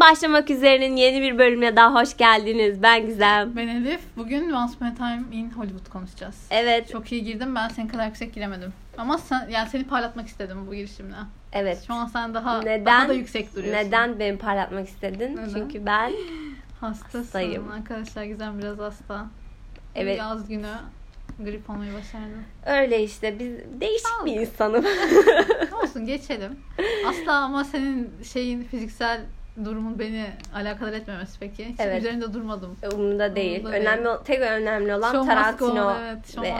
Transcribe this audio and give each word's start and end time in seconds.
Başlamak 0.00 0.50
üzerenin 0.50 0.96
yeni 0.96 1.22
bir 1.22 1.38
bölümüne 1.38 1.76
daha 1.76 1.94
hoş 1.94 2.16
geldiniz. 2.16 2.82
Ben 2.82 3.06
Gizem. 3.06 3.56
Ben 3.56 3.68
Elif. 3.68 4.00
Bugün 4.16 4.50
Once 4.50 4.72
Upon 4.76 4.86
a 4.86 4.94
Time 4.94 5.22
in 5.32 5.50
Hollywood 5.50 5.88
konuşacağız. 5.92 6.46
Evet. 6.50 6.88
Çok 6.92 7.12
iyi 7.12 7.24
girdim. 7.24 7.54
Ben 7.54 7.68
senin 7.68 7.88
kadar 7.88 8.06
yüksek 8.06 8.34
giremedim. 8.34 8.72
Ama 8.98 9.18
sen, 9.18 9.48
yani 9.48 9.68
seni 9.68 9.84
parlatmak 9.84 10.26
istedim 10.26 10.66
bu 10.66 10.74
girişimle. 10.74 11.14
Evet. 11.52 11.84
Şu 11.86 11.94
an 11.94 12.06
sen 12.06 12.34
daha, 12.34 12.58
Neden? 12.60 12.86
daha 12.86 13.08
da 13.08 13.12
yüksek 13.12 13.56
duruyorsun. 13.56 13.84
Neden 13.86 14.18
beni 14.18 14.38
parlatmak 14.38 14.88
istedin? 14.88 15.36
Neden? 15.36 15.48
Çünkü 15.54 15.86
ben 15.86 16.12
Hastasın. 16.80 17.18
Hastayım. 17.18 17.70
Arkadaşlar 17.70 18.24
Gizem 18.24 18.58
biraz 18.58 18.78
hasta. 18.78 19.26
evet 19.94 20.18
Yaz 20.18 20.48
günü 20.48 20.72
grip 21.38 21.70
olmayı 21.70 21.92
başardı. 21.94 22.34
öyle 22.66 23.02
işte 23.02 23.38
biz 23.38 23.80
değişik 23.80 24.24
bir 24.24 24.32
insanım. 24.40 24.84
Olsun 25.82 26.06
geçelim. 26.06 26.56
Asla 27.08 27.32
ama 27.32 27.64
senin 27.64 28.10
şeyin 28.32 28.62
fiziksel 28.64 29.20
durumun 29.64 29.98
beni 29.98 30.26
alakadar 30.54 30.92
etmemesi 30.92 31.40
peki. 31.40 31.64
Hiç 31.68 31.76
Evet. 31.78 31.98
üzerinde 32.00 32.32
durmadım. 32.32 32.76
Umurumda 32.94 33.36
değil. 33.36 33.60
Umurumda 33.60 33.78
önemli 33.80 34.08
o- 34.08 34.22
tek 34.22 34.40
önemli 34.40 34.94
olan 34.94 35.12
Show 35.12 35.34
Tarantino 35.34 35.96
evet, 36.00 36.38
ve 36.42 36.54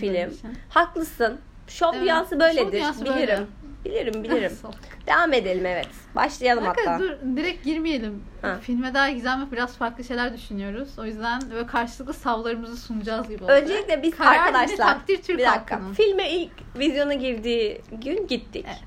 film. 0.00 0.52
Haklısın. 0.68 1.40
Şov 1.68 1.88
Evet, 1.92 2.02
dünyası 2.02 2.30
şov 2.34 2.40
böyledir. 2.40 2.72
dünyası 2.72 3.04
bilirim. 3.04 3.16
böyle. 3.18 3.46
Bilirim, 3.84 4.24
bilirim. 4.24 4.52
Devam 5.06 5.32
edelim 5.32 5.66
evet. 5.66 5.88
Başlayalım 6.14 6.64
Kanka 6.64 6.80
hatta. 6.90 6.98
dur 7.04 7.36
direkt 7.36 7.64
girmeyelim. 7.64 8.22
Ha. 8.42 8.56
Filme 8.60 8.94
daha 8.94 9.10
gizemli 9.10 9.52
biraz 9.52 9.76
farklı 9.76 10.04
şeyler 10.04 10.34
düşünüyoruz. 10.34 10.98
O 10.98 11.04
yüzden 11.04 11.42
böyle 11.50 11.66
karşılıklı 11.66 12.14
savlarımızı 12.14 12.76
sunacağız 12.76 13.28
gibi 13.28 13.44
olacak. 13.44 13.62
Öncelikle 13.62 14.02
biz 14.02 14.16
Karar 14.16 14.36
arkadaşlar 14.36 14.76
takdir 14.76 15.22
Türk 15.22 15.38
bir 15.38 15.44
dakika. 15.44 15.74
halkının. 15.76 15.92
Filme 15.94 16.30
ilk 16.30 16.50
vizyona 16.78 17.14
girdiği 17.14 17.80
gün 17.92 18.26
gittik. 18.26 18.64
Evet. 18.68 18.78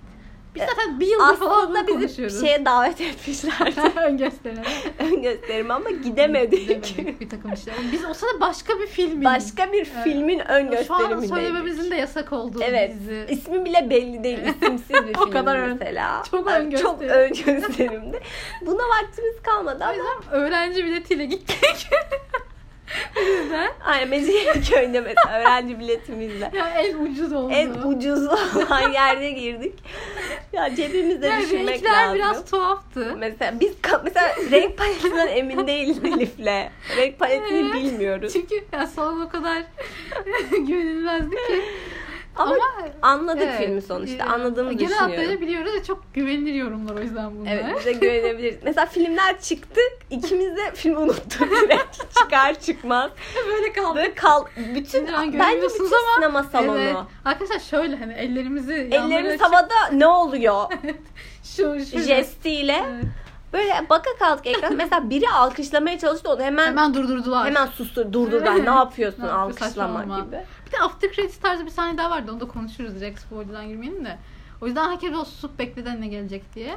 Biz 0.56 0.64
zaten 0.64 1.00
bir 1.00 1.08
yıldır 1.08 1.36
falan 1.36 1.70
bunu 1.70 1.88
bizi 1.88 1.94
konuşuyoruz. 1.94 2.42
şeye 2.42 2.66
davet 2.66 3.02
etmişlerdi. 3.02 3.82
Ön 4.06 4.18
gösterelim. 4.18 4.64
ön 5.00 5.22
gösterim 5.22 5.72
ama 5.72 5.90
gidemedik. 5.90 6.68
Gidemedik 6.68 7.22
bir 7.22 7.30
takım 7.30 7.54
işler. 7.54 7.76
Biz 7.92 8.06
o 8.06 8.14
sırada 8.14 8.40
başka 8.42 8.80
bir 8.80 8.88
filmin. 8.88 9.24
Başka 9.26 9.74
bir 9.74 9.78
Evet. 9.96 10.04
filmin 10.04 10.40
ön 10.40 10.46
Şu 10.46 10.54
an 10.68 10.72
gösterimindeydik. 10.72 11.36
söylememizin 11.36 11.92
de 11.92 11.96
yasak 11.96 12.34
olduğu 12.34 12.62
Evet. 12.64 12.94
dizi. 13.00 13.26
İsmi 13.30 13.66
bile 13.66 13.90
belli 13.90 14.24
değil. 14.24 14.40
İsimsiz 14.46 14.90
bir 15.08 15.16
O 15.18 15.20
film 15.24 15.32
kadar 15.32 15.58
ön- 15.58 15.78
mesela. 15.80 16.24
çok 16.32 16.48
ön 16.52 16.72
Çok 16.72 17.00
gösterim. 17.02 17.22
ön 17.46 17.56
gösterimdi. 17.62 18.20
Buna 18.66 18.82
vaktimiz 19.04 19.42
kalmadı 19.44 19.78
O 19.82 19.84
ama 19.84 19.94
yüzden 19.94 20.32
öğrenci 20.32 20.86
biletiyle 20.86 21.26
gittik. 21.26 21.88
Yüzden 23.42 23.70
aynen 23.86 24.08
Mecidiyeköy'de 24.10 25.02
mesela 25.02 25.40
öğrenci 25.40 25.80
biletimizle. 25.80 26.52
ya 26.58 26.68
en 26.70 26.98
ucuz 26.98 27.34
oldu. 27.34 27.54
En 27.54 27.70
ucuz 27.70 28.28
olan 28.28 28.92
yerde 28.94 29.32
girdik. 29.32 29.74
Ya 30.56 30.76
cebimizde 30.76 31.28
yani 31.28 31.44
düşünmek 31.44 31.84
lazım. 31.86 32.16
biraz 32.16 32.46
tuhaftı. 32.46 33.16
Mesela 33.18 33.60
biz 33.60 33.74
mesela 34.04 34.36
renk 34.52 34.78
paletinden 34.78 35.28
emin 35.28 35.68
değiliz 35.68 35.98
Elif'le. 36.06 36.70
Renk 36.98 37.20
paletini 37.20 37.60
Evet. 37.72 37.74
bilmiyoruz. 37.84 38.34
Çünkü 38.34 38.56
yani 38.74 38.88
salon 38.88 39.22
o 39.22 39.30
kadar 39.30 39.64
güvenilmezdi 40.52 41.36
ki. 41.36 41.62
Ama, 42.36 42.52
Ama, 42.52 42.62
anladık 43.02 43.44
evet, 43.44 43.58
filmi 43.60 43.82
sonuçta. 43.82 44.26
e, 44.26 44.28
Anladığımı 44.30 44.74
Genel 44.74 44.80
düşünüyorum. 44.90 45.10
hatlarıyla 45.12 45.42
biliyoruz 45.42 45.72
ve 45.74 45.84
çok 45.84 46.14
güvenilir 46.14 46.54
yorumlar 46.54 46.96
o 46.96 47.00
yüzden 47.00 47.36
bunlar. 47.36 47.52
Evet 47.52 47.66
bize 47.80 47.92
güvenebiliriz. 48.00 48.60
Mesela 48.64 48.86
filmler 48.86 49.40
çıktı. 49.42 49.82
İkimiz 50.10 50.58
de 50.58 50.72
filmi 50.74 50.98
unuttuk 50.98 51.40
direkt. 51.52 52.16
Çıkar 52.20 52.60
çıkmaz. 52.60 53.12
Böyle 53.48 53.74
kaldı. 53.74 53.96
Böyle 53.96 54.14
kal 54.16 54.46
bütün 54.76 55.08
an 55.08 55.34
bence 55.34 55.62
bütün 55.68 55.86
ama- 55.86 56.16
sinema 56.16 56.44
salonu. 56.44 56.80
Evet. 56.80 56.96
Arkadaşlar 57.26 57.60
şöyle 57.60 57.96
hani 57.96 58.14
ellerimizi 58.14 58.74
Ellerimiz 58.92 59.42
havada 59.42 59.88
ne 59.94 60.08
oluyor? 60.08 60.64
açıp- 60.84 60.98
şu, 61.44 61.86
şu 61.86 62.00
Jestiyle. 62.00 62.86
Evet. 62.90 63.06
Böyle 63.54 63.86
baka 63.90 64.10
kaldık 64.20 64.48
ekran. 64.48 64.76
Mesela 64.76 65.10
biri 65.10 65.30
alkışlamaya 65.30 66.00
çalıştı 66.00 66.30
onu 66.30 66.42
hemen 66.42 66.66
hemen, 66.66 66.68
Hemen 66.68 66.94
durdurdular. 66.94 67.68
sustur 67.78 68.14
durdur 68.14 68.46
ben 68.46 68.66
ne 68.66 68.70
yapıyorsun 68.70 69.24
Ne 69.24 69.32
alkışlama 69.32 70.04
gibi. 70.04 70.38
Bir 70.68 70.72
de 70.72 70.80
after 70.80 71.12
credits 71.14 71.38
tarzı 71.40 71.66
bir 71.66 71.72
sahne 71.72 71.98
daha 71.98 72.10
vardı. 72.10 72.32
Onu 72.32 72.40
da 72.40 72.48
konuşuruz 72.48 72.96
direkt 72.96 73.20
spoiler'dan 73.20 73.68
girmeyelim 73.68 74.06
de. 74.06 74.18
O 74.62 74.66
yüzden 74.68 74.90
herkes 74.92 75.14
o 75.14 75.26
susup 75.26 75.60
bekledi 75.60 76.02
ne 76.02 76.08
gelecek 76.08 76.56
diye. 76.56 76.76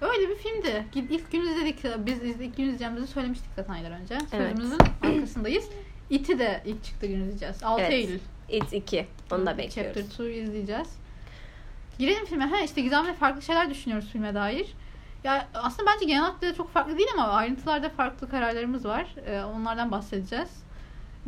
Öyle 0.00 0.28
bir 0.28 0.34
filmdi. 0.36 0.86
İlk 0.94 1.32
gün 1.32 1.40
izledik. 1.46 1.84
Biz 2.06 2.22
iz- 2.24 2.40
ilk 2.40 2.56
gün 2.56 2.62
izleyeceğimizi 2.64 3.06
söylemiştik 3.06 3.50
zaten 3.56 3.72
aylar 3.72 3.90
önce. 3.90 4.18
Evet. 4.32 4.48
Sözümüzün 4.50 4.78
arkasındayız. 5.02 5.64
İT'i 6.10 6.38
de 6.38 6.62
ilk 6.66 6.84
çıktığı 6.84 7.06
gün 7.06 7.20
izleyeceğiz. 7.20 7.62
6 7.62 7.82
Evet. 7.82 7.92
Eylül. 7.92 8.18
It 8.48 8.72
2. 8.72 9.06
Onu 9.32 9.46
da 9.46 9.58
bekliyoruz. 9.58 9.94
Chapter 10.10 10.24
2 10.26 10.40
izleyeceğiz. 10.40 10.88
Girelim 11.98 12.24
filme. 12.24 12.44
Ha 12.46 12.60
işte 12.60 12.80
Gizem'le 12.80 13.12
farklı 13.14 13.42
şeyler 13.42 13.70
düşünüyoruz 13.70 14.08
filme 14.12 14.34
dair. 14.34 14.74
Ya 15.24 15.48
aslında 15.54 15.90
bence 15.94 16.04
genel 16.06 16.22
hatlarıyla 16.22 16.54
çok 16.56 16.70
farklı 16.72 16.98
değil 16.98 17.08
ama 17.14 17.28
ayrıntılarda 17.28 17.88
farklı 17.88 18.28
kararlarımız 18.30 18.84
var. 18.84 19.14
Ee, 19.26 19.42
onlardan 19.42 19.90
bahsedeceğiz. 19.90 20.48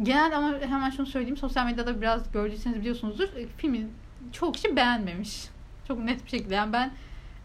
Genel 0.03 0.37
ama 0.37 0.53
hemen 0.61 0.91
şunu 0.91 1.07
söyleyeyim. 1.07 1.37
Sosyal 1.37 1.67
medyada 1.67 2.01
biraz 2.01 2.33
gördüyseniz 2.33 2.81
biliyorsunuzdur. 2.81 3.25
E, 3.25 3.47
Filmi 3.57 3.87
çoğu 4.33 4.53
kişi 4.53 4.77
beğenmemiş. 4.77 5.49
Çok 5.89 5.99
net 5.99 6.25
bir 6.25 6.31
şekilde. 6.31 6.55
Yani 6.55 6.73
ben 6.73 6.91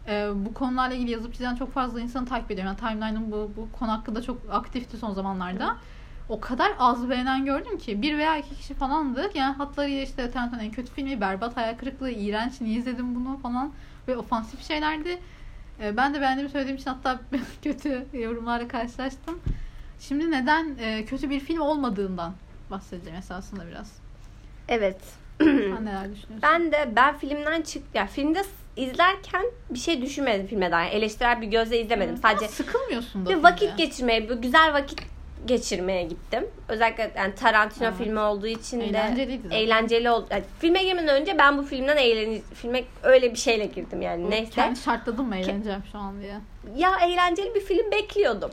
e, 0.08 0.28
bu 0.34 0.54
konularla 0.54 0.94
ilgili 0.94 1.10
yazıp 1.10 1.34
çizen 1.34 1.54
çok 1.54 1.72
fazla 1.72 2.00
insanı 2.00 2.26
takip 2.26 2.50
ediyorum. 2.50 2.76
Yani 2.80 2.94
timeline'ım 2.94 3.32
bu, 3.32 3.50
bu 3.56 3.78
konu 3.78 3.90
hakkında 3.92 4.22
çok 4.22 4.38
aktifti 4.50 4.96
son 4.96 5.12
zamanlarda. 5.12 5.76
O 6.28 6.40
kadar 6.40 6.72
az 6.78 7.10
beğenen 7.10 7.44
gördüm 7.44 7.78
ki. 7.78 8.02
Bir 8.02 8.18
veya 8.18 8.36
iki 8.36 8.54
kişi 8.54 8.74
falandı. 8.74 9.30
Yani 9.34 9.54
hatlarıyla 9.54 10.02
işte 10.02 10.30
Tarantino'nun 10.30 10.64
en 10.64 10.70
kötü 10.70 10.92
filmi, 10.92 11.20
berbat 11.20 11.56
hayal 11.56 11.76
kırıklığı, 11.76 12.10
iğrenç, 12.10 12.60
niye 12.60 12.78
izledim 12.78 13.14
bunu 13.14 13.38
falan. 13.38 13.72
Ve 14.08 14.16
ofansif 14.16 14.62
şeylerdi. 14.62 15.18
E, 15.82 15.96
ben 15.96 16.14
de 16.14 16.20
beğendiğimi 16.20 16.50
söylediğim 16.50 16.76
için 16.76 16.90
hatta 16.90 17.20
kötü 17.62 18.06
yorumlarla 18.12 18.68
karşılaştım. 18.68 19.40
Şimdi 20.00 20.30
neden 20.30 20.76
e, 20.80 21.04
kötü 21.04 21.30
bir 21.30 21.40
film 21.40 21.60
olmadığından 21.60 22.34
bahsedeceğim 22.70 23.18
esasında 23.18 23.66
biraz. 23.68 23.92
Evet. 24.68 24.96
Sen 25.40 25.84
neler 25.84 26.02
düşünüyorsun? 26.02 26.38
Ben 26.42 26.72
de 26.72 26.92
ben 26.96 27.18
filmden 27.18 27.62
çık 27.62 27.82
ya 27.94 28.06
filmde 28.06 28.42
izlerken 28.76 29.44
bir 29.70 29.78
şey 29.78 30.02
düşünmedim 30.02 30.46
filme 30.46 30.70
dair. 30.70 30.92
Eleştirel 30.92 31.40
bir 31.40 31.46
gözle 31.46 31.80
izlemedim. 31.80 32.14
Ama 32.24 32.34
Sadece 32.34 32.48
sıkılmıyorsun 32.52 33.26
da. 33.26 33.30
bir 33.30 33.36
vakit 33.42 33.78
geçirmeye, 33.78 34.28
bir 34.28 34.34
güzel 34.34 34.72
vakit 34.74 35.02
geçirmeye 35.46 36.02
gittim. 36.04 36.46
Özellikle 36.68 37.10
yani 37.16 37.34
Tarantino 37.34 37.88
Evet. 37.88 37.96
filmi 37.98 38.18
olduğu 38.20 38.46
için 38.46 38.80
de 38.80 38.84
Eğlenceliydi 38.84 39.42
zaten. 39.42 39.56
eğlenceli 39.56 40.10
oldu. 40.10 40.26
Yani 40.30 40.44
filme 40.58 40.82
girmeden 40.84 41.20
önce 41.20 41.38
ben 41.38 41.58
bu 41.58 41.62
filmden 41.62 41.96
eğlen 41.96 42.40
filme 42.54 42.84
öyle 43.02 43.32
bir 43.32 43.38
şeyle 43.38 43.66
girdim 43.66 44.02
yani 44.02 44.30
neyse. 44.30 44.50
Kendi 44.50 44.80
şartladım 44.80 45.28
mı 45.28 45.36
eğleneceğim 45.36 45.82
şu 45.92 45.98
an 45.98 46.20
diye. 46.20 46.36
Ya 46.76 46.90
eğlenceli 47.06 47.54
bir 47.54 47.60
film 47.60 47.90
bekliyordum. 47.90 48.50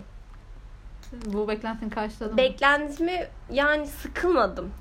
Bu 1.25 1.47
beklentini 1.47 1.89
karşıladım. 1.89 2.31
mı? 2.31 2.37
Beklentimi 2.37 3.27
yani 3.51 3.87
sıkılmadım. 3.87 4.71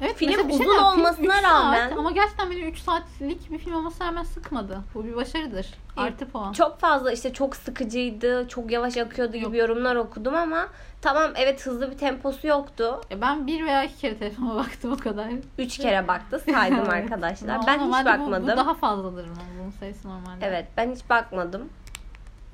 Evet, 0.00 0.16
Film 0.16 0.30
bir 0.30 0.38
uzun 0.38 0.48
şey 0.50 0.58
diyeyim, 0.58 0.74
film 0.76 0.84
olmasına 0.84 1.24
üç 1.36 1.42
saat 1.42 1.44
rağmen- 1.44 1.96
ama 1.96 2.10
gerçekten 2.10 2.50
beni 2.50 2.60
3 2.60 2.78
saatlik 2.78 3.50
bir 3.52 3.58
film 3.58 3.74
olmasına 3.74 4.06
rağmen 4.06 4.22
sıkmadı. 4.22 4.80
Bu 4.94 5.04
bir 5.04 5.16
başarıdır. 5.16 5.74
Artı 5.96 6.28
puan. 6.28 6.52
Çok 6.52 6.80
fazla 6.80 7.12
işte 7.12 7.32
çok 7.32 7.56
sıkıcıydı, 7.56 8.48
çok 8.48 8.70
yavaş 8.70 8.96
akıyordu 8.96 9.32
gibi 9.32 9.44
Yok. 9.44 9.56
yorumlar 9.56 9.96
okudum 9.96 10.34
ama 10.34 10.66
tamam 11.02 11.30
evet 11.36 11.66
hızlı 11.66 11.90
bir 11.90 11.98
temposu 11.98 12.46
yoktu. 12.46 13.00
Ya 13.10 13.20
ben 13.20 13.46
bir 13.46 13.66
veya 13.66 13.84
iki 13.84 13.96
kere 13.96 14.18
telefonuma 14.18 14.56
baktım 14.64 14.92
o 14.92 14.96
kadar. 14.96 15.26
Üç 15.58 15.78
kere 15.78 16.08
baktı 16.08 16.42
saydım 16.50 16.88
arkadaşlar. 16.90 17.60
Ben 17.66 17.72
hiç 17.74 17.80
normalde 17.80 18.04
bu- 18.04 18.22
bakmadım. 18.22 18.44
Bu, 18.48 18.56
daha 18.56 18.74
fazladır 18.74 19.26
bunun 19.60 19.70
sayısı 19.70 20.08
normalde? 20.08 20.46
Evet 20.46 20.66
ben 20.76 20.92
hiç 20.94 21.10
bakmadım. 21.10 21.68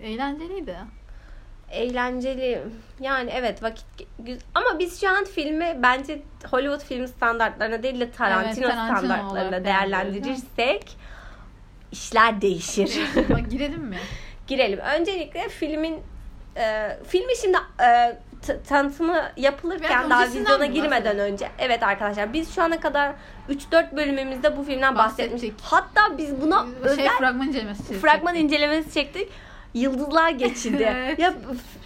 Eğlenceliydi. 0.00 0.76
Eğlenceli 1.70 2.62
yani 3.00 3.31
evet 3.34 3.62
vakit 3.62 3.84
ama 4.54 4.78
biz 4.78 5.00
şu 5.00 5.08
an 5.10 5.25
filmi 5.25 5.78
bence 5.82 6.22
Hollywood 6.50 6.81
film 6.81 7.08
standartlarına 7.08 7.82
değil 7.82 8.00
de 8.00 8.10
Tarantino, 8.10 8.66
Evet, 8.66 8.76
Tarantino 8.76 9.12
standartlarına 9.14 9.64
değerlendirirsek 9.64 10.97
işler 11.92 12.41
değişir. 12.41 13.00
Bak 13.30 13.50
girelim 13.50 13.82
mi? 13.82 13.98
Girelim. 14.47 14.78
Öncelikle 14.78 15.48
filmin 15.48 15.98
e, 16.56 16.97
filmi 17.09 17.36
şimdi 17.42 17.59
e, 17.83 18.18
t- 18.47 18.62
tanıtımı 18.62 19.22
yapılırken 19.36 19.89
Biraz 19.91 20.10
daha 20.10 20.27
vizyona 20.27 20.66
girmeden 20.66 21.04
bahsedelim? 21.04 21.33
önce 21.33 21.48
evet 21.59 21.83
arkadaşlar 21.83 22.33
biz 22.33 22.54
şu 22.54 22.62
ana 22.62 22.80
kadar 22.80 23.12
3-4 23.48 23.97
bölümümüzde 23.97 24.56
bu 24.56 24.62
filmden 24.65 24.98
bahsetmiştik. 24.98 25.54
Hatta 25.62 26.18
biz 26.18 26.41
buna 26.41 26.62
şey 26.65 26.72
özel 26.83 27.09
fragman 27.18 27.48
incelemesi 27.48 27.78
çektik. 27.83 28.00
fragman 28.03 28.34
incelemesi 28.34 28.95
çektik. 28.95 29.28
Yıldızlar 29.75 30.31
geçildi. 30.31 30.87
Evet. 31.01 31.19
Ya 31.19 31.34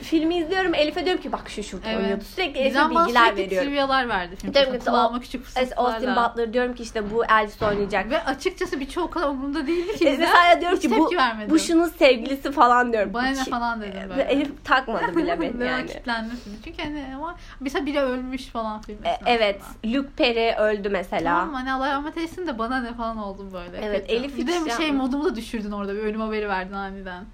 filmi 0.03 0.37
izliyorum 0.37 0.75
Elif'e 0.75 1.05
diyorum 1.05 1.23
ki 1.23 1.33
bak 1.33 1.49
şu 1.49 1.63
şurada 1.63 1.89
Evet. 1.89 1.99
oynuyordu. 2.01 2.25
Sürekli 2.25 2.59
Elif'e 2.61 2.91
bilgiler 2.91 3.27
sürekli 3.27 3.43
veriyorum. 3.45 3.69
trivyalar 3.69 4.09
verdi 4.09 4.37
film. 4.37 4.55
Diyorum 4.55 4.73
ki, 4.73 4.79
kulağıma 4.85 5.21
küçük 5.21 5.47
Austin. 5.77 6.17
Butler 6.17 6.53
diyorum 6.53 6.75
ki 6.75 6.83
işte 6.83 7.11
bu 7.11 7.25
Elvis 7.25 7.63
oynayacak. 7.63 8.11
Ve 8.11 8.25
açıkçası 8.25 8.81
birçoğu 8.81 9.11
kadar 9.11 9.29
umurumda 9.29 9.67
değildi 9.67 9.99
ki. 9.99 10.09
E, 10.09 10.17
mesela 10.17 10.61
diyorum 10.61 10.79
ki 10.79 10.91
bu, 10.91 11.11
vermedim. 11.17 11.51
bu 11.51 11.59
şunun 11.59 11.89
sevgilisi 11.89 12.53
falan 12.53 12.93
diyorum. 12.93 13.15
Bana 13.15 13.27
ne 13.27 13.45
falan 13.45 13.83
dedim 13.83 14.01
böyle. 14.11 14.23
Elif 14.23 14.65
takmadı 14.65 15.17
bile 15.17 15.41
beni 15.41 15.65
yani. 15.67 15.87
kilitlendim 15.87 16.37
film. 16.37 16.55
Çünkü 16.65 16.83
hani 16.83 17.05
ama 17.17 17.37
mesela 17.61 17.87
biri 17.87 18.01
ölmüş 18.01 18.47
falan 18.47 18.81
film. 18.83 18.99
E, 19.05 19.19
evet. 19.27 19.61
Luke 19.87 20.09
Perry 20.17 20.55
öldü 20.57 20.89
mesela. 20.89 21.39
Tamam 21.39 21.55
hani 21.55 21.73
Allah 21.73 21.93
rahmet 21.93 22.17
eylesin 22.17 22.47
de 22.47 22.59
bana 22.59 22.81
ne 22.81 22.95
falan 22.95 23.17
oldum 23.19 23.53
böyle. 23.53 23.79
Evet. 23.87 24.05
Elif 24.09 24.37
Bir 24.37 24.47
de 24.47 24.71
şey 24.77 24.93
modumu 24.93 25.25
da 25.25 25.37
düşürdün 25.37 25.71
orada. 25.71 25.95
Bir 25.95 26.01
ölüm 26.01 26.21
haberi 26.21 26.49
verdin 26.49 26.73
aniden. 26.75 27.25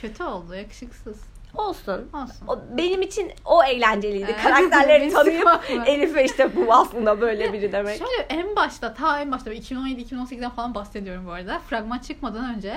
Kötü 0.00 0.22
oldu. 0.22 0.54
Yakışıksız. 0.54 1.16
Olsun. 1.54 2.08
Olsun. 2.14 2.46
O, 2.48 2.58
benim 2.76 3.02
için 3.02 3.32
o 3.44 3.64
eğlenceliydi. 3.64 4.30
Evet. 4.30 4.42
Karakterleri 4.42 5.10
tanıyıp. 5.10 5.48
Elif'e 5.86 6.24
işte 6.24 6.56
bu 6.56 6.74
aslında 6.74 7.20
böyle 7.20 7.52
biri 7.52 7.72
demek. 7.72 7.98
Şöyle 7.98 8.22
en 8.28 8.56
başta 8.56 8.94
ta 8.94 9.20
en 9.20 9.32
başta 9.32 9.54
2017-2018'den 9.54 10.50
falan 10.50 10.74
bahsediyorum 10.74 11.26
bu 11.26 11.32
arada. 11.32 11.58
Fragman 11.58 11.98
çıkmadan 11.98 12.54
önce 12.56 12.74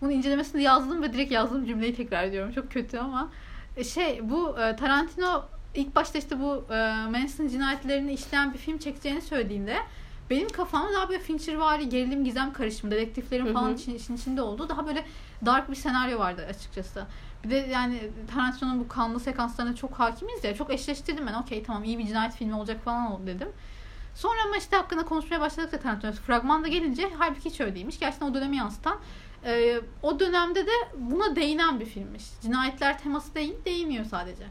bunu 0.00 0.12
incelemesini 0.12 0.62
yazdım 0.62 1.02
ve 1.02 1.12
direkt 1.12 1.32
yazdığım 1.32 1.66
cümleyi 1.66 1.94
tekrar 1.94 2.24
ediyorum. 2.24 2.52
Çok 2.52 2.70
kötü 2.72 2.98
ama 2.98 3.30
E, 3.76 3.84
şey 3.84 4.20
bu 4.22 4.58
e, 4.60 4.76
Tarantino 4.76 5.44
ilk 5.74 5.94
başta 5.96 6.18
işte 6.18 6.40
bu 6.40 6.64
e, 6.74 6.94
Manson 7.10 7.48
cinayetlerini 7.48 8.12
işleyen 8.12 8.52
bir 8.52 8.58
film 8.58 8.78
çekeceğini 8.78 9.22
söylediğinde 9.22 9.76
benim 10.30 10.48
kafamda 10.48 10.92
daha 10.92 11.08
böyle 11.08 11.18
Finchervari 11.18 11.88
gerilim 11.88 12.24
gizem 12.24 12.52
karışımı 12.52 12.90
dedektiflerin 12.90 13.52
falan 13.52 13.68
hı. 13.68 13.74
için, 13.74 13.94
işin 13.94 14.16
içinde 14.16 14.42
olduğu 14.42 14.68
daha 14.68 14.86
böyle 14.86 15.04
dark 15.46 15.70
bir 15.70 15.76
senaryo 15.76 16.18
vardı 16.18 16.46
açıkçası. 16.50 17.06
Bir 17.44 17.50
de 17.50 17.56
yani 17.56 18.10
Tarantino'nun 18.34 18.80
bu 18.80 18.88
kanlı 18.88 19.20
sekanslarına 19.20 19.76
çok 19.76 19.92
hakimiz 19.92 20.44
ya. 20.44 20.54
Çok 20.54 20.72
eşleştirdim 20.72 21.26
ben. 21.26 21.34
Okey 21.34 21.62
tamam 21.62 21.84
iyi 21.84 21.98
bir 21.98 22.06
cinayet 22.06 22.34
filmi 22.34 22.54
olacak 22.54 22.84
falan 22.84 23.12
oldu 23.12 23.26
dedim. 23.26 23.48
Sonra 24.14 24.36
ama 24.46 24.56
işte 24.56 24.76
hakkında 24.76 25.04
konuşmaya 25.04 25.40
başladıkça 25.40 25.80
Tarantino 25.80 26.12
fragmanda 26.12 26.68
gelince 26.68 27.10
halbuki 27.18 27.50
hiç 27.50 27.60
öyle 27.60 27.74
değilmiş. 27.74 27.98
Gerçekten 27.98 28.26
o 28.26 28.34
dönemi 28.34 28.56
yansıtan 28.56 28.98
e, 29.44 29.80
o 30.02 30.20
dönemde 30.20 30.66
de 30.66 30.72
buna 30.98 31.36
değinen 31.36 31.80
bir 31.80 31.86
filmmiş. 31.86 32.24
Cinayetler 32.42 32.98
teması 32.98 33.34
değil, 33.34 33.54
değiniyor 33.64 34.04
sadece. 34.04 34.44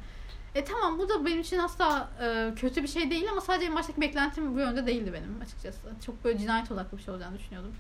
E 0.56 0.64
tamam 0.66 1.00
bu 1.00 1.10
da 1.10 1.26
benim 1.26 1.40
için 1.42 1.58
asla 1.60 2.10
e, 2.22 2.52
kötü 2.56 2.84
bir 2.84 2.88
şey 2.88 3.12
değil 3.12 3.26
ama 3.32 3.42
sadece 3.42 3.66
en 3.66 3.76
baştaki 3.76 4.02
beklentim 4.02 4.56
bu 4.56 4.60
yönde 4.60 4.86
değildi 4.86 5.14
benim 5.14 5.42
açıkçası. 5.42 5.80
Çok 6.06 6.24
böyle 6.24 6.38
cinayet 6.38 6.72
odaklı 6.72 6.98
bir 6.98 7.04
şey 7.04 7.14
olacağını 7.14 7.38
düşünüyordum. 7.40 7.72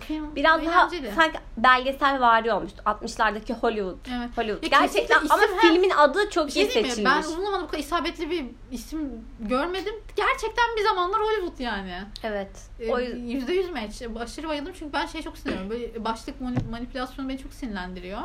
Film 0.00 0.36
Biraz 0.36 0.64
daha 0.66 0.80
eğlenceli. 0.88 1.12
sanki 1.14 1.38
belgesel 1.56 2.20
vari 2.20 2.52
olmuştu. 2.52 2.82
60'lardaki 2.86 3.54
Hollywood. 3.54 3.96
Evet. 4.18 4.30
Hollywood. 4.38 4.62
Ya 4.62 4.68
Gerçekten 4.80 5.18
ama 5.30 5.44
isim- 5.44 5.58
filmin 5.60 5.90
adı 5.90 6.30
çok 6.30 6.50
iyi 6.50 6.52
şey 6.52 6.64
diyeyim 6.64 6.82
mi? 6.82 6.90
seçilmiş. 6.90 7.14
Ben 7.16 7.20
uzun 7.22 7.44
zamandır 7.44 7.64
bu 7.66 7.70
kadar 7.70 7.78
isabetli 7.82 8.30
bir 8.30 8.44
isim 8.70 9.24
görmedim. 9.40 9.94
Gerçekten 10.16 10.64
bir 10.76 10.82
zamanlar 10.82 11.20
Hollywood 11.20 11.58
yani. 11.58 12.02
Evet. 12.22 12.50
Ee, 12.80 12.92
O 12.92 13.00
Yüzde 13.00 13.52
yüz 13.52 13.70
match. 13.70 14.02
Aşırı 14.20 14.48
bayıldım 14.48 14.72
çünkü 14.78 14.92
ben 14.92 15.06
şey 15.06 15.22
çok 15.22 15.38
sinirleniyorum. 15.38 15.70
Böyle 15.70 16.04
başlık 16.04 16.40
mani- 16.40 16.70
manipülasyonu 16.70 17.28
beni 17.28 17.38
çok 17.38 17.52
sinirlendiriyor. 17.54 18.20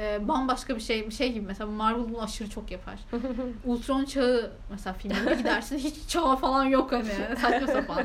Ee, 0.00 0.28
bambaşka 0.28 0.76
bir 0.76 0.80
şey 0.80 1.10
şey 1.10 1.32
gibi 1.32 1.46
mesela 1.46 1.70
Marvel 1.70 2.08
bunu 2.08 2.22
aşırı 2.22 2.50
çok 2.50 2.70
yapar. 2.70 2.94
Ultron 3.64 4.04
çağı 4.04 4.50
mesela 4.70 4.92
filmde 4.94 5.34
gidersin 5.34 5.78
hiç 5.78 6.08
çağı 6.08 6.36
falan 6.36 6.64
yok 6.64 6.92
hani 6.92 7.36
saçma 7.40 7.66
sapan. 7.66 8.04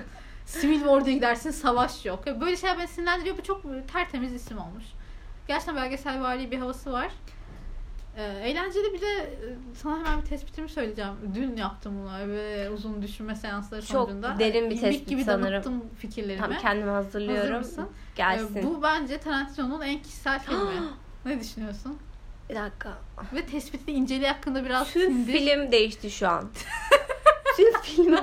Civil 0.62 0.80
War'da 0.80 1.12
gidersin 1.12 1.52
savaş 1.52 2.06
yok. 2.06 2.26
Böyle 2.42 2.58
şeyler 2.58 2.78
beni 2.80 2.88
sinirlendiriyor. 2.88 3.38
Bu 3.38 3.44
çok 3.44 3.64
tertemiz 3.94 4.34
isim 4.34 4.58
olmuş. 4.58 4.84
Gerçekten 5.48 5.76
belgesel 5.76 6.22
vari 6.22 6.52
bir 6.52 6.58
havası 6.58 6.92
var. 6.92 7.12
Ee, 8.18 8.24
eğlenceli 8.24 8.94
bir 8.94 9.02
de 9.02 9.08
e, 9.18 9.38
sana 9.76 9.98
hemen 9.98 10.22
bir 10.22 10.26
tespitimi 10.26 10.70
söyleyeceğim. 10.70 11.12
Dün 11.36 11.58
yaptım 11.58 11.94
bunu 11.98 12.32
ve 12.34 12.70
uzun 12.70 13.02
düşünme 13.02 13.36
seansları 13.36 13.82
Çok 13.86 13.90
sonucunda. 14.10 14.40
derin 14.40 14.70
bir 14.70 14.82
tespit 14.82 15.10
gibi 15.10 15.24
sanırım. 15.24 15.84
fikirlerimi. 15.98 16.42
tam 16.42 16.58
kendimi 16.58 16.92
Hazır 16.92 17.06
hazırlıyorum. 17.06 17.58
mısın? 17.58 17.90
Gelsin. 18.16 18.56
Ee, 18.56 18.64
bu 18.64 18.84
bence 18.84 19.18
Tarantino'nun 19.18 19.82
en 19.82 20.00
kişisel 20.02 20.40
filmi. 20.40 20.60
ne 21.26 21.40
düşünüyorsun? 21.40 22.00
Bir 22.50 22.56
dakika. 22.56 22.94
Ve 23.34 23.46
tespitli 23.46 23.94
inceliği 23.94 24.28
hakkında 24.30 24.66
biraz 24.66 24.94
Tüm 24.94 25.02
sindir. 25.02 25.34
film 25.40 25.72
değişti 25.72 26.12
şu 26.12 26.30
an. 26.30 26.50
Tüm 27.58 27.82
film 27.82 28.18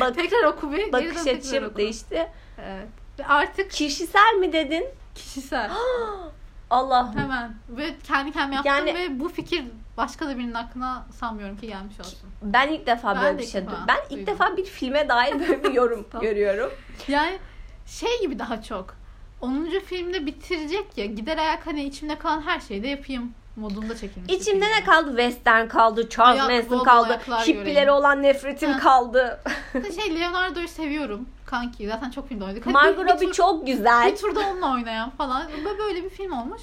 bak, 0.00 0.14
Tekrar 0.14 0.44
oku 0.44 0.72
bir. 0.72 0.92
bakış 0.92 1.26
açım 1.26 1.76
değişti. 1.76 2.28
Evet. 2.58 2.88
Ve 3.18 3.26
artık 3.26 3.70
Kişisel 3.70 4.34
mi 4.40 4.52
dedin? 4.52 4.84
kişisel. 5.14 5.70
Allah. 6.70 7.14
Hemen. 7.16 7.54
Ve 7.68 7.94
kendi 8.04 8.32
kendime 8.32 8.54
yaptım 8.56 8.72
Yani- 8.74 8.94
ve 8.94 9.20
bu 9.20 9.28
fikir 9.28 9.64
başka 9.96 10.26
da 10.26 10.38
birinin 10.38 10.54
aklına 10.54 11.06
sanmıyorum 11.20 11.56
ki 11.56 11.66
gelmiş 11.66 12.00
olsun. 12.00 12.18
Ben 12.42 12.68
ilk 12.68 12.86
defa 12.86 13.14
Ben 13.14 13.22
böyle 13.22 13.38
bir 13.38 13.46
şey 13.46 13.66
duydum. 13.66 13.78
Ben 13.88 13.96
ilk 14.04 14.10
duydum. 14.10 14.26
defa 14.26 14.56
bir 14.56 14.64
filme 14.64 15.08
dair 15.08 15.40
böyle 15.40 15.64
bir 15.64 15.72
yorum 15.72 16.06
görüyorum. 16.20 16.70
Yani 17.08 17.38
şey 17.86 18.20
gibi 18.20 18.38
daha 18.38 18.62
çok. 18.62 18.94
10. 19.40 19.70
filmde 19.86 20.26
bitirecek 20.26 20.98
ya 20.98 21.06
gider 21.06 21.38
ayak 21.38 21.66
hani 21.66 21.84
içimde 21.84 22.18
kalan 22.18 22.42
her 22.42 22.60
şeyi 22.60 22.82
de 22.82 22.88
yapayım 22.88 23.32
modunda 23.56 23.96
çekilmiş. 23.96 24.32
İçimde 24.34 24.64
ne 24.64 24.84
kaldı? 24.84 25.08
Western 25.08 25.68
kaldı, 25.68 26.08
Charles 26.08 26.40
Ayak, 26.42 26.70
Manson 26.70 26.84
kaldı, 26.84 27.20
göreyim. 27.46 27.88
olan 27.88 28.22
nefretim 28.22 28.70
Ha. 28.72 28.78
kaldı. 28.78 29.40
Şey 29.72 30.20
Leonardo'yu 30.20 30.68
seviyorum 30.68 31.28
kanki. 31.46 31.88
Zaten 31.88 32.10
çok 32.10 32.28
filmde 32.28 32.44
oynadık. 32.44 32.66
Hadi 32.66 32.72
Margot 32.72 32.98
bir- 32.98 33.06
bir 33.06 33.12
Robbie 33.14 33.26
tur- 33.26 33.32
çok 33.34 33.66
güzel. 33.66 34.12
Bir 34.12 34.16
turda 34.16 34.40
onunla 34.40 34.72
oynayan 34.72 35.10
falan. 35.10 35.48
Böyle- 35.64 35.78
Böyle 35.78 36.04
bir 36.04 36.10
film 36.10 36.32
olmuş. 36.32 36.62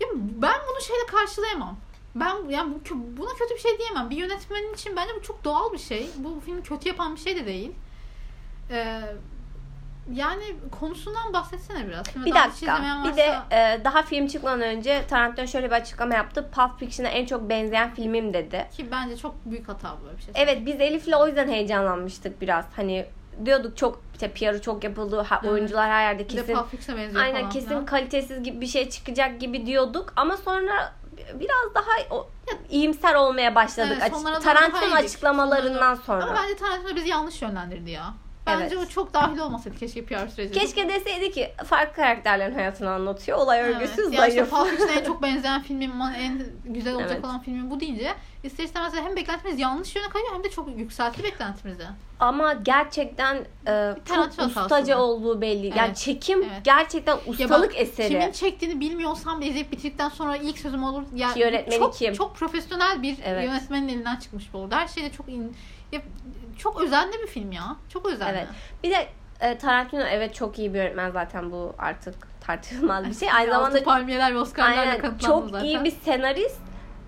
Ya 0.00 0.08
ben 0.14 0.54
bunu 0.70 0.80
şeyle 0.82 1.06
karşılayamam. 1.10 1.76
Ben 2.14 2.34
yani 2.48 2.74
bu, 2.74 3.16
buna 3.16 3.28
kötü 3.38 3.54
bir 3.54 3.60
şey 3.60 3.78
diyemem. 3.78 4.10
Bir 4.10 4.16
yönetmenin 4.16 4.74
için 4.74 4.96
bence 4.96 5.10
bu 5.16 5.22
çok 5.22 5.44
doğal 5.44 5.72
bir 5.72 5.78
şey. 5.78 6.06
Bu 6.16 6.40
filmi 6.44 6.62
kötü 6.62 6.88
yapan 6.88 7.14
bir 7.14 7.20
şey 7.20 7.36
de 7.36 7.46
değil. 7.46 7.72
Ee, 8.70 9.00
yani 10.12 10.42
konusundan 10.80 11.32
bahsetsene 11.32 11.88
biraz. 11.88 12.06
Filmi 12.08 12.26
Bir 12.26 12.34
dakika. 12.34 12.48
izlemeyen 12.52 13.04
Bir 13.04 13.16
de 13.16 13.28
varsa- 13.28 13.46
e, 13.74 13.84
daha 13.84 14.02
film 14.02 14.26
çıkmadan 14.26 14.60
önce 14.60 15.02
Tarantino 15.08 15.46
şöyle 15.46 15.66
bir 15.66 15.74
açıklama 15.74 16.14
yaptı. 16.14 16.50
Pulp 16.54 16.78
Fiction'a 16.78 17.08
en 17.08 17.26
çok 17.26 17.48
benzeyen 17.48 17.94
filmim 17.94 18.34
dedi. 18.34 18.68
Ki 18.76 18.88
bence 18.90 19.16
çok 19.16 19.34
büyük 19.44 19.68
hata 19.68 19.96
böyle 20.04 20.16
bir 20.18 20.22
şey. 20.22 20.32
Evet 20.36 20.66
biz 20.66 20.80
Elif'le 20.80 21.12
o 21.18 21.26
yüzden 21.26 21.48
heyecanlanmıştık 21.48 22.40
biraz. 22.40 22.64
Hani 22.76 23.06
diyorduk 23.44 23.76
çok 23.76 24.00
işte 24.12 24.30
PR'ı 24.32 24.60
çok 24.62 24.84
yapıldı. 24.84 25.20
Ha, 25.20 25.38
Evet. 25.42 25.52
oyuncular 25.52 25.90
her 25.90 26.02
yerde 26.08 26.26
kesin 26.26 26.54
aynen 27.18 27.36
falan 27.38 27.50
kesin 27.50 27.68
filan. 27.68 27.86
kalitesiz 27.86 28.42
gibi 28.42 28.60
bir 28.60 28.66
şey 28.66 28.90
çıkacak 28.90 29.40
gibi 29.40 29.66
diyorduk 29.66 30.12
ama 30.16 30.36
sonra 30.36 30.92
biraz 31.34 31.74
daha 31.74 32.16
o, 32.16 32.28
iyimser 32.70 33.14
olmaya 33.14 33.54
başladık. 33.54 33.92
Evet, 33.92 34.02
Açık- 34.02 34.16
iyiydik. 34.82 35.04
açıklamalarından 35.04 35.94
sonra. 35.94 36.24
Ama 36.24 36.34
bence 36.42 36.56
Tarantino 36.56 36.96
bizi 36.96 37.08
yanlış 37.08 37.42
yönlendirdi 37.42 37.90
ya. 37.90 38.14
Bence 38.46 38.74
Evet. 38.76 38.86
o 38.86 38.86
çok 38.86 39.14
dahil 39.14 39.38
olmasaydı 39.38 39.78
keşke 39.78 40.04
PR 40.04 40.28
sürecine. 40.28 40.62
Keşke 40.62 40.88
deseydi 40.88 41.30
ki 41.30 41.52
farklı 41.66 41.94
karakterlerin 41.96 42.54
hayatını 42.54 42.90
anlatıyor. 42.90 43.38
Olay 43.38 43.60
örgüsü 43.60 44.02
Evet. 44.02 44.12
Ya 44.12 44.26
işte 44.26 44.44
zayıf. 44.44 44.50
Pulp 44.50 44.90
en 44.96 45.04
çok 45.04 45.22
benzeyen 45.22 45.62
filmim, 45.62 45.92
en 46.16 46.46
güzel 46.64 46.94
olacak 46.94 47.10
Evet. 47.12 47.24
olan 47.24 47.40
filmim 47.42 47.70
bu 47.70 47.80
deyince 47.80 48.14
ister 48.42 48.64
istemez 48.64 48.94
hem 48.94 49.16
beklentimiz 49.16 49.60
yanlış 49.60 49.96
yöne 49.96 50.08
kayıyor 50.08 50.32
hem 50.34 50.44
de 50.44 50.50
çok 50.50 50.78
yükseltti 50.78 51.22
beklentimizi. 51.24 51.84
Ama 52.20 52.52
gerçekten 52.52 53.36
e, 53.66 53.94
çok 54.04 54.46
ustaca 54.46 54.98
olduğu 54.98 55.40
belli. 55.40 55.66
Yani 55.66 55.80
Evet, 55.86 55.96
çekim 55.96 56.42
evet. 56.42 56.64
gerçekten 56.64 57.12
Ya 57.12 57.20
ustalık 57.26 57.70
bak, 57.70 57.80
eseri. 57.80 58.08
Kimin 58.08 58.32
çektiğini 58.32 58.80
bilmiyorsam 58.80 59.40
bile 59.40 59.48
izleyip 59.48 59.72
bitirdikten 59.72 60.08
sonra 60.08 60.36
ilk 60.36 60.58
sözüm 60.58 60.84
olur. 60.84 61.02
Ya 61.14 61.32
Ki 61.32 61.40
yönetmeni 61.40 61.78
çok, 61.78 61.94
kim? 61.94 62.14
Çok 62.14 62.36
profesyonel 62.36 63.02
bir 63.02 63.16
Evet. 63.24 63.44
yönetmenin 63.44 63.88
elinden 63.88 64.16
çıkmış 64.16 64.52
bu 64.52 64.58
oldu. 64.58 64.74
Her 64.74 64.88
şeyde 64.88 65.10
çok 65.12 65.28
in, 65.28 65.56
ya, 65.92 66.00
çok 66.58 66.80
özenli 66.82 67.12
bir 67.22 67.26
film 67.26 67.52
ya. 67.52 67.76
Çok 67.88 68.06
özenli. 68.06 68.30
Evet. 68.38 68.48
Bir 68.84 68.90
de 68.90 69.06
e, 69.40 69.58
Tarantino 69.58 70.00
evet 70.02 70.34
çok 70.34 70.58
iyi 70.58 70.74
bir 70.74 70.78
yönetmen 70.78 71.10
zaten 71.10 71.50
bu 71.52 71.74
artık 71.78 72.14
tartışılmaz 72.40 73.04
bir 73.04 73.14
şey. 73.14 73.32
Aynı 73.32 73.50
zamanda 73.52 73.82
palmiyeler 73.84 74.34
ve 74.34 74.38
Oscar'larla 74.38 74.98
kanıtlandı 74.98 75.22
çok 75.26 75.50
zaten. 75.50 75.64
iyi 75.64 75.84
bir 75.84 75.90
senarist. 75.90 76.60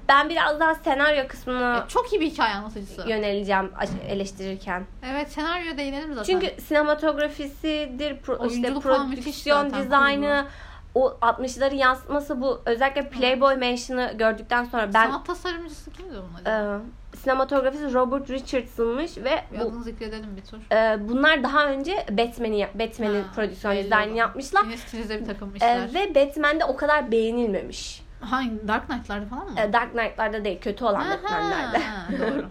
Ben 0.09 0.29
biraz 0.29 0.61
daha 0.61 0.75
senaryo 0.75 1.29
kısmına 1.29 1.75
Ya, 1.77 1.85
çok 1.89 2.13
iyi 2.13 2.21
bir 2.21 2.27
hikaye 2.31 2.55
anlatıcısı. 2.55 3.09
yöneleceğim 3.09 3.73
eleştirirken. 4.09 4.85
Evet 5.13 5.33
senaryoya 5.33 5.79
değinelim 5.79 6.15
zaten. 6.15 6.23
Çünkü 6.41 6.61
sinematografisidir, 6.63 8.11
pro- 8.17 8.47
işte 8.49 8.67
Oyunculuk 8.67 8.83
prodüksiyon 8.83 9.75
dizaynı, 9.75 10.47
o 10.95 11.09
60'ları 11.23 11.75
yansıtması 11.75 12.41
bu 12.41 12.61
özellikle 12.67 13.09
Playboy 13.09 13.57
Mansion'ı 13.57 14.13
gördükten 14.19 14.65
sonra 14.65 14.87
ben 14.95 15.07
Sanat 15.07 15.27
tasarımcısı 15.27 15.91
kimdi 15.91 16.19
onun 16.19 16.35
acaba? 16.35 16.51
e, 16.77 17.04
sinematografisi 17.25 17.95
Robert 17.95 18.31
Richardson'mış 18.31 19.17
ve 19.19 19.45
Bir 19.53 19.59
bu 19.59 19.63
adını 19.63 19.83
zikredelim 19.83 20.37
bir 20.37 20.43
tur. 20.43 20.59
e, 20.73 21.09
bunlar 21.09 21.43
daha 21.43 21.67
önce 21.67 22.07
Batman'i 22.11 22.69
Batman'in 22.75 23.25
prodüksiyon 23.35 23.77
dizaynını 23.77 24.17
yapmışlar. 24.17 24.65
Yine 24.65 24.77
stilize 24.77 25.21
bir 25.21 25.27
takım 25.27 25.53
E, 25.61 25.95
ve 25.95 26.15
Batman'de 26.15 26.65
o 26.65 26.77
kadar 26.77 27.13
beğenilmemiş. 27.13 28.03
Hangi? 28.21 28.69
Dark 28.69 28.87
Knight'larda 28.89 29.27
falan 29.27 29.45
mı? 29.53 29.61
E, 29.61 29.73
Dark 29.73 29.93
Knight'larda 29.93 30.45
değil, 30.45 30.61
kötü 30.61 30.85
olan 30.85 31.01
Aha, 31.01 31.11
Batman'lerde. 31.23 31.79
doğru. 32.19 32.47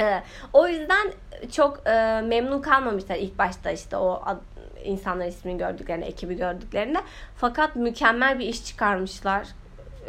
E, 0.00 0.22
o 0.52 0.68
yüzden 0.68 1.12
çok 1.52 1.86
e, 1.86 2.20
memnun 2.24 2.62
kalmamışlar 2.62 3.16
ilk 3.16 3.38
başta 3.38 3.70
işte 3.70 3.96
o 3.96 4.22
ad- 4.24 4.40
insanlar 4.84 5.26
ismini 5.26 5.58
gördüklerinde, 5.58 6.06
ekibi 6.06 6.36
gördüklerinde. 6.36 6.98
Fakat 7.36 7.76
mükemmel 7.76 8.38
bir 8.38 8.46
iş 8.46 8.64
çıkarmışlar. 8.66 9.46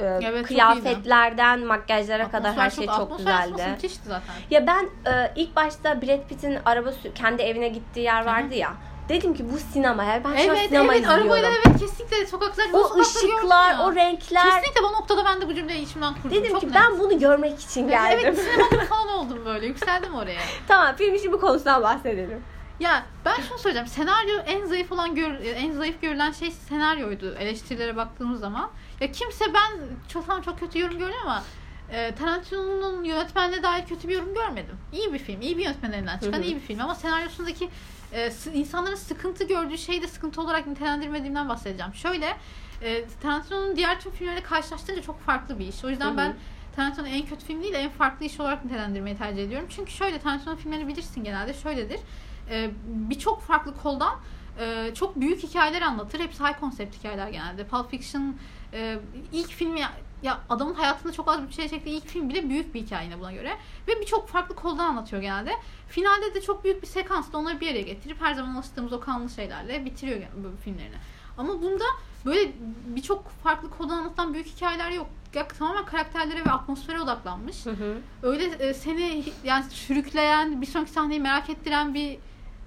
E, 0.02 0.20
Evet, 0.24 0.38
çok 0.40 0.48
kıyafetlerden 0.48 1.60
makyajlara 1.66 2.32
kadar 2.32 2.54
her 2.54 2.70
şey 2.70 2.86
çok 2.86 2.98
yansıması 2.98 3.18
güzeldi. 3.18 3.72
müthişti 3.72 4.02
zaten. 4.08 4.34
Ya 4.52 4.68
ben 4.68 4.90
e, 5.12 5.32
ilk 5.36 5.56
başta 5.56 6.02
Brad 6.02 6.28
Pitt'in 6.30 6.58
araba 6.66 6.90
kendi 7.16 7.42
evine 7.42 7.68
gittiği 7.70 8.00
yer 8.00 8.26
vardı 8.26 8.56
ya. 8.56 8.74
Dedim 9.10 9.34
ki 9.34 9.46
bu 9.54 9.58
sinema 9.58 10.04
ya. 10.04 10.22
Ben 10.24 10.30
şu 10.30 10.52
an 10.52 10.56
Evet 10.58 10.68
sinema 10.68 10.94
evet 10.94 11.04
izliyorum. 11.04 11.32
arabayla 11.32 11.50
evet 11.66 11.80
kesinlikle 11.80 12.26
sokaklar 12.26 12.66
o 12.74 13.00
ışıklar, 13.00 13.76
o 13.80 13.96
renkler. 13.96 14.44
Kesinlikle 14.44 14.84
bu 14.84 14.92
noktada 14.94 15.26
ben 15.26 15.42
de 15.42 15.48
bu 15.48 15.54
cümleyi 15.56 15.82
içimden 15.86 16.14
kurdum. 16.14 16.32
Dedim 16.32 16.52
Çok 16.52 16.62
ki 16.62 16.68
net. 16.68 16.76
ben 16.76 17.00
bunu 17.00 17.20
görmek 17.20 17.60
için 17.60 17.88
geldim. 17.88 18.20
Evet 18.24 18.40
sinemalı 18.40 18.86
falan 18.90 19.08
oldum 19.08 19.40
böyle. 19.46 19.66
Yükseldim 19.66 20.14
oraya. 20.16 20.40
tamam 20.68 20.96
film 20.96 21.16
işi 21.16 21.32
bu 21.32 21.40
konusundan 21.42 21.82
bahsedelim. 21.84 22.42
Ya 22.80 23.04
ben 23.26 23.36
şunu 23.50 23.58
söyleyeceğim. 23.58 23.88
Senaryo 23.88 24.38
en 24.46 24.66
zayıf 24.66 24.92
olan 24.92 25.16
gör, 25.16 25.32
en 25.56 25.72
zayıf 25.72 26.02
görülen 26.02 26.32
şey 26.32 26.52
senaryoydu 26.52 27.36
eleştirilere 27.40 27.96
baktığımız 27.96 28.40
zaman. 28.40 28.70
Ya 29.02 29.12
kimse 29.12 29.46
ben 29.54 29.80
çok 30.08 30.28
tamam 30.28 30.42
çok 30.42 30.60
kötü 30.60 30.80
yorum 30.80 31.00
gördüm 31.00 31.16
ama 31.24 31.44
e, 31.92 32.16
Tarantino'nun 32.16 33.04
yönetmenliğe 33.04 33.64
dair 33.64 33.86
kötü 33.86 34.08
bir 34.08 34.14
yorum 34.14 34.34
görmedim. 34.34 34.78
İyi 34.94 35.14
bir 35.14 35.20
film. 35.20 35.42
iyi 35.42 35.58
bir 35.58 35.64
yönetmen 35.64 35.92
elinden 35.92 36.18
çıkan 36.18 36.42
iyi 36.42 36.56
bir 36.56 36.62
film 36.62 36.82
ama 36.82 36.96
senaryosundaki 36.96 37.70
e, 38.14 38.32
insanların 38.54 38.96
sıkıntı 38.96 39.44
gördüğü 39.44 39.78
şeyi 39.78 40.02
de 40.02 40.08
sıkıntı 40.08 40.42
olarak 40.42 40.68
nitelendirmediğimden 40.68 41.50
bahsedeceğim. 41.50 41.94
Şöyle 41.94 42.38
e, 42.84 43.06
Tarantino'nun 43.22 43.76
diğer 43.76 44.00
tüm 44.00 44.12
filmleriyle 44.12 44.44
karşılaştırınca 44.44 45.04
çok 45.04 45.20
farklı 45.20 45.60
bir 45.60 45.68
iş. 45.68 45.84
O 45.84 45.90
yüzden 45.90 46.18
ben 46.18 46.36
Tarantino'nun 46.76 47.12
en 47.12 47.26
kötü 47.26 47.46
film 47.46 47.64
değil 47.64 47.74
de 47.74 47.78
en 47.78 47.90
farklı 47.90 48.26
iş 48.26 48.40
olarak 48.40 48.66
nitelendirmeyi 48.66 49.18
tercih 49.18 49.44
ediyorum. 49.44 49.68
Çünkü 49.76 49.92
şöyle 49.92 50.20
Tarantino 50.20 50.56
filmlerini 50.56 50.88
bilirsin 50.88 51.24
genelde 51.24 51.54
şöyledir. 51.54 52.00
E, 52.50 52.70
Birçok 52.86 53.42
farklı 53.42 53.78
koldan 53.78 54.20
e, 54.60 54.92
çok 54.96 55.16
büyük 55.22 55.44
hikayeler 55.44 55.82
anlatır. 55.82 56.20
Hepsi 56.20 56.44
high 56.44 56.60
concept 56.60 56.98
hikayeler 57.00 57.30
genelde. 57.30 57.68
Pulp 57.68 57.92
Fiction 57.92 58.36
e, 58.74 59.00
ilk 59.32 59.50
filmi 59.50 59.80
ya, 59.80 59.92
ya 60.24 60.40
adamın 60.50 60.74
hayatında 60.74 61.14
çok 61.14 61.28
az 61.28 61.48
bir 61.48 61.54
şey 61.54 61.70
çektiği 61.70 61.98
ilk 61.98 62.08
film 62.08 62.30
bile 62.30 62.50
büyük 62.50 62.74
bir 62.74 62.82
hikaye 62.82 63.06
yine 63.06 63.20
buna 63.20 63.32
göre. 63.32 63.58
Ve 63.88 64.02
birçok 64.02 64.28
farklı 64.28 64.56
koldan 64.56 64.86
anlatıyor 64.86 65.22
genelde. 65.22 65.52
Finalde 65.88 66.36
de 66.36 66.42
çok 66.42 66.64
büyük 66.64 66.82
bir 66.82 66.88
sekansla 66.88 67.38
onları 67.38 67.60
bir 67.60 67.72
araya 67.72 67.82
getirip 67.82 68.22
her 68.22 68.34
zaman 68.34 68.56
alıştığımız 68.56 68.94
o 68.94 69.00
kanlı 69.00 69.30
şeylerle 69.30 69.86
bitiriyor 69.86 70.22
bu 70.36 70.64
filmlerini. 70.64 70.96
Ama 71.38 71.62
bunda 71.62 71.84
böyle 72.26 72.52
birçok 72.86 73.30
farklı 73.30 73.70
koldan 73.70 73.98
anlatılan 73.98 74.34
büyük 74.34 74.48
hikayeler 74.48 74.92
yok. 74.92 75.08
Ya, 75.34 75.48
tamamen 75.48 75.86
karakterlere 75.86 76.46
ve 76.46 76.52
atmosfere 76.52 77.02
odaklanmış. 77.02 77.66
Hı 77.66 77.70
hı. 77.70 77.98
Öyle 78.24 78.44
e, 78.44 78.74
seni 78.74 79.24
yani 79.44 79.64
sürükleyen, 79.70 80.62
bir 80.62 80.66
sonraki 80.66 80.92
sahneyi 80.92 81.20
merak 81.20 81.50
ettiren 81.50 81.94
bir 81.94 82.18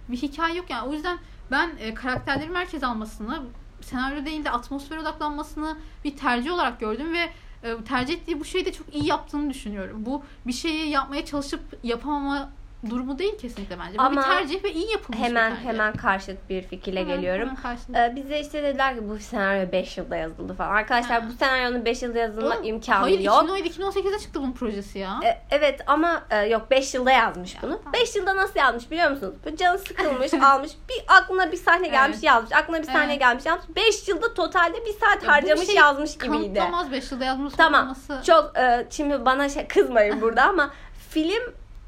bir 0.09 0.17
hikaye 0.17 0.55
yok 0.55 0.71
yani. 0.71 0.89
O 0.89 0.93
yüzden 0.93 1.19
ben 1.51 1.71
e, 1.79 1.95
karakterleri 1.95 2.51
merkez 2.51 2.85
almasını, 2.85 3.43
senaryo 3.85 4.25
değil 4.25 4.45
de 4.45 4.51
atmosfere 4.51 5.01
odaklanmasını 5.01 5.77
bir 6.05 6.17
tercih 6.17 6.53
olarak 6.53 6.81
gördüm 6.81 7.13
ve 7.13 7.31
e, 7.69 7.85
tercih 7.89 8.15
ettiği 8.15 8.41
bu 8.41 8.45
şeyi 8.45 8.65
de 8.65 8.73
çok 8.73 8.95
iyi 8.95 9.07
yaptığını 9.07 9.51
düşünüyorum. 9.51 10.07
Bu 10.07 10.23
bir 10.47 10.53
şeyi 10.53 10.91
yapmaya 10.91 11.25
çalışıp 11.25 11.61
yapamama 11.83 12.51
durumu 12.91 13.19
değil 13.19 13.39
kesinlikle 13.39 13.79
bence. 13.79 13.99
Bu 13.99 14.03
Ama 14.03 14.21
bir 14.21 14.27
tercih 14.27 14.65
ve 14.65 14.73
iyi 14.73 14.91
yapılmış 14.93 15.23
Hemen 15.23 15.51
bir 15.51 15.57
tercih. 15.57 15.69
hemen 15.71 15.93
karşıt 15.93 16.51
bir 16.51 16.63
fikirle 16.63 17.01
Hemen- 17.01 17.17
geliyorum. 17.17 17.51
hemen. 17.89 18.11
Ee, 18.11 18.17
bize 18.17 18.41
işte 18.41 18.63
dediler 18.63 18.95
ki 18.97 19.09
bu 19.09 19.19
senaryo 19.19 19.73
5 19.73 19.99
yılda 19.99 20.17
yazıldı 20.17 20.55
falan. 20.55 20.71
Arkadaşlar 20.71 21.23
Ha. 21.23 21.29
bu 21.29 21.33
senaryonun 21.33 21.85
5 21.85 22.03
yılda 22.03 22.19
yazılma 22.19 22.55
Oğlum, 22.55 22.65
imkanı 22.65 22.99
Hayır 23.01 23.21
yok. 23.21 23.35
2017-2018'de 23.45 24.19
çıktı 24.19 24.41
bunun 24.43 24.53
projesi 24.53 24.99
ya. 24.99 25.21
E, 25.25 25.39
evet 25.51 25.81
ama 25.87 26.23
e, 26.31 26.37
yok 26.47 26.71
5 26.71 26.95
yılda 26.95 27.11
yazmış 27.11 27.55
Ya, 27.55 27.61
bunu. 27.63 27.77
tamam. 27.79 27.93
5 27.93 28.17
yılda 28.17 28.37
nasıl 28.37 28.61
yazmış 28.61 28.91
biliyor 28.91 29.11
musunuz? 29.11 29.35
Böyle 29.45 29.57
canı 29.57 29.79
sıkılmış 29.79 30.35
almış. 30.43 30.73
Bir 30.89 31.05
aklına 31.09 31.53
bir 31.53 31.57
sahne 31.57 31.89
gelmiş 31.89 32.15
Evet. 32.17 32.25
yazmış. 32.25 32.53
Aklına 32.53 32.79
bir 32.79 32.87
sahne 32.87 33.05
Evet. 33.13 33.19
gelmiş 33.21 33.47
yazmış. 33.47 33.77
5 33.77 34.09
yılda 34.09 34.35
totalde 34.35 34.77
bir 34.87 34.93
saat 34.93 35.23
Ya 35.23 35.29
bu 35.29 35.33
harcamış 35.33 35.67
şeyi 35.67 35.77
yazmış 35.79 36.19
gibiydi. 36.19 36.33
Kanıtlamaz 36.55 36.93
5 36.93 37.13
yılda 37.13 37.25
yazmış 37.25 37.55
Tamam. 37.57 37.83
olması. 37.83 38.21
Çok 38.27 38.59
e, 38.59 38.87
şimdi 38.91 39.25
bana 39.25 39.49
şey, 39.49 39.67
kızmayın 39.69 40.21
burada 40.21 40.43
ama 40.43 40.71
film 41.11 41.43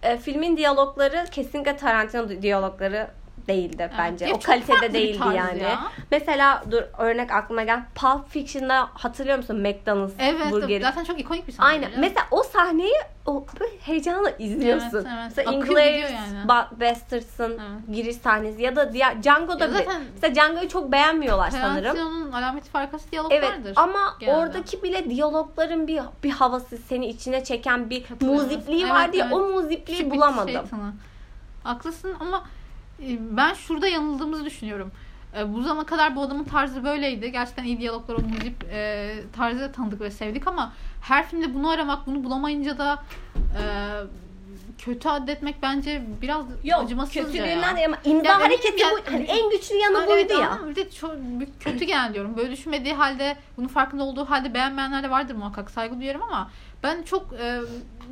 e, 0.07 0.17
filmin 0.19 0.57
diyalogları 0.57 1.25
kesinlikle 1.31 1.77
Tarantino 1.77 2.43
diyalogları 2.43 3.09
değildi 3.49 3.77
Evet. 3.79 3.93
bence. 3.99 4.25
Ya 4.27 4.35
o 4.35 4.41
kalitede 4.41 4.93
değildi 4.93 5.23
yani. 5.37 5.63
ya. 5.63 5.83
Mesela 6.11 6.65
dur 6.71 6.83
örnek 6.99 7.31
aklıma 7.33 7.63
gel. 7.63 7.83
Pulp 7.95 8.29
Fiction'da 8.31 8.89
hatırlıyor 8.95 9.37
musun 9.39 9.61
McDonald's 9.61 10.15
Evet 10.19 10.51
burgeri? 10.51 10.83
zaten 10.83 11.05
çok 11.05 11.21
ikonik 11.21 11.47
bir 11.47 11.53
sahne. 11.53 11.69
Aynen. 11.69 11.83
canım. 11.89 12.01
Mesela 12.01 12.27
o 12.31 12.43
sahneyi 12.43 12.95
o 13.27 13.47
böyle 13.61 13.73
heyecanla 13.81 14.31
izliyorsun. 14.31 14.89
Evet, 14.97 15.07
evet. 15.07 15.23
Mesela 15.25 15.53
Inglourious 15.53 16.11
yani. 16.11 16.45
Evet. 17.51 17.97
giriş 17.97 18.17
sahnesi 18.17 18.63
ya 18.63 18.77
da 18.77 18.93
diğer 18.93 19.23
Django'da 19.23 19.65
Ya 19.65 19.71
mesela 20.15 20.35
Django'yu 20.35 20.69
çok 20.69 20.93
beğenmiyorlar 20.93 21.51
sanırım. 21.51 21.83
Tarantino'nun 21.83 22.33
alameti 22.33 22.71
farkası 22.71 23.11
diyalog 23.11 23.33
Evet 23.33 23.51
ama 23.77 24.17
genelde. 24.21 24.37
oradaki 24.39 24.83
bile 24.83 25.11
diyalogların 25.11 25.87
bir 25.89 26.01
bir 26.25 26.31
havası 26.31 26.79
seni 26.79 27.07
içine 27.07 27.45
çeken 27.45 27.91
bir 27.91 28.05
muzipliği 28.21 28.83
Evet, 28.83 28.93
vardı 28.93 29.17
ya 29.17 29.25
evet. 29.25 29.37
o 29.37 29.41
muzipliği 29.41 29.97
Küçük 29.97 30.13
bir 30.13 30.17
bulamadım. 30.17 30.49
şey 30.53 30.63
tanı. 30.71 30.93
Haklısın 31.63 32.15
ama 32.21 32.45
ben 33.21 33.55
şurada 33.55 33.87
yanıldığımızı 33.89 34.45
düşünüyorum. 34.45 34.91
E, 35.39 35.53
Bu 35.53 35.63
zamana 35.63 35.87
kadar 35.87 36.17
bu 36.17 36.23
adamın 36.23 36.45
tarzı 36.45 36.85
böyleydi. 36.85 37.33
Gerçekten 37.33 37.65
iyi 37.65 37.79
diyaloglar, 37.81 38.15
o 38.15 38.21
müzik 38.23 38.65
e, 38.73 39.15
tarzı 39.37 39.61
da 39.61 39.73
tanıdık 39.73 40.01
ve 40.01 40.11
sevdik 40.11 40.47
ama 40.49 40.73
her 41.03 41.27
filmde 41.29 41.55
bunu 41.55 41.71
aramak, 41.71 42.07
bunu 42.07 42.25
bulamayınca 42.25 42.79
da 42.79 43.03
e, 43.35 43.63
kötü 44.79 45.09
addetmek 45.09 45.63
bence 45.63 46.03
biraz 46.23 46.45
Yok 46.65 46.81
acımasızca 46.85 47.23
kötülüğünden 47.25 47.71
ya. 47.71 47.77
değil 47.77 47.87
ama 47.87 47.97
imza 48.05 48.29
Ya 48.29 48.35
eminim 48.35 48.47
hareketi 48.51 48.83
ya- 48.83 48.89
bu. 48.91 49.13
Hani 49.13 49.25
en 49.25 49.51
güçlü 49.51 49.75
yanı 49.77 49.97
Ha, 49.99 50.07
buydu 50.07 50.19
evet, 50.19 50.31
ya. 50.31 50.51
ama 50.51 50.69
bir 50.69 50.77
de 50.77 50.91
çok 50.91 51.13
kötü 51.61 51.85
gelen 51.85 52.15
diyorum. 52.15 52.37
Böyle 52.37 52.51
düşünmediği 52.51 52.95
halde, 52.95 53.37
bunun 53.57 53.69
farkında 53.69 54.05
olduğu 54.05 54.25
halde 54.31 54.55
beğenmeyenler 54.55 55.03
de 55.03 55.11
vardır 55.11 55.35
muhakkak. 55.35 55.71
Saygı 55.71 56.01
duyarım 56.01 56.23
ama 56.23 56.51
ben 56.83 57.03
çok 57.03 57.33
e, 57.33 57.61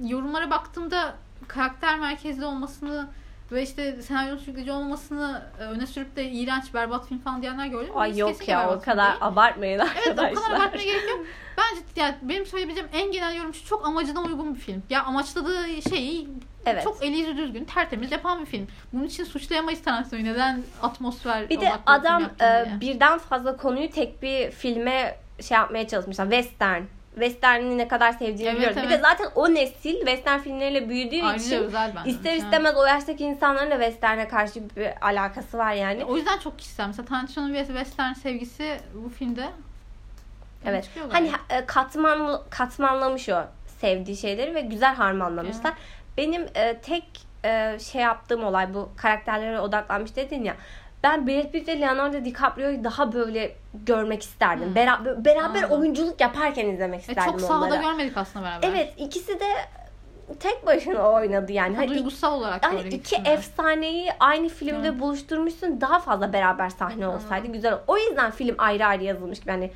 yorumlara 0.05 0.51
baktığımda 0.51 1.15
karakter 1.49 1.99
merkezli 2.01 2.45
olmasını 2.45 3.07
ve 3.55 3.63
işte 3.63 4.03
senaryo 4.03 4.37
sürükleyici 4.37 4.73
olmamasını 4.73 5.43
e, 5.61 5.63
öne 5.65 5.87
sürüp 5.87 6.17
de 6.17 6.25
iğrenç, 6.31 6.75
berbat 6.75 7.09
film 7.09 7.19
falan 7.19 7.43
diyenler 7.43 7.67
gördüm. 7.67 7.93
Ay 7.97 8.09
Birisi 8.09 8.21
yok 8.21 8.49
ya 8.49 8.71
o 8.77 8.81
kadar 8.81 9.11
değil. 9.11 9.19
abartmayın 9.21 9.79
Evet 9.79 9.91
o 10.07 10.11
arkadaşlar. 10.11 10.35
kadar 10.45 10.57
abartmaya 10.57 10.85
gerek 10.85 11.11
yok. 11.11 11.21
Bence 11.59 11.83
yani 11.97 12.15
benim 12.23 12.47
söyleyebileceğim 12.47 12.91
en 12.93 13.13
genel 13.13 13.37
yorum 13.37 13.55
şu 13.55 13.67
çok 13.67 13.87
amacına 13.87 14.23
uygun 14.23 14.55
bir 14.55 14.61
film. 14.61 14.83
Ya 14.91 15.03
amaçladığı 15.05 15.83
şeyi 15.91 16.29
Evet. 16.67 16.85
çok 16.85 17.05
eli 17.05 17.17
yüzü 17.17 17.37
düzgün, 17.37 17.65
tertemiz 17.65 18.13
yapan 18.13 18.41
bir 18.41 18.47
film. 18.47 18.67
Bunun 18.93 19.05
için 19.05 19.25
suçlayamayız 19.25 19.83
Tarantino'yu. 19.83 20.25
Neden 20.25 20.63
atmosfer 20.83 21.51
Bir 21.51 21.61
de 21.61 21.61
bir 21.61 21.73
adam 21.87 22.23
e, 22.41 22.67
birden 22.81 23.19
fazla 23.19 23.57
konuyu 23.57 23.91
tek 23.91 24.23
bir 24.23 24.51
filme 24.51 25.17
şey 25.41 25.55
yapmaya 25.57 25.89
çalışmışlar. 25.89 26.31
Western. 26.31 26.83
Western'i 27.15 27.79
ne 27.79 27.89
kadar 27.89 28.13
sevdiğini 28.13 28.49
Evet, 28.49 28.57
biliyoruz. 28.57 28.77
Bir 28.77 28.83
de 28.83 28.95
evet. 28.95 29.01
zaten 29.03 29.29
o 29.35 29.55
nesil 29.55 29.97
Western 29.97 30.39
filmleriyle 30.39 30.89
büyüdüğü 30.89 31.23
Ayrıca 31.23 31.45
için 31.47 31.63
özel 31.65 31.93
bence. 31.97 32.11
ister 32.11 32.33
Evet. 32.33 32.43
istemez 32.43 32.77
o 32.77 32.85
yaştaki 32.85 33.25
insanların 33.25 33.71
da 33.71 33.75
Western'e 33.75 34.29
karşı 34.29 34.61
bir 34.77 35.07
alakası 35.07 35.59
var 35.59 35.73
yani. 35.73 36.05
O 36.05 36.17
yüzden 36.17 36.39
çok 36.39 36.59
kişisel. 36.59 36.87
Mesela 36.87 37.09
Tarantino'nun 37.09 37.55
western 37.55 38.13
sevgisi 38.13 38.79
bu 38.95 39.09
filmde 39.09 39.45
Evet. 40.67 40.91
Hani 41.11 41.31
e, 41.51 41.67
katman 41.67 42.41
katmanlamış 42.51 43.29
o 43.29 43.45
sevdiği 43.81 44.17
şeyleri 44.17 44.55
ve 44.55 44.61
güzel 44.61 44.95
harmanlamışlar. 44.95 45.73
Benim 46.17 46.47
e, 46.55 46.79
tek 46.79 47.05
e, 47.45 47.79
şey 47.79 48.03
yaptığım 48.03 48.45
olay 48.45 48.75
bu 48.75 48.89
karakterlere 48.97 49.61
odaklanmış 49.61 50.17
dedin 50.17 50.45
ya. 50.45 50.57
Ben 51.05 51.27
Brad 51.27 51.51
Pitt 51.51 51.69
ve 51.69 51.81
Leonardo 51.81 52.25
DiCaprio'yu 52.25 52.85
daha 52.85 53.13
böyle 53.13 53.57
görmek 53.87 54.23
isterdim. 54.23 54.67
Hmm. 54.69 54.75
Beraber, 54.75 55.25
beraber 55.25 55.63
oyunculuk 55.71 56.21
yaparken 56.21 56.67
izlemek 56.67 57.01
E, 57.01 57.03
isterdim 57.13 57.33
çok 57.33 57.41
sahada 57.41 57.65
onları. 57.67 57.83
görmedik 57.83 58.17
aslında 58.17 58.45
beraber. 58.45 58.69
Evet, 58.69 58.95
ikisi 58.97 59.41
de 59.41 59.47
tek 60.41 60.67
başına 60.67 61.11
oynadı 61.11 61.53
yani. 61.53 61.77
Hani 61.77 61.89
duygusal 61.89 62.33
olarak 62.33 62.63
yani 62.65 62.77
böyle 62.77 62.89
iki 62.97 63.17
efsaneyi 63.17 64.11
aynı 64.21 64.49
filmde 64.49 64.89
Evet. 64.89 65.01
buluşturmuşsun. 65.01 65.81
Daha 65.81 65.99
fazla 65.99 66.33
beraber 66.33 66.69
sahne 66.71 67.09
olsaydı 67.09 67.47
güzel 67.47 67.73
olur. 67.73 67.83
O 67.87 67.99
yüzden 67.99 68.31
film 68.31 68.55
ayrı 68.59 68.87
ayrı 68.87 69.05
yazılmış. 69.05 69.39
Yani 69.47 69.71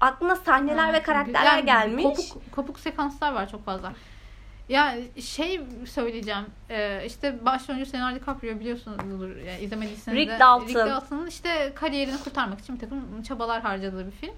aklına 0.00 0.36
sahneler 0.36 0.86
Ha, 0.86 0.92
ve 0.92 1.02
karakterler 1.02 1.44
yani 1.56 1.64
gelmiş. 1.66 2.04
Kopuk, 2.04 2.52
kopuk 2.52 2.78
sekanslar 2.80 3.32
var 3.32 3.48
çok 3.50 3.64
fazla. 3.64 3.92
Ya 4.68 4.96
şey 5.20 5.60
söyleyeceğim. 5.90 6.46
Ee, 6.70 7.02
işte 7.06 7.44
başrolcü 7.44 7.92
Leonardo 7.92 8.20
DiCaprio 8.20 8.60
biliyorsunuzdur. 8.60 9.36
Yani 9.36 9.60
izlemediyseniz 9.60 10.18
Rick 10.18 10.32
de. 10.32 10.38
Dalton. 10.38 10.66
Rick 10.66 10.76
Dalton'ın 10.76 11.26
işte 11.26 11.72
kariyerini 11.74 12.18
kurtarmak 12.24 12.60
için 12.60 12.74
bir 12.74 12.80
takım 12.80 13.22
çabalar 13.22 13.62
harcadığı 13.62 14.06
bir 14.06 14.10
film. 14.10 14.34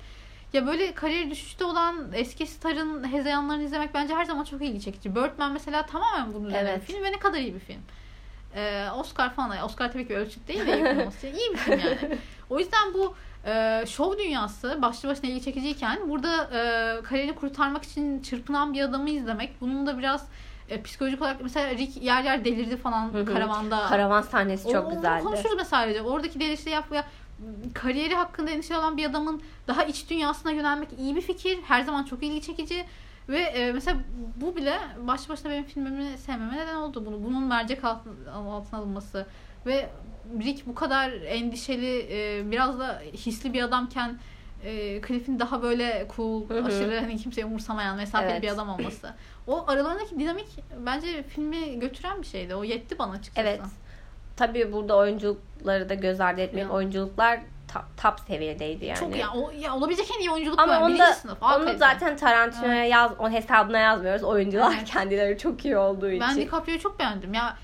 Ya 0.53 0.67
böyle 0.67 0.95
kariyer 0.95 1.31
düşüşte 1.31 1.65
olan 1.65 2.13
eski 2.13 2.47
starın 2.47 3.13
hezeyanlarını 3.13 3.63
izlemek 3.63 3.95
bence 3.95 4.15
her 4.15 4.25
zaman 4.25 4.45
çok 4.45 4.63
ilgi 4.63 4.81
çekici. 4.81 5.15
Birdman 5.15 5.53
mesela 5.53 5.87
tamamen 5.87 6.35
bunun 6.35 6.47
üzerine 6.47 6.71
Evet. 6.71 6.81
bir 6.89 6.95
film 6.95 7.05
ve 7.05 7.13
ne 7.13 7.19
kadar 7.19 7.39
iyi 7.39 7.55
bir 7.55 7.61
film. 7.61 7.81
Ee, 8.55 8.87
Oscar 8.97 9.35
falan. 9.35 9.63
Oscar 9.65 9.93
tabii 9.93 10.09
ki 10.09 10.17
ölçüt 10.17 10.49
değil 10.49 10.67
de 10.67 10.77
iyi 10.77 10.85
film 10.85 11.01
olması. 11.01 11.27
İyi 11.27 11.53
bir 11.53 11.57
film 11.57 11.79
yani. 11.79 12.19
O 12.51 12.59
yüzden 12.59 12.95
bu 12.95 13.15
e, 13.47 13.85
şov 13.87 14.19
dünyası 14.19 14.79
başlı 14.83 15.09
başına 15.09 15.31
ilgi 15.31 15.43
çekiciyken 15.45 15.99
burada 16.11 16.45
e, 16.45 17.03
kariyerini 17.03 17.35
kurtarmak 17.35 17.85
için 17.85 18.23
çırpınan 18.23 18.75
bir 18.75 18.81
adamı 18.83 19.11
izlemek 19.11 19.61
bunun 19.61 19.87
da 19.87 19.99
biraz 19.99 20.29
e, 20.69 20.83
psikolojik 20.83 21.23
olarak 21.23 21.41
mesela 21.43 21.71
Rick 21.71 22.03
yer 22.03 22.23
yer 22.23 22.45
delirdi 22.45 22.77
falan 22.77 23.13
Hı 23.13 23.19
hı. 23.19 23.25
karavanda. 23.25 23.87
Karavan 23.89 24.23
sahnesi 24.23 24.69
O- 24.69 24.73
çok 24.73 24.87
onu 24.87 24.95
güzeldi. 24.95 25.25
konuşuruz 25.25 25.57
mesela. 25.57 26.03
Oradaki 26.03 26.41
delirişi 26.41 26.71
yap 26.71 26.85
ya 26.93 27.05
kariyeri 27.75 28.15
hakkında 28.15 28.51
endişe 28.51 28.77
olan 28.77 28.97
bir 28.97 29.05
adamın 29.11 29.43
daha 29.69 29.85
iç 29.85 30.11
dünyasına 30.11 30.53
yönelmek 30.53 30.89
iyi 30.99 31.17
bir 31.17 31.21
fikir. 31.21 31.59
Her 31.63 31.83
zaman 31.83 32.05
çok 32.05 32.23
ilgi 32.23 32.43
çekici. 32.43 32.85
Ve 33.29 33.39
e, 33.41 33.73
mesela 33.73 33.97
bu 34.37 34.57
bile 34.57 34.79
başlı 35.07 35.29
başına 35.29 35.51
benim 35.51 35.65
filmimi 35.65 36.19
sevmeme 36.19 36.57
neden 36.57 36.75
oldu 36.75 37.07
bunu. 37.07 37.25
Bunun 37.25 37.43
mercek 37.43 37.85
altına, 37.85 38.13
altına 38.35 38.81
alınması. 38.81 39.27
Ve 39.67 39.89
Rick 40.43 40.67
bu 40.67 40.75
kadar 40.75 41.11
endişeli, 41.13 42.07
e, 42.11 42.51
biraz 42.51 42.79
da 42.79 43.03
hisli 43.13 43.53
bir 43.53 43.63
adamken 43.63 44.19
e, 44.65 45.01
Cliff'in 45.09 45.39
daha 45.39 45.63
böyle 45.63 46.07
cool, 46.17 46.49
Hı 46.49 46.59
hı. 46.61 46.65
aşırı 46.67 47.01
hani 47.01 47.17
kimseyi 47.17 47.45
umursamayan, 47.45 47.97
mesafeli 47.97 48.33
Evet. 48.33 48.43
bir 48.43 48.49
adam 48.49 48.69
olması. 48.69 49.15
O 49.47 49.65
aralarındaki 49.69 50.19
dinamik 50.19 50.47
bence 50.87 51.23
filmi 51.23 51.79
götüren 51.79 52.23
bir 52.23 52.27
şeydi. 52.27 52.55
O 52.55 52.65
yetti 52.65 52.99
bana 52.99 53.13
açıkçası. 53.13 53.49
Evet. 53.49 53.61
tabii 54.37 54.73
burada 54.73 54.97
oyunculukları 54.97 55.89
da 55.89 55.95
göz 55.95 56.21
ardı. 56.21 56.59
Ya. 56.59 56.69
Oyunculuklar 56.69 57.41
ta- 57.73 57.85
top 58.03 58.21
seviyedeydi 58.27 58.85
yani. 58.85 58.99
Çok 58.99 59.17
ya, 59.17 59.33
o, 59.35 59.51
ya 59.51 59.75
olabilecek 59.77 60.07
en 60.17 60.21
iyi 60.21 60.31
oyunculuk 60.31 60.59
Ama 60.59 60.73
böyle. 60.73 60.85
onu 60.85 60.99
da 60.99 61.13
sınıf. 61.13 61.43
onu 61.43 61.79
zaten 61.79 62.17
Tarantino'ya 62.17 62.85
yaz, 62.85 63.13
onun 63.19 63.31
hesabına 63.33 63.79
yazmıyoruz. 63.79 64.23
Oyuncular 64.25 64.75
Evet. 64.79 64.85
kendileri 64.91 65.39
çok 65.39 65.65
iyi 65.65 65.77
olduğu 65.77 66.09
için. 66.11 66.21
Ben 66.21 66.37
DiCaprio'yu 66.37 66.81
çok 66.81 66.99
beğendim. 66.99 67.35
Ya 67.35 67.57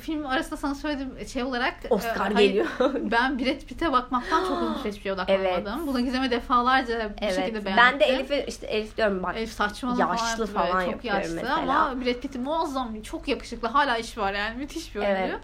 film 0.00 0.26
arasında 0.26 0.56
sana 0.56 0.74
söylediğim 0.74 1.28
şey 1.28 1.42
olarak 1.42 1.74
Oscar 1.90 2.30
e, 2.30 2.34
hayır, 2.34 2.48
geliyor. 2.48 2.66
Ben 3.10 3.38
Brad 3.38 3.60
Pitt'e 3.60 3.92
bakmaktan 3.92 4.44
çok 4.44 4.62
uzun 4.62 4.74
süre 4.74 4.88
hiçbir 4.88 5.02
şeye 5.02 5.12
odaklanmadım. 5.12 5.72
Evet. 5.78 5.86
Buna 5.86 6.00
Gizem'e 6.00 6.30
defalarca 6.30 7.10
bu 7.22 7.24
şekilde 7.24 7.40
evet. 7.40 7.64
beğendim. 7.64 7.76
Ben 7.76 8.00
de 8.00 8.04
Elif'i 8.04 8.44
işte 8.48 8.66
Elif 8.66 8.96
diyorum 8.96 9.22
bak. 9.22 9.36
Elif 9.36 9.52
saçmalama 9.52 10.00
Yaşlı 10.00 10.38
böyle, 10.38 10.52
falan 10.52 10.80
çok 10.80 10.90
yapıyorum 10.90 11.20
yaşlı 11.20 11.34
mesela. 11.34 11.56
ama 11.56 12.04
Brad 12.04 12.20
Pitt 12.20 12.36
muazzam 12.36 13.02
çok 13.02 13.28
yakışıklı 13.28 13.68
hala 13.68 13.96
iş 13.96 14.18
var 14.18 14.32
yani 14.32 14.56
müthiş 14.58 14.94
bir 14.94 15.00
oyuncu. 15.00 15.16
Evet. 15.16 15.40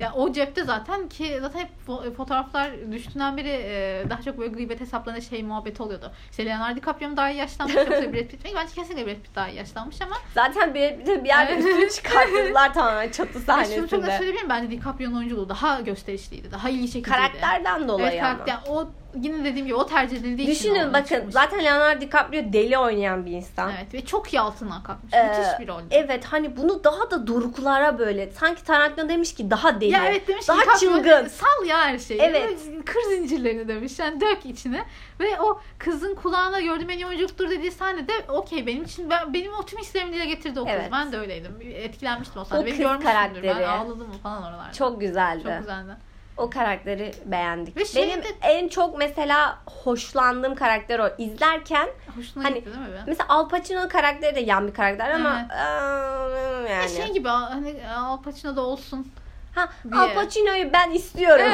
Ya 0.00 0.12
o 0.12 0.32
cepte 0.32 0.64
zaten 0.64 1.08
ki 1.08 1.38
zaten 1.40 1.60
hep 1.60 1.68
fo- 1.88 2.14
fotoğraflar 2.14 2.92
düştüğünden 2.92 3.36
beri 3.36 3.48
e, 3.48 4.04
daha 4.10 4.22
çok 4.22 4.38
böyle 4.38 4.52
gıybet 4.54 4.80
hesaplarında 4.80 5.20
şey 5.20 5.42
muhabbeti 5.42 5.82
oluyordu. 5.82 6.12
İşte 6.30 6.46
Leonardo 6.46 6.76
DiCaprio 6.76 7.16
daha 7.16 7.30
iyi 7.30 7.38
yaşlanmış 7.38 7.76
yoksa 7.76 8.12
Brad 8.12 8.26
Pitt 8.28 8.44
mi? 8.44 8.50
Bence 8.56 8.74
kesinlikle 8.74 9.06
Brad 9.06 9.22
Pitt 9.22 9.34
daha 9.34 9.48
iyi 9.48 9.56
yaşlanmış 9.56 10.02
ama 10.02 10.16
Zaten 10.34 10.74
bir, 10.74 10.98
bir, 11.06 11.24
bir 11.24 11.28
yerde 11.28 11.56
üstünü 11.56 11.90
çıkarttılar 11.90 12.74
tamamen 12.74 13.10
çatı 13.10 13.38
Ve 13.38 13.40
şunu 13.40 13.44
çok 13.44 13.66
da 13.76 13.86
sahnesinde. 13.86 14.10
söyleyebilirim 14.18 14.48
bence 14.48 14.70
DiCaprio'nun 14.70 15.16
oyunculuğu 15.16 15.48
daha 15.48 15.80
gösterişliydi. 15.80 16.52
Daha 16.52 16.70
ilgi 16.70 16.90
çekiciydi. 16.90 17.08
Karakterden 17.16 17.88
dolayı 17.88 18.08
evet, 18.08 18.22
ama. 18.24 18.44
karakter. 18.44 18.72
O 18.72 18.88
yine 19.14 19.44
dediğim 19.44 19.66
gibi 19.66 19.74
o 19.74 19.86
tercih 19.86 20.16
edildiği 20.16 20.48
için 20.48 20.74
Düşünün 20.74 20.92
bakın 20.92 21.16
çıkmış. 21.16 21.34
zaten 21.34 21.64
Leonardo 21.64 22.00
DiCaprio 22.00 22.52
deli 22.52 22.78
oynayan 22.78 23.26
bir 23.26 23.32
insan. 23.32 23.72
Evet 23.78 23.94
ve 23.94 24.04
çok 24.04 24.34
iyi 24.34 24.40
altından 24.40 24.82
kalkmış. 24.82 25.14
Ee, 25.14 25.22
Müthiş 25.22 25.60
bir 25.60 25.68
rol. 25.68 25.80
Evet 25.90 26.24
hani 26.24 26.56
bunu 26.56 26.84
daha 26.84 27.10
da 27.10 27.26
doruklara 27.26 27.98
böyle 27.98 28.30
sanki 28.30 28.64
Tarantino 28.64 29.08
demiş 29.08 29.34
ki 29.34 29.50
daha 29.50 29.80
deli. 29.80 29.90
Ya 29.90 30.06
evet 30.06 30.28
demiş 30.28 30.46
ki 30.46 30.48
daha 30.48 30.60
DiCaprio, 30.60 30.78
çılgın. 30.80 31.28
Sal 31.28 31.66
ya 31.66 31.80
her 31.80 31.98
şeyi. 31.98 32.20
Evet. 32.20 32.58
Kır 32.86 33.00
zincirlerini 33.10 33.68
demiş. 33.68 33.98
Yani 33.98 34.20
dök 34.20 34.46
içine. 34.46 34.84
Ve 35.20 35.40
o 35.40 35.60
kızın 35.78 36.14
kulağına 36.14 36.60
gördüğüm 36.60 36.90
en 36.90 36.98
iyi 36.98 37.06
oyunculuktur 37.06 37.50
dediği 37.50 37.70
sahnede 37.70 38.12
okey 38.28 38.66
benim 38.66 38.84
için 38.84 39.10
ben, 39.10 39.34
benim 39.34 39.52
o 39.54 39.66
tüm 39.66 39.78
hislerimi 39.78 40.12
dile 40.12 40.24
getirdi 40.24 40.60
o 40.60 40.64
kız. 40.64 40.72
Evet. 40.76 40.88
Ben 40.92 41.12
de 41.12 41.18
öyleydim. 41.18 41.58
Etkilenmiştim 41.74 42.42
o 42.42 42.44
sahnede. 42.44 42.62
O 42.62 42.66
Beni 42.66 42.96
kız 42.96 43.04
karakteri. 43.04 43.46
Ben 43.46 43.62
ağladım 43.62 44.12
falan 44.22 44.42
oralarda. 44.42 44.72
Çok 44.72 45.00
güzeldi. 45.00 45.42
Çok 45.42 45.58
güzeldi. 45.58 46.07
O 46.38 46.50
karakteri 46.50 47.10
beğendik. 47.24 47.76
Ve 47.76 47.84
şey 47.84 48.02
Benim 48.02 48.22
de- 48.22 48.28
en 48.42 48.68
çok 48.68 48.98
mesela 48.98 49.58
hoşlandığım 49.84 50.54
karakter 50.54 50.98
o. 50.98 51.08
İzlerken 51.18 51.88
Hoşuna 52.16 52.44
Hani- 52.44 52.54
gitti 52.54 52.66
değil 52.66 52.78
mi? 52.88 53.02
mesela 53.06 53.26
Al 53.28 53.48
Pacino 53.48 53.88
karakteri 53.88 54.34
de 54.36 54.40
yan 54.40 54.66
bir 54.68 54.74
karakter 54.74 55.10
ama 55.10 55.38
Evet. 55.40 55.50
eee, 55.50 56.72
Ya 56.72 56.76
yani. 56.78 56.88
Şey 56.90 57.12
gibi 57.12 57.28
hani 57.28 57.76
Al 57.98 58.22
Pacino'da 58.22 58.60
olsun. 58.60 59.12
ha, 59.54 59.68
diye. 59.92 60.00
Al 60.02 60.14
Pacino'yu 60.14 60.72
ben 60.72 60.90
istiyorum. 60.90 61.46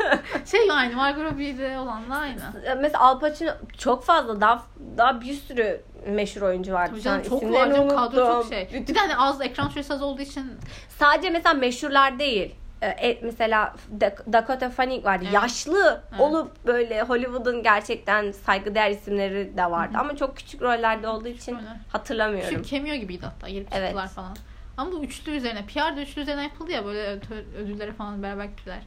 Şey 0.50 0.72
aynı 0.72 0.96
Margot 0.96 1.24
Robbie'de 1.24 1.78
olanla 1.78 2.16
aynı. 2.16 2.40
mesela 2.80 3.04
Al 3.04 3.20
Pacino 3.20 3.50
çok 3.78 4.04
fazla 4.04 4.40
daha 4.40 4.62
daha 4.98 5.20
bir 5.20 5.34
sürü 5.34 5.80
meşhur 6.06 6.42
oyuncu 6.42 6.72
vardı. 6.72 6.90
Tabii 6.92 7.02
canım 7.02 7.22
çok 7.28 7.42
var 7.42 7.70
canım 7.70 7.88
kadro 7.88 8.26
çok 8.26 8.48
şey. 8.52 8.68
Bir 8.88 8.94
de 8.94 8.98
hani 8.98 9.16
az 9.16 9.40
ekran 9.40 9.68
süresi 9.68 9.92
az 9.94 10.02
olduğu 10.02 10.22
için 10.22 10.52
Sadece 10.98 11.30
mesela 11.30 11.54
meşhurlar 11.54 12.18
değil. 12.18 12.54
Ee, 12.86 13.08
e, 13.10 13.18
mesela 13.22 13.74
Da- 14.00 14.32
Dakota 14.32 14.70
Fanning 14.70 15.04
vardı. 15.04 15.24
Evet. 15.24 15.34
Yaşlı 15.34 16.02
Evet. 16.10 16.20
olup 16.20 16.66
böyle 16.66 17.02
Hollywood'un 17.02 17.62
gerçekten 17.62 18.32
saygıdeğer 18.32 18.90
isimleri 18.90 19.56
de 19.56 19.70
vardı. 19.70 19.96
Ama 20.00 20.16
çok 20.16 20.36
küçük 20.36 20.62
rollerde 20.62 21.08
olduğu 21.08 21.28
için 21.28 21.54
Öyle. 21.56 21.66
hatırlamıyorum. 21.92 22.48
Küçük 22.48 22.66
cameo 22.66 22.94
gibiydi 22.94 23.26
hatta 23.26 23.48
gelip 23.48 23.68
Evet. 23.72 23.82
çıktılar 23.88 24.08
falan. 24.08 24.36
Ama 24.76 24.92
bu 24.92 25.04
üçlü 25.04 25.32
üzerine, 25.36 25.64
PR 25.66 25.96
da 25.96 26.00
üçlü 26.02 26.22
üzerine 26.22 26.42
yapıldı 26.42 26.72
ya 26.72 26.84
böyle 26.84 27.06
ödül- 27.08 27.54
ödüllere 27.58 27.92
falan 27.92 28.22
beraber 28.22 28.44
gittiler. 28.44 28.78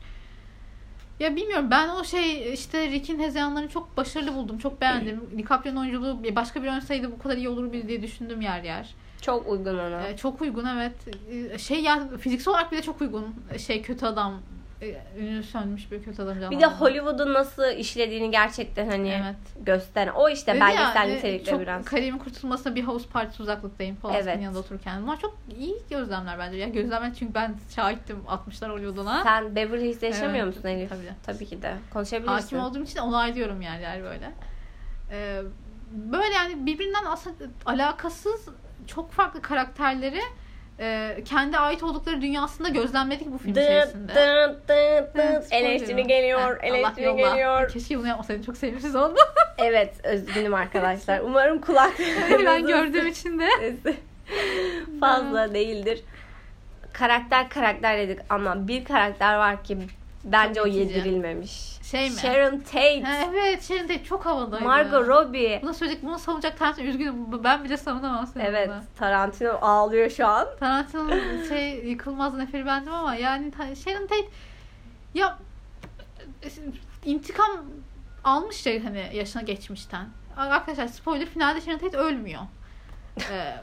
Ya 1.20 1.36
bilmiyorum 1.36 1.72
ben 1.72 1.90
o 1.90 2.04
şey 2.04 2.54
işte 2.54 2.88
Rick'in 2.90 3.20
hezeyanlarını 3.20 3.70
çok 3.70 3.98
başarılı 3.98 4.34
buldum. 4.36 4.58
Çok 4.58 4.82
beğendim. 4.82 5.22
DiCaprio'nun 5.38 5.82
oyunculuğu 5.82 6.24
başka 6.36 6.64
bir 6.64 6.68
oynasaydı 6.68 7.12
bu 7.12 7.20
kadar 7.20 7.38
iyi 7.38 7.50
olur 7.50 7.74
diye 7.74 8.02
düşündüm 8.02 8.42
yer 8.42 8.64
yer. 8.64 8.96
Çok 9.22 9.48
uygun 9.48 9.80
ona. 9.80 10.08
Ee, 10.08 10.18
çok 10.18 10.42
uygun 10.42 10.66
evet. 10.66 10.94
Ee, 11.54 11.58
Şey 11.58 11.82
ya 11.82 12.08
fiziksel 12.18 12.52
olarak 12.54 12.72
bile 12.72 12.82
çok 12.82 13.02
uygun. 13.02 13.36
Şey 13.58 13.82
kötü 13.82 14.06
adam. 14.06 14.34
e, 14.82 15.02
Ünlü 15.20 15.44
sönmüş 15.44 15.92
bir 15.92 16.04
kötü 16.04 16.22
adam 16.22 16.52
Bir 16.52 16.60
de. 16.60 16.66
Hollywood'un 16.66 17.34
nasıl 17.34 17.72
işlediğini 17.72 18.32
gerçekten 18.32 18.88
hani 18.90 19.10
Evet. 19.10 19.66
gösteren. 19.66 20.12
O 20.16 20.30
işte 20.30 20.52
Dedi 20.52 20.60
belgesel 20.62 20.96
ya, 20.96 21.14
e, 21.14 21.18
nitelikte 21.18 21.52
çok 21.52 21.60
biraz. 21.62 21.86
Kariyerin 21.86 22.18
kurtulmasına 22.18 22.76
bir 22.76 22.84
havuz 22.84 23.08
partisi 23.08 23.42
uzaklıktayım 23.44 23.96
Polanski'nin 23.96 24.32
Evet. 24.34 24.44
yanında 24.44 24.60
otururken. 24.60 25.02
Bunlar 25.04 25.20
çok 25.20 25.38
iyi 25.60 25.76
gözlemler 25.90 26.40
bence. 26.40 26.58
Ya 26.58 26.68
gözlemler 26.68 27.14
çünkü 27.14 27.34
ben 27.34 27.56
şahittim 27.76 28.18
60'lar 28.28 28.72
Hollywood'una. 28.72 29.24
Sen 29.24 29.56
Beverly 29.56 29.86
Hills'te 29.90 30.08
yaşamıyor 30.08 30.46
Evet, 30.46 30.56
musun 30.56 30.68
Elif? 30.70 30.90
tabii. 30.90 31.14
Tabii 31.26 31.46
ki 31.46 31.62
de. 31.62 31.74
Konuşabilirsin. 31.94 32.34
Hakim 32.34 32.60
olduğum 32.60 32.84
için 32.84 33.00
onaylıyorum 33.00 33.62
yani 33.62 33.82
yer 33.82 34.04
böyle. 34.04 34.32
Ee, 35.12 35.42
böyle 35.92 36.34
yani 36.34 36.66
birbirinden 36.66 37.06
aslında 37.08 37.36
alakasız 37.66 38.50
çok 38.90 39.12
farklı 39.12 39.42
karakterleri 39.42 40.22
e, 40.80 41.18
kendi 41.26 41.58
ait 41.58 41.84
oldukları 41.84 42.22
dünyasında 42.22 42.70
gözlemledik 42.70 43.32
bu 43.32 43.38
film 43.38 43.52
içerisinde. 43.52 44.12
Evet, 44.16 45.46
spoiler 45.46 45.70
Eleştiri 45.70 46.04
geliyor. 46.04 46.40
Allah 46.40 46.58
Eleştiri 46.64 47.16
geliyor. 47.16 47.70
Keşke 47.70 48.00
bunu 48.00 48.08
yapmasaydım. 48.08 48.44
Çok 48.44 48.58
sevimsiz 48.58 48.96
oldu. 48.96 49.20
Evet 49.62 49.96
üzgünüm 50.14 50.54
arkadaşlar. 50.54 51.20
Umarım 51.20 51.62
kulaklarınızın 51.62 52.46
ben 52.46 52.68
gördüğüm 52.68 53.08
için 53.08 53.40
de. 53.40 53.48
fazla 55.00 55.54
değildir. 55.54 56.02
Karakter 56.94 57.50
karakter 57.50 57.98
dedik 57.98 58.20
ama 58.30 58.68
bir 58.68 58.86
karakter 58.86 59.36
var 59.38 59.64
ki 59.64 59.78
bence 60.24 60.54
Çok 60.54 60.66
o 60.66 60.70
yedirilmemiş. 60.70 61.69
Şey 61.92 62.10
mi? 62.10 62.16
Sharon 62.16 62.60
Tate, 62.60 63.02
Ha, 63.04 63.16
evet 63.34 63.64
Sharon 63.64 63.82
Tate 63.88 64.04
çok 64.04 64.26
havadaydı. 64.26 64.64
Margot 64.66 65.08
Robbie. 65.08 65.60
Buna 65.64 65.74
söyleyecek, 65.74 66.04
bunu 66.04 66.20
savunacak 66.20 66.58
Tarantino 66.60 66.88
üzgünüm. 66.88 67.44
Ben 67.44 67.64
bile 67.64 67.78
savunamam 67.78 68.28
seni 68.28 68.44
Evet, 68.44 68.68
buna. 68.68 68.84
Tarantino 69.00 69.58
ağlıyor 69.62 70.10
şu 70.10 70.28
an. 70.28 70.48
Tarantino'nun 70.60 71.44
şey 71.50 71.86
yıkılmaz 71.86 72.34
neferi 72.34 72.66
bendim 72.66 72.94
ama 72.94 73.16
yani 73.16 73.52
Sharon 73.76 74.08
Tate 74.08 74.30
ya 75.14 75.38
intikam 77.06 77.52
almış 78.24 78.56
şey 78.56 78.84
hani 78.84 79.10
yaşına 79.14 79.42
geçmişten. 79.42 80.08
Arkadaşlar 80.38 80.88
spoiler 80.88 81.26
finalde 81.28 81.62
Sharon 81.62 81.78
Tate 81.78 81.98
ölmüyor. 81.98 82.42
Ee, 83.32 83.56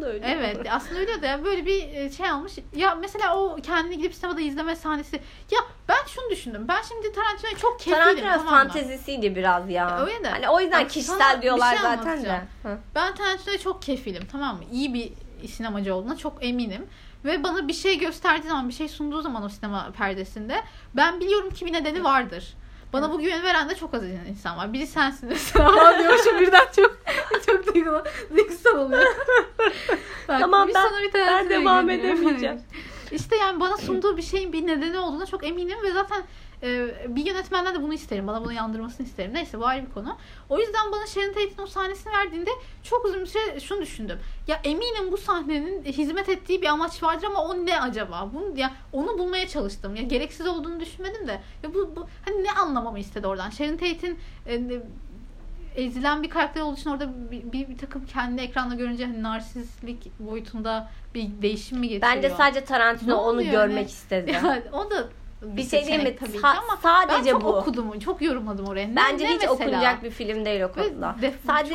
Aslında 0.00 0.12
öyle. 0.12 0.26
Evet 0.26 0.66
aslında 0.70 1.00
öyle 1.00 1.22
de 1.22 1.26
yani 1.26 1.44
böyle 1.44 1.66
bir 1.66 1.94
e, 1.94 2.10
şey 2.10 2.30
almış. 2.30 2.52
Ya 2.76 2.94
mesela 2.94 3.36
o 3.38 3.56
kendini 3.56 3.96
gidip 3.98 4.14
sinemada 4.14 4.40
izleme 4.40 4.76
sahnesi. 4.76 5.16
Ya 5.50 5.58
ben 5.88 6.06
şunu 6.06 6.30
düşündüm. 6.30 6.64
Ben 6.68 6.82
şimdi 6.88 7.12
Tarantino'ya 7.12 7.56
çok 7.56 7.78
kefilim 7.78 7.98
Tarantino 7.98 8.32
tamam 8.32 8.46
fantezisiydi 8.46 9.36
biraz 9.36 9.70
ya. 9.70 9.88
Ya 9.88 10.06
öyle 10.06 10.24
de. 10.24 10.28
Hani 10.28 10.48
o 10.48 10.60
yüzden 10.60 10.84
Bak, 10.84 10.90
kişisel 10.90 11.42
diyorlar 11.42 11.74
şey 11.74 11.82
zaten 11.82 12.24
de. 12.24 12.40
Hı. 12.62 12.78
Ben 12.94 13.14
Tarantino'ya 13.14 13.58
çok 13.58 13.82
kefilim 13.82 14.26
tamam 14.32 14.56
mı? 14.56 14.62
İyi 14.72 14.94
bir 14.94 15.12
sinemacı 15.48 15.94
olduğuna 15.94 16.16
çok 16.16 16.44
eminim. 16.44 16.86
Ve 17.24 17.42
bana 17.42 17.68
bir 17.68 17.72
şey 17.72 17.98
gösterdiği 17.98 18.48
zaman, 18.48 18.68
bir 18.68 18.74
şey 18.74 18.88
sunduğu 18.88 19.22
zaman 19.22 19.42
o 19.42 19.48
sinema 19.48 19.92
perdesinde 19.98 20.62
ben 20.96 21.20
biliyorum 21.20 21.50
ki 21.50 21.66
bir 21.66 21.72
nedeni 21.72 22.04
vardır. 22.04 22.54
Bana 22.92 23.12
bu 23.12 23.18
güveni 23.18 23.42
veren 23.42 23.68
de 23.68 23.74
çok 23.74 23.94
az 23.94 24.02
insan 24.28 24.56
var. 24.56 24.72
Biri 24.72 24.86
sensin 24.86 25.28
mesela. 25.32 25.98
diyormuşum 25.98 26.40
birden 26.40 26.66
çok 26.76 26.99
çok 27.50 27.74
duygulu, 27.74 28.04
duygusal 28.36 28.78
oluyor. 28.78 29.02
Bak, 30.28 30.40
Tamam, 30.40 30.68
bir 30.68 30.74
ben- 30.74 31.02
bir 31.02 31.14
ben 31.14 31.50
devam 31.50 31.90
edemeyeceğim. 31.90 32.60
İşte 33.12 33.36
yani 33.36 33.60
bana 33.60 33.76
sunduğu 33.76 34.16
bir 34.16 34.22
şeyin 34.22 34.52
bir 34.52 34.66
nedeni 34.66 34.98
olduğuna 34.98 35.26
çok 35.26 35.44
eminim 35.46 35.78
ve 35.82 35.92
zaten 35.92 36.22
e, 36.62 36.94
bir 37.08 37.26
yönetmenden 37.26 37.74
de 37.74 37.82
bunu 37.82 37.94
isterim. 37.94 38.26
Bana 38.26 38.44
bunu 38.44 38.52
yandırmasını 38.52 39.06
isterim. 39.06 39.34
Neyse 39.34 39.58
bu 39.60 39.66
ayrı 39.66 39.86
bir 39.86 39.90
konu. 39.90 40.16
O 40.48 40.58
yüzden 40.58 40.92
bana 40.92 41.06
Sharon 41.06 41.28
Tate'in 41.32 41.62
o 41.62 41.66
sahnesini 41.66 42.12
verdiğinde 42.12 42.50
çok 42.82 43.04
uzun 43.04 43.20
bir 43.20 43.26
süre 43.26 43.60
şunu 43.60 43.80
düşündüm. 43.80 44.18
Ya 44.46 44.60
eminim 44.64 45.12
bu 45.12 45.16
sahnenin 45.16 45.84
hizmet 45.84 46.28
ettiği 46.28 46.62
bir 46.62 46.66
amaç 46.66 47.02
vardır 47.02 47.26
ama 47.26 47.44
o 47.44 47.66
ne 47.66 47.80
acaba? 47.80 48.30
Bunu 48.34 48.58
ya 48.58 48.72
onu 48.92 49.18
bulmaya 49.18 49.48
çalıştım. 49.48 49.96
Ya 49.96 50.02
gereksiz 50.02 50.46
olduğunu 50.46 50.80
düşünmedim 50.80 51.28
de. 51.28 51.40
Ya 51.62 51.74
bu, 51.74 51.96
bu 51.96 52.06
hani 52.24 52.44
ne 52.44 52.52
anlamamı 52.52 52.98
istedi 52.98 53.26
oradan? 53.26 53.50
Sharon 53.50 53.76
Tate'in 53.76 54.18
e, 54.46 54.82
ezilen 55.76 56.22
bir 56.22 56.30
karakter 56.30 56.60
olduğu 56.60 56.76
için 56.76 56.90
orada 56.90 57.30
bir, 57.30 57.52
bir, 57.52 57.68
bir 57.68 57.78
takım 57.78 58.06
kendini 58.06 58.40
ekranda 58.40 58.74
görünce 58.74 59.06
hani 59.06 59.22
narsistlik 59.22 60.18
boyutunda 60.18 60.88
bir 61.14 61.28
değişim 61.42 61.78
mi 61.78 61.88
getiriyor? 61.88 62.16
Bence 62.16 62.30
sadece 62.30 62.64
Tarantino 62.64 63.10
Ne 63.10 63.14
onu 63.14 63.44
görmek 63.44 63.76
yani? 63.76 63.86
istedi. 63.86 64.30
Yani 64.44 64.62
o 64.72 64.90
da 64.90 65.04
Bir 65.42 65.62
şey 65.62 65.84
diyeyim 65.86 66.02
mi? 66.02 66.16
tabii 66.16 66.36
Sa- 66.38 66.56
ama 66.58 66.76
sadece 66.82 67.26
ben 67.26 67.30
çok 67.30 67.44
bu. 67.44 67.48
okudum, 67.48 67.98
çok 67.98 68.22
yorumladım 68.22 68.66
oraya. 68.66 68.88
Ne, 68.88 68.96
Bence 68.96 69.24
ne 69.24 69.28
hiç 69.28 69.34
mesela? 69.34 69.52
okunacak 69.52 70.02
bir 70.02 70.10
film 70.10 70.44
değil 70.44 70.60
o 70.60 70.72
konuda. 70.72 71.16
Def- 71.22 71.32
Sadece 71.46 71.74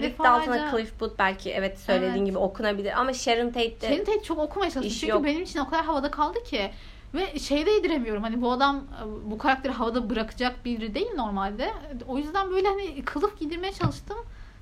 Rick 0.00 0.18
Dalton'a 0.18 0.70
Cliff 0.70 1.00
Booth 1.00 1.14
belki 1.18 1.50
evet 1.50 1.78
söylediğin 1.78 2.14
Evet. 2.16 2.26
gibi 2.26 2.38
okunabilir 2.38 3.00
ama 3.00 3.12
Sharon 3.12 3.46
Tate 3.50 3.80
de 3.80 3.88
Sharon 3.88 4.04
Tate 4.04 4.22
çok 4.22 4.38
okumaya 4.38 4.70
çalıştım 4.70 4.92
İş 4.92 5.00
çünkü 5.00 5.12
yok. 5.12 5.24
benim 5.24 5.42
için 5.42 5.58
o 5.58 5.64
kadar 5.70 5.84
havada 5.84 6.10
kaldı 6.10 6.44
ki 6.44 6.70
ve 7.14 7.38
şey 7.38 7.66
de 7.66 7.70
yediremiyorum 7.70 8.22
hani 8.22 8.42
bu 8.42 8.52
adam 8.52 8.84
bu 9.24 9.38
karakteri 9.38 9.72
havada 9.72 10.10
bırakacak 10.10 10.64
biri 10.64 10.94
değil 10.94 11.10
normalde. 11.16 11.70
O 12.08 12.18
yüzden 12.18 12.50
böyle 12.50 12.68
hani 12.68 13.04
kılıf 13.04 13.38
giydirmeye 13.38 13.72
çalıştım. 13.72 14.16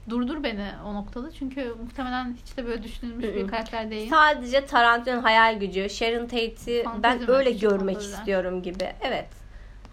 durdur 0.08 0.42
beni 0.44 0.66
o 0.86 0.94
noktada. 0.94 1.30
Çünkü 1.32 1.74
muhtemelen 1.84 2.36
hiç 2.42 2.56
de 2.56 2.66
böyle 2.66 2.82
düşünülmüş 2.82 3.24
bir 3.24 3.48
karakter 3.48 3.90
değil. 3.90 4.10
Sadece 4.10 4.66
Tarantino'nun 4.66 5.22
hayal 5.22 5.58
gücü, 5.58 5.90
Sharon 5.90 6.26
Tate'i 6.26 6.84
ben 7.02 7.30
öyle 7.30 7.50
görmek 7.50 7.96
fantezi. 7.96 8.14
istiyorum 8.14 8.62
gibi. 8.62 8.92
Evet. 9.00 9.28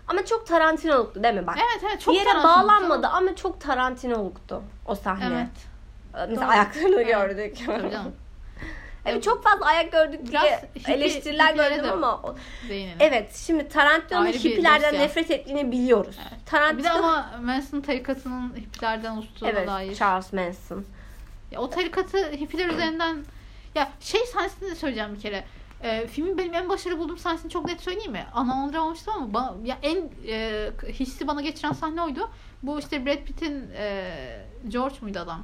Ama 0.07 0.25
çok 0.25 0.47
Tarantino'luktu 0.47 1.23
değil 1.23 1.33
mi? 1.35 1.47
Bak. 1.47 1.57
Evet 1.57 1.83
evet 1.91 2.01
çok 2.01 2.13
bir 2.13 2.19
yere 2.19 2.43
bağlanmadı 2.43 3.07
ama 3.07 3.35
çok 3.35 3.61
Tarantino'luktu 3.61 4.61
o 4.85 4.95
sahne. 4.95 5.25
Evet. 5.25 6.27
Mesela 6.29 6.47
Doğru. 6.47 6.51
ayaklarını 6.51 7.01
Evet. 7.01 7.07
gördük. 7.07 7.57
Tabii 7.65 7.91
canım. 7.91 8.11
Evet 9.05 9.23
çok 9.23 9.43
fazla 9.43 9.65
ayak 9.65 9.91
gördük 9.91 10.19
Biraz 10.29 10.43
diye 10.43 10.69
hippie- 10.75 10.91
eleştiriler 10.93 11.55
gördüm 11.55 11.91
ama 11.91 12.35
Değinelim. 12.69 12.97
evet 12.99 13.35
şimdi 13.35 13.69
Tarantino'nun 13.69 14.27
hippilerden 14.27 14.93
nefret 14.93 15.31
ettiğini 15.31 15.71
biliyoruz. 15.71 16.15
Evet. 16.21 16.45
Tarantino 16.45 16.79
Bir 16.79 16.83
de 16.83 16.89
ama 16.89 17.29
Manson 17.41 17.81
tarikatının 17.81 18.55
hippilerden 18.55 19.11
oluştuğuna 19.11 19.49
evet 19.49 19.67
dair. 19.67 19.95
Charles 19.95 20.33
Manson. 20.33 20.85
Ya, 21.51 21.59
o 21.59 21.69
tarikatı 21.69 22.17
hippiler 22.31 22.69
üzerinden 22.69 23.17
ya 23.75 23.91
şey 23.99 24.21
sahnesini 24.25 24.71
de 24.71 24.75
söyleyeceğim 24.75 25.15
bir 25.15 25.21
kere. 25.21 25.43
Ee, 25.83 26.07
filmin 26.07 26.37
benim 26.37 26.53
en 26.53 26.69
başarılı 26.69 26.99
bulduğum 26.99 27.17
sahnesini 27.17 27.51
çok 27.51 27.65
net 27.65 27.81
söyleyeyim 27.81 28.11
mi? 28.11 28.25
Anlamlandıramamıştım 28.33 29.13
ama 29.13 29.33
bana, 29.33 29.53
ya 29.63 29.77
en 29.83 30.09
e, 30.27 30.69
hissi 30.89 31.27
bana 31.27 31.41
geçiren 31.41 31.71
sahne 31.71 32.01
oydu. 32.01 32.29
Bu 32.63 32.79
işte 32.79 33.05
Brad 33.05 33.17
Pitt'in 33.25 33.71
e, 33.77 34.11
George 34.67 34.95
muydu 35.01 35.19
adam? 35.19 35.43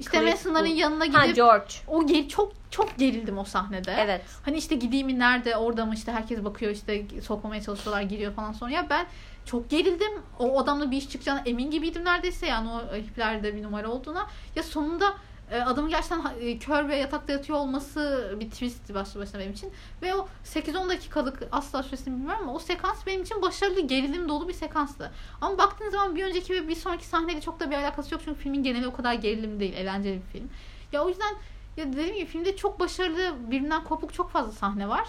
İşte 0.00 0.18
Cliff 0.18 0.32
Mason'ların 0.32 0.66
Booth. 0.66 0.78
yanına 0.78 1.18
Ha 1.18 1.22
gidip 1.24 1.36
George. 1.36 1.74
o 1.88 2.06
geri, 2.06 2.28
çok 2.28 2.52
çok 2.70 2.98
gerildim 2.98 3.38
o 3.38 3.44
sahnede. 3.44 3.96
Evet. 3.98 4.20
Hani 4.44 4.56
işte 4.56 4.74
gideyim 4.74 5.06
mi 5.06 5.18
nerede 5.18 5.56
orada 5.56 5.86
mı 5.86 5.94
işte 5.94 6.12
herkes 6.12 6.44
bakıyor 6.44 6.72
işte 6.72 7.04
sokmamaya 7.22 7.62
çalışıyorlar 7.62 8.02
giriyor 8.02 8.32
falan 8.34 8.52
sonra 8.52 8.70
ya 8.70 8.86
ben 8.90 9.06
çok 9.44 9.70
gerildim. 9.70 10.12
O 10.38 10.60
adamla 10.60 10.90
bir 10.90 10.96
iş 10.96 11.08
çıkacağına 11.08 11.42
emin 11.46 11.70
gibiydim 11.70 12.04
neredeyse 12.04 12.46
yani 12.46 12.68
o 12.70 12.96
hiplerde 12.96 13.56
bir 13.56 13.62
numara 13.62 13.88
olduğuna. 13.90 14.26
Ya 14.56 14.62
sonunda 14.62 15.04
e, 15.06 15.14
adamın 15.52 15.90
gerçekten 15.90 16.22
e, 16.40 16.58
kör 16.58 16.88
ve 16.88 16.96
yatakta 16.96 17.32
yatıyor 17.32 17.58
olması 17.58 18.32
bir 18.40 18.50
twist 18.50 18.94
başlı 18.94 19.20
başına 19.20 19.40
benim 19.40 19.52
için. 19.52 19.72
Ve 20.02 20.14
o 20.14 20.28
8-10 20.44 20.88
dakikalık 20.88 21.42
asla 21.52 21.82
süresini 21.82 22.14
bilmiyorum 22.16 22.40
ama 22.42 22.54
o 22.54 22.58
sekans 22.58 23.06
benim 23.06 23.22
için 23.22 23.42
başarılı 23.42 23.80
gerilim 23.80 24.28
dolu 24.28 24.48
bir 24.48 24.52
sekanstı. 24.52 25.12
Ama 25.40 25.58
baktığınız 25.58 25.92
zaman 25.92 26.16
bir 26.16 26.24
önceki 26.24 26.52
ve 26.54 26.68
bir 26.68 26.74
sonraki 26.76 27.06
sahneyle 27.06 27.40
çok 27.40 27.60
da 27.60 27.70
bir 27.70 27.76
alakası 27.76 28.14
yok 28.14 28.22
çünkü 28.24 28.40
filmin 28.40 28.62
geneli 28.62 28.86
o 28.86 28.92
kadar 28.92 29.14
gerilim 29.14 29.60
değil, 29.60 29.74
eğlenceli 29.76 30.16
bir 30.16 30.38
film. 30.38 30.50
Ya 30.92 31.04
o 31.04 31.08
yüzden 31.08 31.34
ya 31.76 31.92
dediğim 31.92 32.14
gibi 32.14 32.26
filmde 32.26 32.56
çok 32.56 32.80
başarılı, 32.80 33.34
birbirinden 33.50 33.84
kopuk 33.84 34.14
çok 34.14 34.30
fazla 34.30 34.52
sahne 34.52 34.88
var. 34.88 35.08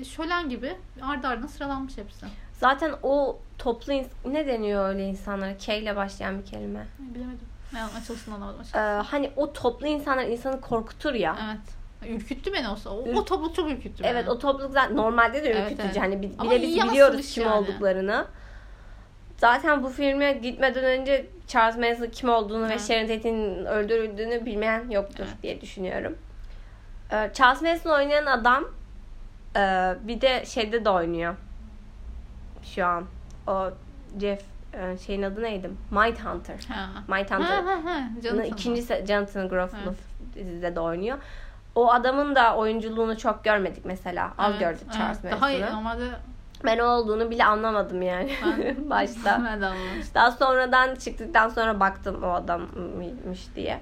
Ee, 0.00 0.04
Şölen 0.04 0.48
gibi 0.48 0.76
ardı 1.02 1.28
ardına 1.28 1.48
sıralanmış 1.48 1.98
hepsi. 1.98 2.26
Zaten 2.52 2.94
o 3.02 3.38
toplu 3.58 3.92
ne 4.24 4.46
deniyor 4.46 4.88
öyle 4.88 5.08
insanlara? 5.08 5.56
K 5.56 5.74
ile 5.74 5.96
başlayan 5.96 6.38
bir 6.38 6.46
kelime. 6.46 6.86
Bilemedim. 6.98 7.53
Ne 7.74 7.84
açılsın 7.84 8.32
anlamadım 8.32 8.60
Ee, 8.74 8.78
hani 8.78 9.30
o 9.36 9.52
toplu 9.52 9.86
insanlar 9.86 10.24
insanı 10.24 10.60
korkutur 10.60 11.14
ya. 11.14 11.36
Evet. 11.46 11.74
Ürküttü 12.16 12.52
beni 12.52 12.68
o. 12.68 12.72
O, 12.90 13.06
Ür- 13.06 13.14
o 13.16 13.24
topluluk 13.24 13.54
çok 13.56 13.70
ürküttü 13.70 14.02
beni. 14.02 14.10
Evet 14.12 14.28
o 14.28 14.38
topluluk 14.38 14.72
zaten 14.72 14.96
normalde 14.96 15.44
de 15.44 15.50
Evet, 15.50 15.62
ürkütücü. 15.72 15.88
evet. 15.88 16.00
Hani 16.00 16.22
bi- 16.22 16.32
Ama 16.38 16.50
bile 16.50 16.62
biz 16.62 16.68
biliyoruz 16.70 16.96
yansımış 16.98 17.34
kim 17.34 17.44
yani. 17.44 17.54
olduklarını. 17.54 18.26
Zaten 19.38 19.82
bu 19.82 19.88
filme 19.88 20.32
gitmeden 20.32 20.84
önce 20.84 21.26
Charles 21.46 21.76
Manson 21.76 22.06
kim 22.12 22.28
olduğunu 22.28 22.62
ve 22.64 22.72
Evet. 22.72 22.80
Sharon 22.88 23.06
Tate'in 23.06 23.64
öldürüldüğünü 23.64 24.46
bilmeyen 24.46 24.90
yoktur 24.90 25.24
Evet. 25.28 25.42
diye 25.42 25.60
düşünüyorum. 25.60 26.18
Ee, 27.12 27.30
Charles 27.34 27.62
Manson 27.62 27.90
oynayan 27.90 28.26
adam 28.26 28.64
e, 29.56 29.60
bir 30.02 30.20
de 30.20 30.44
şeyde 30.46 30.84
de 30.84 30.90
oynuyor. 30.90 31.34
Şu 32.62 32.86
an 32.86 33.04
o 33.46 33.70
Jeff 34.20 34.42
şeyin 35.06 35.22
adı 35.22 35.42
neydi? 35.42 35.70
Mindhunter. 35.90 36.64
Ha. 36.68 36.88
Mindhunter. 37.08 37.62
Ha 37.62 37.64
ha 37.66 37.90
ha. 37.90 38.00
Canım 38.22 38.42
İkinci 38.44 38.82
Jonathan 39.06 39.48
Groff'lu 39.48 39.78
Evet. 39.84 39.96
dizide 40.34 40.74
de 40.76 40.80
oynuyor. 40.80 41.18
O 41.74 41.92
adamın 41.92 42.34
da 42.34 42.56
oyunculuğunu 42.56 43.18
çok 43.18 43.44
görmedik 43.44 43.84
mesela. 43.84 44.32
Az 44.38 44.50
Evet, 44.50 44.60
gördük 44.60 44.80
evet. 44.84 44.94
Charles 44.94 45.22
Daha 45.40 45.50
iyi 45.50 45.60
Manson'ı. 45.60 45.76
normalde 45.78 46.04
Ben 46.64 46.78
o 46.78 46.84
olduğunu 46.84 47.30
bile 47.30 47.44
anlamadım 47.44 48.02
yani 48.02 48.32
Ben- 48.46 48.90
başta. 48.90 49.42
ben 49.46 49.60
de. 49.62 49.70
Daha 50.14 50.30
sonradan 50.30 50.94
çıktıktan 50.94 51.48
sonra 51.48 51.80
baktım 51.80 52.22
o 52.22 52.28
adammış 52.32 53.40
diye. 53.56 53.80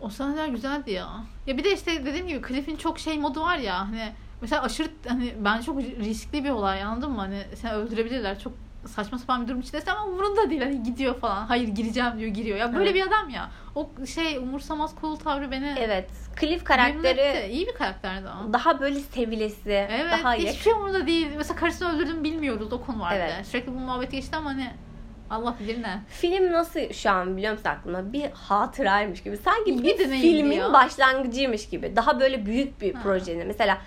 O 0.00 0.08
sahneler 0.08 0.48
güzeldi 0.48 0.90
ya. 0.90 1.06
Ya 1.46 1.56
bir 1.58 1.64
de 1.64 1.72
işte 1.72 2.06
dediğim 2.06 2.26
gibi 2.28 2.48
Cliff'in 2.48 2.76
çok 2.76 2.98
şey 2.98 3.18
modu 3.18 3.40
var 3.40 3.56
ya 3.56 3.78
hani 3.80 4.12
mesela 4.40 4.62
aşırı 4.62 4.88
hani 5.08 5.34
ben 5.44 5.60
çok 5.60 5.78
riskli 5.80 6.44
bir 6.44 6.50
olay 6.50 6.82
anladın 6.82 7.10
mı? 7.10 7.18
Hani 7.20 7.42
seni 7.54 7.72
öldürebilirler. 7.72 8.38
Çok 8.38 8.52
saçma 8.88 9.18
sapan 9.18 9.42
bir 9.42 9.48
durum 9.48 9.60
içindesin 9.60 9.90
ama 9.90 10.04
umurunda 10.06 10.50
değil. 10.50 10.62
Hani 10.62 10.82
gidiyor 10.82 11.14
falan. 11.20 11.46
Hayır 11.46 11.68
gireceğim 11.68 12.18
diyor 12.18 12.30
giriyor. 12.30 12.58
Ya 12.58 12.74
böyle 12.74 12.90
Evet. 12.90 12.94
bir 12.94 13.06
adam 13.08 13.28
ya. 13.30 13.50
O 13.74 13.90
şey 14.06 14.36
umursamaz 14.36 14.94
cool 15.00 15.16
tavrı 15.16 15.50
beni 15.50 15.74
Evet. 15.78 16.10
Cliff 16.40 16.64
karakteri 16.64 17.52
iyi 17.52 17.66
bir 17.66 17.74
karakterdi 17.74 18.28
ama. 18.28 18.52
daha 18.52 18.80
böyle 18.80 19.00
sevilesi, 19.00 19.70
Evet 19.70 20.12
daha 20.12 20.32
hiçbir 20.34 20.46
yakın. 20.46 20.58
şey 20.60 20.72
umurunda 20.72 21.06
değil. 21.06 21.26
Mesela 21.36 21.56
karısını 21.60 21.96
öldürdüğünü 21.96 22.24
bilmiyoruz 22.24 22.72
o 22.72 22.80
konu 22.84 23.00
var 23.00 23.12
Evet. 23.16 23.46
Sürekli 23.46 23.74
bu 23.74 23.78
muhabbet 23.78 24.10
geçti 24.12 24.36
ama 24.36 24.50
hani 24.50 24.70
Allah 25.30 25.54
bilir 25.60 25.82
ne. 25.82 26.00
Film 26.08 26.52
nasıl 26.52 26.92
şu 26.92 27.10
an 27.10 27.36
biliyor 27.36 27.52
musun 27.52 27.68
aklımda? 27.68 28.12
Bir 28.12 28.30
hatıraymış 28.30 29.22
gibi. 29.22 29.36
Sanki 29.36 29.70
İyi 29.70 29.82
bir 29.82 29.96
filmin 30.08 30.56
ya. 30.56 30.72
başlangıcıymış 30.72 31.68
gibi. 31.68 31.96
Daha 31.96 32.20
böyle 32.20 32.46
büyük 32.46 32.80
bir 32.80 32.94
Ha. 32.94 33.02
projenin. 33.02 33.46
Mesela 33.46 33.78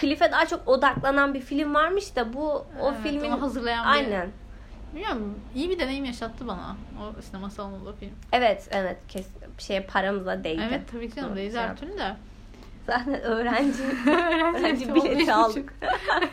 Cliff'e 0.00 0.32
daha 0.32 0.46
çok 0.46 0.68
odaklanan 0.68 1.34
bir 1.34 1.40
film 1.40 1.74
varmış 1.74 2.16
da 2.16 2.32
bu 2.32 2.50
o 2.80 2.90
Evet, 2.92 3.02
filmin 3.02 3.30
onu 3.30 3.42
hazırlayan 3.42 3.84
bir 3.86 3.90
aynen. 3.90 4.28
Bilmiyorum 4.94 5.34
iyi 5.54 5.70
bir 5.70 5.78
deneyim 5.78 6.04
yaşattı 6.04 6.46
bana 6.46 6.76
o 7.00 7.22
sinema 7.22 7.50
salonunda 7.50 7.92
film. 7.92 8.10
Evet 8.32 8.68
evet 8.70 8.96
kes 9.08 9.26
şey 9.58 9.82
paramıza 9.82 10.44
değdi. 10.44 10.62
Evet 10.68 10.80
tabii 10.92 11.08
ki 11.10 11.16
canım 11.16 11.36
şey 11.36 11.52
her 11.54 11.76
türlü 11.76 11.98
de. 11.98 12.16
Zaten 12.86 13.20
öğrenci 13.22 13.82
Öğrenci 14.58 14.94
bileti 14.94 15.34
aldık. 15.34 15.72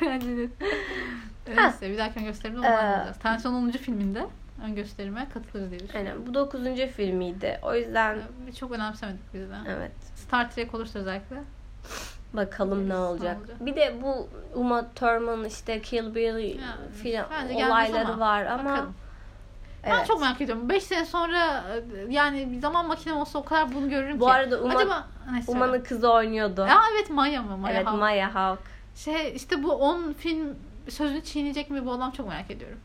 Öğrenci 0.02 0.28
bileti. 0.28 0.66
Neyse 1.58 1.90
bir 1.92 1.98
dahaki 1.98 2.24
gösterimde 2.24 2.68
Ee, 2.68 2.70
onu 2.70 2.78
oynayacağız. 2.78 3.20
Tarantino'nun 3.20 3.68
10. 3.68 3.72
filminde 3.72 4.26
ön 4.64 4.76
gösterime 4.76 5.28
katılırız 5.34 5.70
diye 5.72 5.80
düşünüyorum. 5.80 6.12
Aynen 6.12 6.28
bu 6.28 6.34
dokuzuncu 6.34 6.88
filmiydi. 6.88 7.60
O 7.62 7.76
yüzden 7.76 8.18
Ee, 8.50 8.52
Çok 8.54 8.72
önemsemedik 8.72 9.34
biz 9.34 9.42
de. 9.42 9.56
evet 9.68 9.92
Star 10.16 10.52
Trek 10.52 10.74
olursa 10.74 11.00
özellikle. 11.00 11.38
Bakalım 12.34 12.90
ne 12.90 12.96
olacak. 12.98 13.38
olacak. 13.40 13.66
Bir 13.66 13.76
de 13.76 13.96
bu 14.02 14.28
Uma 14.56 14.86
Thurman 14.96 15.46
işte 15.46 15.82
Kill 15.82 16.16
Bill 16.16 16.60
Ya, 16.60 16.78
filan 17.04 17.26
olayları 17.56 18.08
ama 18.08 18.20
var 18.20 18.46
ama 18.46 18.72
Bakalım. 18.72 18.94
Ben 19.86 19.96
evet. 19.96 20.08
çok 20.08 20.22
merak 20.22 20.42
ediyorum. 20.42 20.70
5 20.70 20.84
sene 20.84 21.06
sonra 21.06 21.64
e, 21.74 22.14
yani 22.14 22.52
bir 22.52 22.60
zaman 22.60 22.88
makinem 22.88 23.18
olsa 23.18 23.40
o 23.40 23.44
kadar 23.46 23.74
bunu 23.74 23.90
görürüm 23.90 24.20
Bu 24.20 24.26
ki. 24.26 24.32
arada 24.32 24.56
Uma- 24.56 24.76
Acaba. 24.76 25.08
Uma'nın 25.48 25.84
kızı 25.84 26.12
oynuyordu. 26.12 26.62
Aa 26.64 26.82
evet 26.94 27.10
Maya 27.10 27.42
mı? 27.42 27.58
Maya 27.58 27.76
evet 27.76 27.86
Hawke. 27.88 28.00
Maya 28.00 28.36
Hawk. 28.36 28.60
Şey 28.96 29.36
işte 29.36 29.64
bu 29.64 29.72
10 29.74 30.14
film 30.14 30.56
sözünü 30.90 31.24
çiğneyecek 31.24 31.70
mi 31.70 31.86
bu 31.86 31.92
adam 31.92 32.12
çok 32.12 32.28
merak 32.28 32.52
ediyorum. 32.52 32.80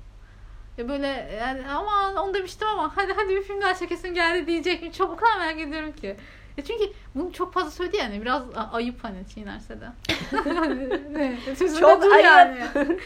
Ya 0.79 0.89
böyle 0.89 1.07
yani 1.41 1.61
aman 1.77 2.17
onu 2.17 2.35
demiştim 2.35 2.69
ama 2.69 2.93
hadi 2.97 3.13
hadi 3.17 3.29
bir 3.29 3.43
film 3.43 3.63
daha 3.63 3.75
çekesim 3.75 4.15
geldi 4.15 4.47
diyecek 4.47 4.83
mi? 4.83 4.93
Çok 4.93 5.11
o 5.11 5.17
kadar 5.17 5.39
merak 5.39 5.61
ediyorum 5.61 5.93
ki. 5.93 6.17
Ya 6.59 6.65
çünkü 6.65 6.85
bunu 7.15 7.33
çok 7.33 7.53
fazla 7.55 7.71
söyledi 7.71 7.97
yani 7.97 8.21
biraz 8.23 8.43
ayıp 8.73 9.05
hani 9.05 9.29
çiğnerse 9.35 9.75
de. 9.81 9.87
Çok 11.81 12.03
ayıp. 12.13 12.25
yani. 12.25 12.59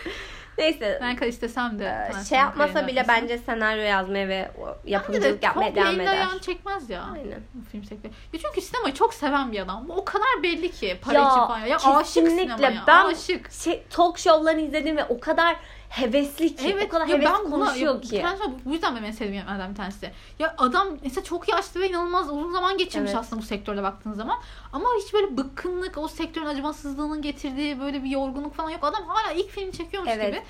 Neyse 0.59 0.99
Ben 1.03 1.17
kadar 1.17 1.27
istesem 1.29 1.79
de. 1.79 1.85
e, 1.85 1.89
Tarantino'nun 1.89 2.25
şey 2.25 2.39
yapmasa 2.39 2.87
bile 2.87 3.05
bence 3.09 3.39
senaryo 3.39 3.83
yazmaya 3.83 4.29
ve 4.29 4.51
Bence 4.59 4.67
de 4.87 4.91
yapımcılık 4.91 5.43
yapmaya 5.43 5.75
devam 5.75 6.01
eder. 6.01 6.11
ayağını 6.13 6.41
çekmez 6.41 6.91
ya. 6.91 7.03
Aynen. 7.15 7.41
Bu 7.55 7.65
film 7.73 7.85
sektörü. 7.85 8.13
Ya 8.33 8.41
çünkü 8.47 8.61
sinemayı 8.61 8.95
çok 8.95 9.15
seven 9.15 9.53
bir 9.53 9.61
adam. 9.61 9.91
O 9.91 10.05
kadar 10.05 10.43
belli 10.43 10.71
ki 10.71 10.99
para 11.03 11.15
Ya, 11.19 11.23
için 11.31 11.41
falan. 11.41 11.59
Ya 11.67 11.77
aşık 11.77 11.99
kesinlikle. 12.15 12.57
sinemaya. 12.57 12.85
Ben- 12.87 13.05
Aşık. 13.05 13.53
Şey, 13.53 13.83
talk 13.91 14.19
show'larını 14.19 14.61
izledim 14.61 14.97
ve 14.97 15.05
o 15.05 15.21
kadar 15.21 15.57
hevesli 15.93 16.57
ki, 16.57 16.77
o 16.87 16.89
kadar 16.89 17.07
ya 17.07 17.17
hevesli 17.17 17.33
ben 17.33 17.41
buna- 17.41 17.51
konuşuyor 17.51 17.95
ya 17.95 18.01
ki. 18.01 18.21
Tarantino 18.21 18.53
bu 18.65 18.73
yüzden 18.73 18.95
benim 18.95 19.05
en 19.05 19.11
sevdiğim 19.11 19.35
yönetmenlerden 19.35 19.71
bir 19.71 19.77
tanesi. 19.77 20.11
Ya 20.39 20.55
adam 20.59 20.89
mesela 21.03 21.25
çok 21.25 21.49
yaşlı 21.49 21.81
ve 21.81 21.89
inanılmaz 21.89 22.31
uzun 22.31 22.53
zaman 22.53 22.79
geçirmiş 22.79 23.11
Evet. 23.11 23.21
aslında 23.21 23.43
bu 23.43 23.47
sektörde 23.47 23.83
baktığın 23.83 24.13
zaman. 24.13 24.39
Ama 24.73 24.89
hiç 25.05 25.15
böyle 25.15 25.37
bıkkınlık, 25.37 25.99
o 25.99 26.09
sektörün 26.09 26.47
acımasızlığının 26.47 27.23
getirdiği 27.23 27.81
böyle 27.81 28.05
bir 28.05 28.11
yorgunluk 28.11 28.55
falan 28.55 28.71
yok. 28.71 28.81
Adam 28.85 29.03
hala 29.07 29.33
ilk 29.33 29.51
filmi 29.51 29.73
çekiyormuş 29.73 30.13
Evet. 30.15 30.27
gibi. 30.27 30.43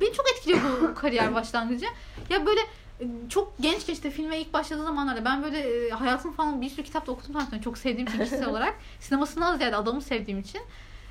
Beni 0.00 0.12
çok 0.12 0.26
etkiliyor 0.30 0.60
bu 0.82 0.94
kariyer 0.94 1.34
başlangıcı. 1.34 1.86
Ya 2.30 2.46
böyle 2.46 2.60
e, 3.00 3.04
çok 3.28 3.52
gençken 3.60 3.92
işte 3.94 4.10
filme 4.10 4.38
ilk 4.40 4.52
başladığı 4.52 4.84
zamanlarda 4.84 5.24
ben 5.24 5.42
böyle 5.42 5.58
e, 5.86 5.90
hayatım 5.90 6.32
falan 6.32 6.60
bir 6.60 6.68
sürü 6.70 6.82
kitap 6.82 7.06
da 7.06 7.12
okudum 7.12 7.32
Tarantino'yu 7.32 7.62
çok 7.62 7.78
sevdiğim 7.78 8.06
için 8.08 8.18
kişisel 8.18 8.48
olarak. 8.50 8.74
Sinemasından 9.00 9.56
ziyade 9.56 9.76
adamı 9.76 10.02
sevdiğim 10.02 10.40
için. 10.40 10.60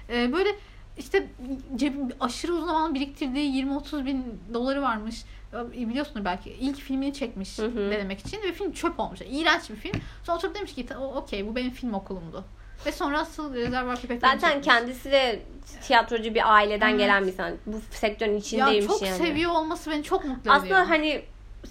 E, 0.10 0.34
böyle 0.34 0.56
işte 0.98 1.28
cebim 1.76 2.10
aşırı 2.20 2.54
uzun 2.54 2.68
zaman 2.68 2.96
biriktirdiği 2.96 3.66
20-30 3.66 4.06
bin 4.06 4.40
doları 4.54 4.82
varmış. 4.82 5.24
E, 5.54 5.72
Biliyorsunuz 5.90 6.26
belki 6.26 6.50
ilk 6.50 6.78
filmini 6.78 7.14
çekmiş 7.14 7.58
Hı 7.58 7.66
hı. 7.66 7.92
denemek 7.92 8.20
için 8.20 8.42
ve 8.44 8.52
film 8.52 8.72
çöp 8.72 9.00
olmuş. 9.00 9.20
İğrenç 9.30 9.70
bir 9.70 9.76
film. 9.76 10.02
Sonra 10.24 10.38
oturup 10.38 10.56
demiş 10.56 10.74
ki 10.76 10.86
"Ta- 10.86 11.00
o- 11.00 11.14
okey 11.16 11.48
bu 11.48 11.56
benim 11.56 11.72
film 11.72 11.94
okulumdu. 11.94 12.44
Ve 12.86 12.92
sonra 12.92 13.20
asıl 13.20 13.54
Rezervuar 13.54 13.96
Köpeklerini 14.02 14.40
Zaten 14.40 14.48
çekmiş. 14.54 14.66
kendisi 14.68 15.12
de 15.12 15.40
tiyatrocu 15.82 16.34
bir 16.36 16.54
aileden 16.54 16.90
Evet. 16.90 17.00
gelen 17.00 17.24
bir 17.24 17.28
insan. 17.32 17.54
Bu 17.66 17.82
sektörün 17.92 18.32
ya 18.32 18.38
içindeymiş 18.38 18.88
çok 18.88 19.02
yani. 19.02 19.18
seviyor 19.18 19.52
olması 19.52 19.92
beni 19.92 20.04
çok 20.04 20.26
mutlu 20.26 20.42
ediyor. 20.42 20.56
Aslında 20.56 20.90
hani 20.90 21.22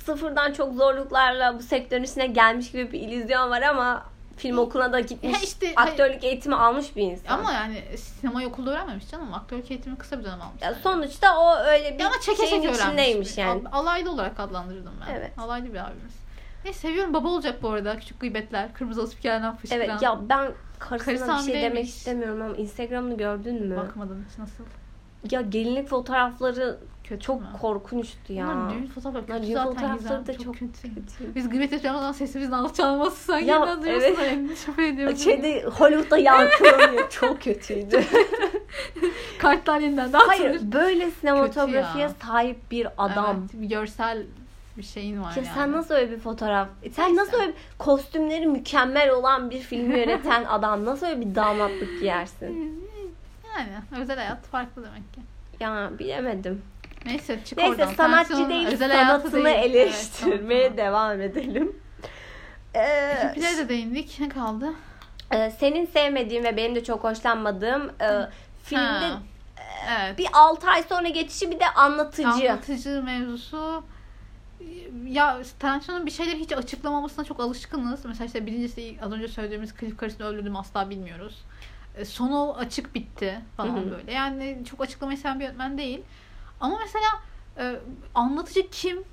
sıfırdan 0.04 0.52
çok 0.52 0.74
zorluklarla 0.74 1.58
bu 1.58 1.62
sektörün 1.62 2.02
içine 2.02 2.26
gelmiş 2.26 2.72
gibi 2.72 2.92
bir 2.92 3.00
illüzyon 3.00 3.50
var 3.50 3.62
ama 3.62 4.04
film 4.36 4.58
okuluna 4.58 4.92
da 4.92 5.00
gitmiş. 5.00 5.42
İşte- 5.42 5.72
aktörlük 5.76 6.24
eğitimi 6.24 6.54
almış 6.54 6.96
bir 6.96 7.02
insan. 7.02 7.38
Ama 7.38 7.52
yani 7.52 7.82
sinemayı 7.98 8.48
okulda 8.48 8.70
öğrenmemiş 8.70 9.10
canım. 9.10 9.34
Aktörlük 9.34 9.70
eğitimi 9.70 9.96
kısa 9.98 10.18
bir 10.18 10.24
dönem 10.24 10.42
almış. 10.42 10.62
Ya 10.62 10.74
sonuçta 10.74 11.38
o 11.38 11.56
öyle 11.56 11.94
bir 11.94 12.00
Ya 12.00 12.06
ama 12.06 12.20
çeke 12.20 12.46
şeyin 12.46 12.62
çeke 12.62 12.74
içindeymiş 12.74 13.38
yani. 13.38 13.68
Al- 13.72 13.80
Alaylı 13.82 14.10
olarak 14.10 14.40
adlandırdım 14.40 14.92
ben. 15.06 15.14
Evet. 15.14 15.38
Alaylı 15.38 15.72
bir 15.74 15.78
abimiz. 15.78 16.14
Ne 16.64 16.72
seviyorum 16.72 17.14
baba 17.14 17.28
olacak 17.28 17.62
bu 17.62 17.70
arada. 17.70 17.96
Küçük 17.98 18.20
gıybetler. 18.20 18.74
Kırmızı 18.74 19.00
alıp 19.00 19.10
spikerden 19.12 19.56
fışkıran. 19.56 19.82
Evet 19.82 20.02
ya 20.02 20.18
ben 20.28 20.50
karısına 20.78 21.26
Karısı 21.26 21.48
bir 21.48 21.52
şey 21.52 21.62
demek 21.62 21.84
istemiyorum 21.88 22.42
ama 22.42 22.56
Instagram'ını 22.56 23.16
gördün 23.16 23.66
mü? 23.66 23.76
Bakmadın 23.76 24.26
hiç 24.30 24.38
nasıl? 24.38 24.64
Ya 25.30 25.40
gelinlik 25.40 25.88
fotoğrafları 25.88 26.78
Kötü 27.08 27.20
çok 27.24 27.40
mü? 27.40 27.46
korkunçtu 27.60 28.32
ya. 28.32 28.46
Bunlar 28.46 28.70
düğün 28.70 28.86
fotoğrafları 28.86 29.26
kötü 29.26 29.46
düğün 29.48 29.54
zaten 29.54 29.74
fotoğrafları 29.74 30.26
da 30.26 30.38
çok 30.38 30.54
kötü. 30.54 30.82
kötü. 30.82 31.34
Biz 31.34 31.48
gıybet 31.48 31.82
zaman 31.82 32.12
sesimizin 32.12 32.52
alçalması 32.52 33.24
sanki 33.24 33.44
Ya, 33.46 33.56
ya, 33.56 33.82
duyuyorsun 33.82 34.16
evet. 34.22 34.58
şüphe 34.58 34.86
ediyorum. 34.88 35.16
Şeyde 35.24 35.62
Hollywood'da 35.62 36.18
yankılanıyor. 36.18 37.10
çok 37.20 37.42
kötüydü. 37.42 38.04
Kartlar 39.38 39.80
yeniden 39.80 40.12
dağıtılır. 40.12 40.28
Hayır 40.28 40.72
böyle 40.72 41.10
sinematografiye 41.10 42.08
sahip 42.22 42.70
bir 42.70 42.88
adam. 42.98 43.36
Evet, 43.40 43.62
bir 43.62 43.68
görsel 43.68 44.22
bir 44.78 44.82
şeyin 44.82 45.22
var 45.22 45.32
Ya 45.36 45.42
yani. 45.42 45.54
sen 45.54 45.72
nasıl 45.72 45.94
öyle 45.94 46.10
bir 46.10 46.18
fotoğraf? 46.18 46.68
Sen 46.92 47.04
Neyse. 47.08 47.20
nasıl 47.22 47.40
öyle 47.40 47.52
kostümleri 47.78 48.46
mükemmel 48.46 49.10
olan 49.10 49.50
bir 49.50 49.58
filmi 49.60 49.98
yöneten 49.98 50.44
adam 50.44 50.84
nasıl 50.84 51.06
öyle 51.06 51.20
bir 51.20 51.34
damatlık 51.34 52.00
giyersin? 52.00 52.82
Yani 53.56 54.02
özel 54.02 54.16
hayat 54.16 54.46
farklı 54.46 54.82
demek 54.84 55.14
ki. 55.14 55.20
Ya 55.60 55.90
bilemedim. 55.98 56.62
Neyse 57.06 57.40
çık 57.44 57.58
Neyse 57.58 57.82
oradan. 57.84 57.94
sanatçı 57.94 58.48
değil 58.48 58.66
özel 58.66 58.90
sanatını 58.90 59.44
değil. 59.44 59.56
eleştirmeye 59.56 60.60
Evet, 60.66 60.76
devam 60.78 61.20
edelim. 61.20 61.76
Ee, 62.74 63.34
de 63.58 63.68
değindik. 63.68 64.16
Ne 64.20 64.28
kaldı? 64.28 64.72
e, 65.32 65.50
senin 65.50 65.86
sevmediğin 65.86 66.44
ve 66.44 66.56
benim 66.56 66.74
de 66.74 66.84
çok 66.84 67.04
hoşlanmadığım 67.04 67.82
e, 68.00 68.08
filmde 68.64 68.82
Ha, 68.82 69.20
Evet. 69.98 70.18
bir 70.18 70.26
6 70.32 70.70
ay 70.70 70.82
sonra 70.82 71.08
geçişi 71.08 71.50
bir 71.50 71.60
de 71.60 71.66
anlatıcı. 71.68 72.28
Anlatıcı 72.28 73.02
mevzusu 73.02 73.84
ya 75.06 75.38
Tarantino'nun 75.58 76.06
bir 76.06 76.10
şeyleri 76.10 76.38
hiç 76.38 76.52
açıklamamasına 76.52 77.24
çok 77.24 77.40
alışkınız. 77.40 78.04
Mesela 78.04 78.26
işte 78.26 78.46
birincisi 78.46 78.96
az 79.02 79.12
önce 79.12 79.28
söylediğimiz 79.28 79.74
klip 79.74 79.98
karısını 79.98 80.26
öldürdüm 80.26 80.56
asla 80.56 80.90
bilmiyoruz. 80.90 81.44
E, 81.96 82.04
Sonu 82.04 82.56
açık 82.58 82.94
bitti 82.94 83.40
falan 83.56 83.76
Hı 83.76 83.80
hı. 83.80 83.90
böyle. 83.90 84.12
Yani 84.12 84.58
çok 84.70 84.80
açıklamayı 84.80 85.18
seven 85.18 85.40
bir 85.40 85.44
yönetmen 85.44 85.78
değil. 85.78 86.00
Ama 86.60 86.78
mesela 86.78 87.06
e, 87.58 87.76
anlatıcı 88.14 88.70
kim? 88.70 89.04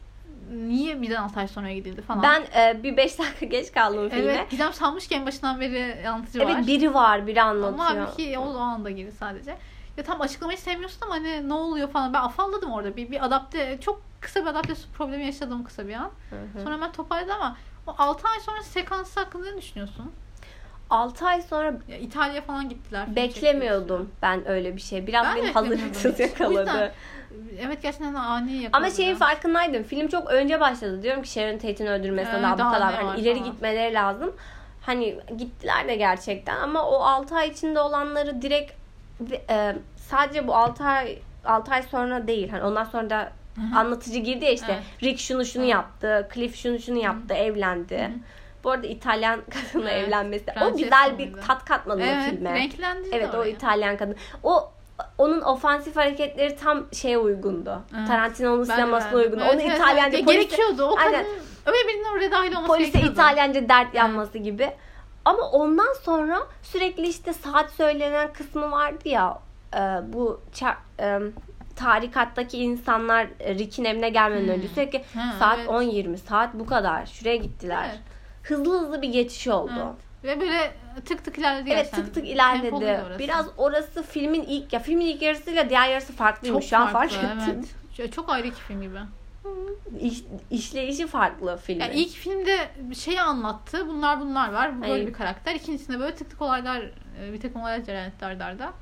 Niye 0.51 1.01
birden 1.01 1.23
6 1.23 1.39
ay 1.39 1.47
sonra 1.47 1.71
gidildi 1.71 2.01
falan. 2.01 2.23
Ben 2.23 2.41
e, 2.61 2.83
bir 2.83 2.97
5 2.97 3.19
dakika 3.19 3.45
geç 3.45 3.71
kaldım 3.71 4.09
filme. 4.09 4.31
Evet 4.31 4.49
Gizem 4.49 4.73
sanmış 4.73 5.07
ki 5.07 5.15
en 5.15 5.25
başından 5.25 5.61
beri 5.61 6.09
anlatıcı 6.09 6.39
var. 6.39 6.51
Evet 6.55 6.67
biri 6.67 6.93
var 6.93 7.27
biri 7.27 7.41
anlatıyor. 7.41 7.73
Ama 7.73 7.85
halbuki 7.85 8.39
o, 8.39 8.53
o 8.53 8.57
anda 8.57 8.89
girdi 8.89 9.11
sadece. 9.11 9.57
Ya 9.97 10.03
tam 10.03 10.21
açıklamayı 10.21 10.57
sevmiyorsun 10.57 11.01
ama 11.05 11.13
hani 11.15 11.49
ne 11.49 11.53
oluyor 11.53 11.89
falan. 11.89 12.13
Ben 12.13 12.19
afalladım 12.19 12.71
orada. 12.71 12.95
Bir, 12.95 13.11
bir 13.11 13.25
adapte, 13.25 13.77
çok 13.81 14.01
kısa 14.21 14.41
bir 14.41 14.45
adapte 14.45 14.73
problemi 14.97 15.25
yaşadım 15.25 15.63
kısa 15.63 15.87
bir 15.87 15.93
an. 15.93 16.11
Hı 16.29 16.35
hı. 16.35 16.63
Sonra 16.63 16.73
hemen 16.73 16.91
toparladım 16.91 17.35
ama 17.35 17.57
o 17.87 17.95
6 17.97 18.27
ay 18.27 18.39
sonra 18.39 18.63
sekansı 18.63 19.19
hakkında 19.19 19.51
ne 19.51 19.57
düşünüyorsun? 19.57 20.11
6 20.89 21.25
ay 21.25 21.41
sonra 21.41 21.73
Ya 21.87 21.97
İtalya 21.97 22.41
falan 22.41 22.69
gittiler. 22.69 23.15
beklemiyordum 23.15 24.11
ben 24.21 24.47
öyle 24.49 24.75
bir 24.75 24.81
şey. 24.81 25.07
Biraz 25.07 25.25
Ben 25.25 25.35
beni 25.35 25.51
hazırlıksız 25.51 26.19
yakaladı. 26.19 26.55
O 26.55 26.59
yüzden 26.59 26.91
Evet 27.59 27.81
gerçekten 27.81 28.13
ani 28.13 28.53
yakaladı. 28.53 28.77
Ama 28.77 28.95
şeyin 28.95 29.15
farkındaydım. 29.15 29.83
Film 29.83 30.07
çok 30.07 30.31
önce 30.31 30.59
başladı. 30.59 31.03
Diyorum 31.03 31.21
ki 31.21 31.29
Sharon 31.31 31.57
Tate'in 31.57 31.87
öldürmesine 31.87 32.33
Evet, 32.33 32.43
daha 32.43 32.53
bu 32.53 32.57
daha 32.59 32.73
kadar 32.73 32.91
ne 32.91 32.95
hani 32.95 33.19
ileri 33.19 33.39
falan. 33.39 33.51
gitmeleri 33.51 33.93
lazım. 33.93 34.35
Hani 34.81 35.17
gittiler 35.37 35.87
de 35.87 35.95
gerçekten 35.95 36.57
ama 36.57 36.89
o 36.89 36.95
6 36.95 37.35
ay 37.35 37.47
içinde 37.49 37.79
olanları 37.79 38.41
direkt 38.41 38.71
e, 39.49 39.75
sadece 39.95 40.47
bu 40.47 40.55
6 40.55 40.83
ay 40.83 41.17
6 41.45 41.71
ay 41.71 41.83
sonra 41.83 42.27
değil. 42.27 42.49
Hani 42.49 42.63
ondan 42.63 42.83
sonra 42.83 43.09
da 43.09 43.31
Hı 43.55 43.61
hı. 43.61 43.79
anlatıcı 43.79 44.19
girdi 44.19 44.45
ya 44.45 44.51
işte 44.51 44.73
Evet. 44.73 44.83
Rick 45.03 45.19
şunu 45.19 45.45
şunu 45.45 45.63
Evet. 45.63 45.71
yaptı, 45.71 46.27
Cliff 46.33 46.55
şunu 46.55 46.79
şunu 46.79 46.97
yaptı, 46.97 47.33
evlendi. 47.33 47.97
Hı 47.97 48.05
hı. 48.05 48.11
Bu 48.63 48.71
arada 48.71 48.87
İtalyan 48.87 49.41
kadınla 49.49 49.89
Evet, 49.89 50.07
evlenmesi. 50.07 50.45
O 50.51 50.53
Francesca 50.53 50.83
güzel 50.83 51.17
bir 51.17 51.33
tat 51.41 51.65
katmadı 51.65 52.01
o 52.01 52.05
Evet 52.05 52.23
filme. 52.23 52.53
renklendirdi 52.53 53.09
Evet 53.15 53.35
o. 53.35 53.45
İtalyan 53.45 53.97
kadın. 53.97 54.15
O 54.43 54.71
onun 55.17 55.41
ofansif 55.41 55.95
hareketleri 55.95 56.55
tam 56.55 56.85
şeye 56.93 57.17
uygundu. 57.17 57.81
Evet. 57.97 58.07
Tarantino'nun 58.07 58.63
sinemasına 58.63 59.17
uygundu. 59.17 59.43
Evet, 59.43 59.53
Onu 59.55 59.61
evet, 59.61 59.75
İtalyanca 59.75 60.17
evet. 60.17 60.25
polise, 60.25 60.43
gerekiyordu. 60.43 60.85
O 60.85 60.97
Aynen. 60.97 61.11
kadın 61.23 61.29
öyle 61.65 61.87
birinin 61.87 62.15
oraya 62.17 62.31
dahil 62.31 62.51
olması 62.51 62.67
polise 62.67 62.85
gerekiyordu. 62.91 63.13
İtalyanca 63.13 63.69
dert 63.69 63.95
yanması 63.95 64.37
gibi. 64.37 64.71
Ama 65.25 65.49
ondan 65.51 65.93
sonra 66.01 66.39
sürekli 66.63 67.07
işte 67.07 67.33
saat 67.33 67.69
söylenen 67.71 68.33
kısmı 68.33 68.71
vardı 68.71 69.09
ya 69.09 69.39
e, 69.75 69.79
bu 70.13 70.41
e, 70.99 71.19
tarikattaki 71.75 72.57
insanlar 72.57 73.27
e, 73.39 73.55
Rick'in 73.55 73.85
evine 73.85 74.09
gelmeden 74.09 74.43
Hmm. 74.43 74.49
önce 74.49 74.67
sürekli 74.67 75.03
Ha, 75.19 75.33
saat 75.39 75.57
evet. 75.59 75.69
10-20 75.69 76.17
saat 76.17 76.53
bu 76.53 76.65
kadar 76.65 77.05
şuraya 77.05 77.35
gittiler. 77.35 77.85
Evet. 77.89 77.99
Hızlı 78.43 78.79
hızlı 78.81 79.01
bir 79.01 79.09
geçiş 79.09 79.47
oldu. 79.47 79.71
Evet. 79.77 80.12
Ve 80.23 80.39
böyle 80.41 80.73
tık 81.05 81.25
tık 81.25 81.37
ilerledi 81.37 81.69
Evet 81.69 81.77
gerçekten. 81.85 82.05
tık 82.05 82.13
tık 82.13 82.27
ilerledi. 82.27 82.75
orası. 82.75 83.19
Biraz 83.19 83.45
orası 83.57 84.03
filmin 84.03 84.41
ilk 84.43 84.73
ya 84.73 84.79
filmin 84.79 85.05
ilk 85.05 85.21
yarısıyla 85.21 85.69
diğer 85.69 85.89
yarısı 85.89 86.13
farklıymış. 86.13 86.63
çok 86.63 86.69
Şu 86.69 86.77
an 86.77 86.87
farklı, 86.87 87.17
fark 87.17 87.41
ettim. 87.41 87.65
evet. 87.99 88.13
Çok 88.13 88.29
ayrı 88.29 88.47
iki 88.47 88.61
film 88.61 88.81
gibi. 88.81 88.99
İş, 89.99 90.23
işleyişi 90.51 91.07
farklı 91.07 91.57
filmin. 91.57 91.81
Yani 91.83 91.93
ilk 91.95 92.09
filmde 92.11 92.57
şeyi 92.95 93.21
anlattı. 93.21 93.87
Bunlar 93.87 94.19
bunlar 94.19 94.53
var. 94.53 94.81
Böyle 94.81 94.91
Hayır. 94.91 95.07
bir 95.07 95.13
karakter. 95.13 95.55
İkincisinde 95.55 95.99
böyle 95.99 96.15
tık 96.15 96.29
tık 96.29 96.41
olaylar, 96.41 96.81
e, 97.21 97.33
bir 97.33 97.41
takım 97.41 97.61
olaylar 97.61 97.85
cereyan 97.85 98.07
etti 98.09 98.25
arda 98.25 98.45
arda. 98.45 98.73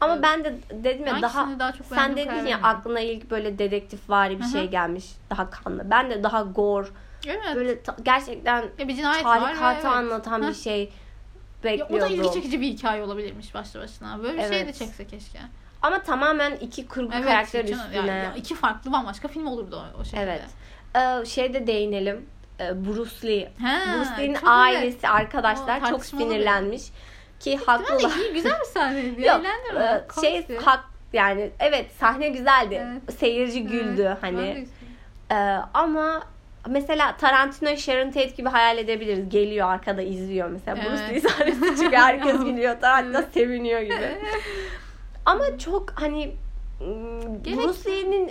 Ama 0.00 0.12
Evet. 0.12 0.22
ben 0.22 0.44
de 0.44 0.56
dedim 0.70 1.06
ya 1.06 1.22
daha, 1.22 1.58
daha 1.58 1.72
çok 1.72 1.86
sen 1.86 2.16
dedin 2.16 2.46
ya 2.46 2.58
aklına 2.62 3.00
ilk 3.00 3.30
böyle 3.30 3.58
dedektif 3.58 4.10
vari 4.10 4.38
bir 4.38 4.44
Hı 4.44 4.48
hı. 4.48 4.52
şey 4.52 4.66
gelmiş. 4.70 5.04
Daha 5.30 5.50
kanlı. 5.50 5.90
Ben 5.90 6.10
de 6.10 6.22
daha 6.22 6.42
gore. 6.42 6.88
Evet. 7.26 7.40
Böyle 7.54 7.82
ta- 7.82 7.96
gerçekten 8.02 8.64
ya 8.78 8.88
bir 8.88 8.96
cinayet 8.96 9.24
var. 9.24 9.54
evet. 9.74 9.84
anlatan 9.84 10.48
bir 10.48 10.54
şey 10.54 10.80
Ya 10.80 10.88
o 11.60 11.64
bekliyordum. 11.64 12.00
da 12.00 12.06
ilgi 12.06 12.32
çekici 12.34 12.60
bir 12.60 12.66
hikaye 12.66 13.02
olabilirmiş 13.02 13.54
başlı 13.54 13.80
başına. 13.80 14.22
Böyle 14.22 14.38
bir 14.38 14.42
şey 14.42 14.50
de 14.50 14.56
Evet. 14.56 14.78
çekse 14.78 15.06
keşke. 15.06 15.38
Ama 15.82 16.02
tamamen 16.02 16.56
iki 16.56 16.88
kurgu 16.88 17.10
Evet. 17.14 17.24
karakter 17.24 17.66
canım, 17.66 17.84
üstüne. 17.86 18.06
ya- 18.06 18.14
ya 18.16 18.34
iki 18.36 18.54
farklı 18.54 18.92
bambaşka 18.92 19.28
film 19.28 19.46
olurdu 19.46 19.84
o, 19.96 20.00
o 20.00 20.04
şekilde. 20.04 20.22
Evet. 20.22 21.22
Ee, 21.22 21.26
şeyde 21.26 21.66
değinelim. 21.66 22.26
Ee, 22.60 22.86
Bruce 22.86 23.28
Lee. 23.28 23.52
Ha, 23.62 23.78
Bruce 23.98 24.22
Lee'nin 24.22 24.38
ailesi, 24.46 24.86
evet. 25.00 25.04
arkadaşlar 25.04 25.76
O 25.76 25.80
çok 25.80 25.90
tartışmalı 25.90 26.24
bir- 26.24 26.30
sinirlenmiş. 26.30 26.82
Ki 27.40 27.56
haklılar. 27.56 28.16
İyi, 28.16 28.32
güzel 28.34 28.60
bir 28.60 28.64
sahneydi. 28.64 29.22
Yok, 29.26 29.40
e, 29.76 30.20
şey 30.20 30.56
hak 30.56 30.84
yani 31.12 31.50
evet 31.58 31.90
sahne 32.00 32.28
güzeldi. 32.28 32.86
Evet. 33.06 33.18
Seyirci 33.18 33.62
güldü 33.62 33.86
Evet, 33.86 33.98
de 33.98 34.16
hani. 34.20 34.66
Ee, 35.30 35.34
ama 35.74 36.22
mesela 36.68 37.16
Tarantino 37.16 37.76
Sharon 37.76 38.06
Tate 38.10 38.26
gibi 38.26 38.48
hayal 38.48 38.78
edebiliriz. 38.78 39.28
Geliyor 39.28 39.68
arkada 39.68 40.02
izliyor 40.02 40.48
mesela. 40.48 40.76
Evet. 40.82 40.90
Bruce 40.90 41.14
Lee 41.14 41.20
sahnesi 41.20 41.60
çıkıyor. 41.60 41.92
Herkes 41.92 42.38
gülüyor. 42.44 42.76
Tarantino 42.80 43.18
Evet. 43.18 43.28
seviniyor 43.34 43.80
gibi. 43.80 44.18
Ama 45.24 45.58
çok 45.58 45.90
hani 45.94 46.34
Gerek- 47.42 47.56
Bruce 47.58 47.90
Lee'nin 47.90 48.30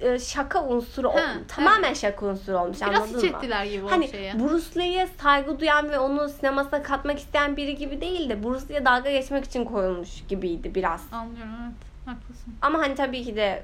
e, 0.00 0.18
şaka 0.18 0.64
unsuru 0.64 1.08
Ha, 1.08 1.20
tamamen 1.48 1.94
şaka 1.94 2.26
unsuru 2.26 2.58
olmuş 2.58 2.76
Biraz 2.80 2.94
anladın 3.00 3.18
hiç 3.18 3.30
mı? 3.30 3.36
ettiler 3.38 3.64
gibi 3.64 3.86
Hani 3.88 4.04
o 4.04 4.08
şeye. 4.08 4.40
Bruce 4.40 4.80
Lee'ye 4.80 5.06
saygı 5.22 5.60
duyan 5.60 5.90
ve 5.90 5.98
onu 5.98 6.28
sinemasına 6.28 6.82
katmak 6.82 7.18
isteyen 7.18 7.56
biri 7.56 7.76
gibi 7.76 8.00
değil 8.00 8.30
de 8.30 8.44
Bruce 8.44 8.68
Lee'ye 8.68 8.84
dalga 8.84 9.10
geçmek 9.10 9.44
için 9.44 9.64
koyulmuş 9.64 10.10
gibiydi 10.28 10.74
biraz. 10.74 11.02
Anlıyorum 11.12 11.52
evet. 11.64 11.74
Haklısın. 12.06 12.54
Ama 12.62 12.78
hani 12.78 12.94
tabii 12.94 13.22
ki 13.24 13.36
de 13.36 13.62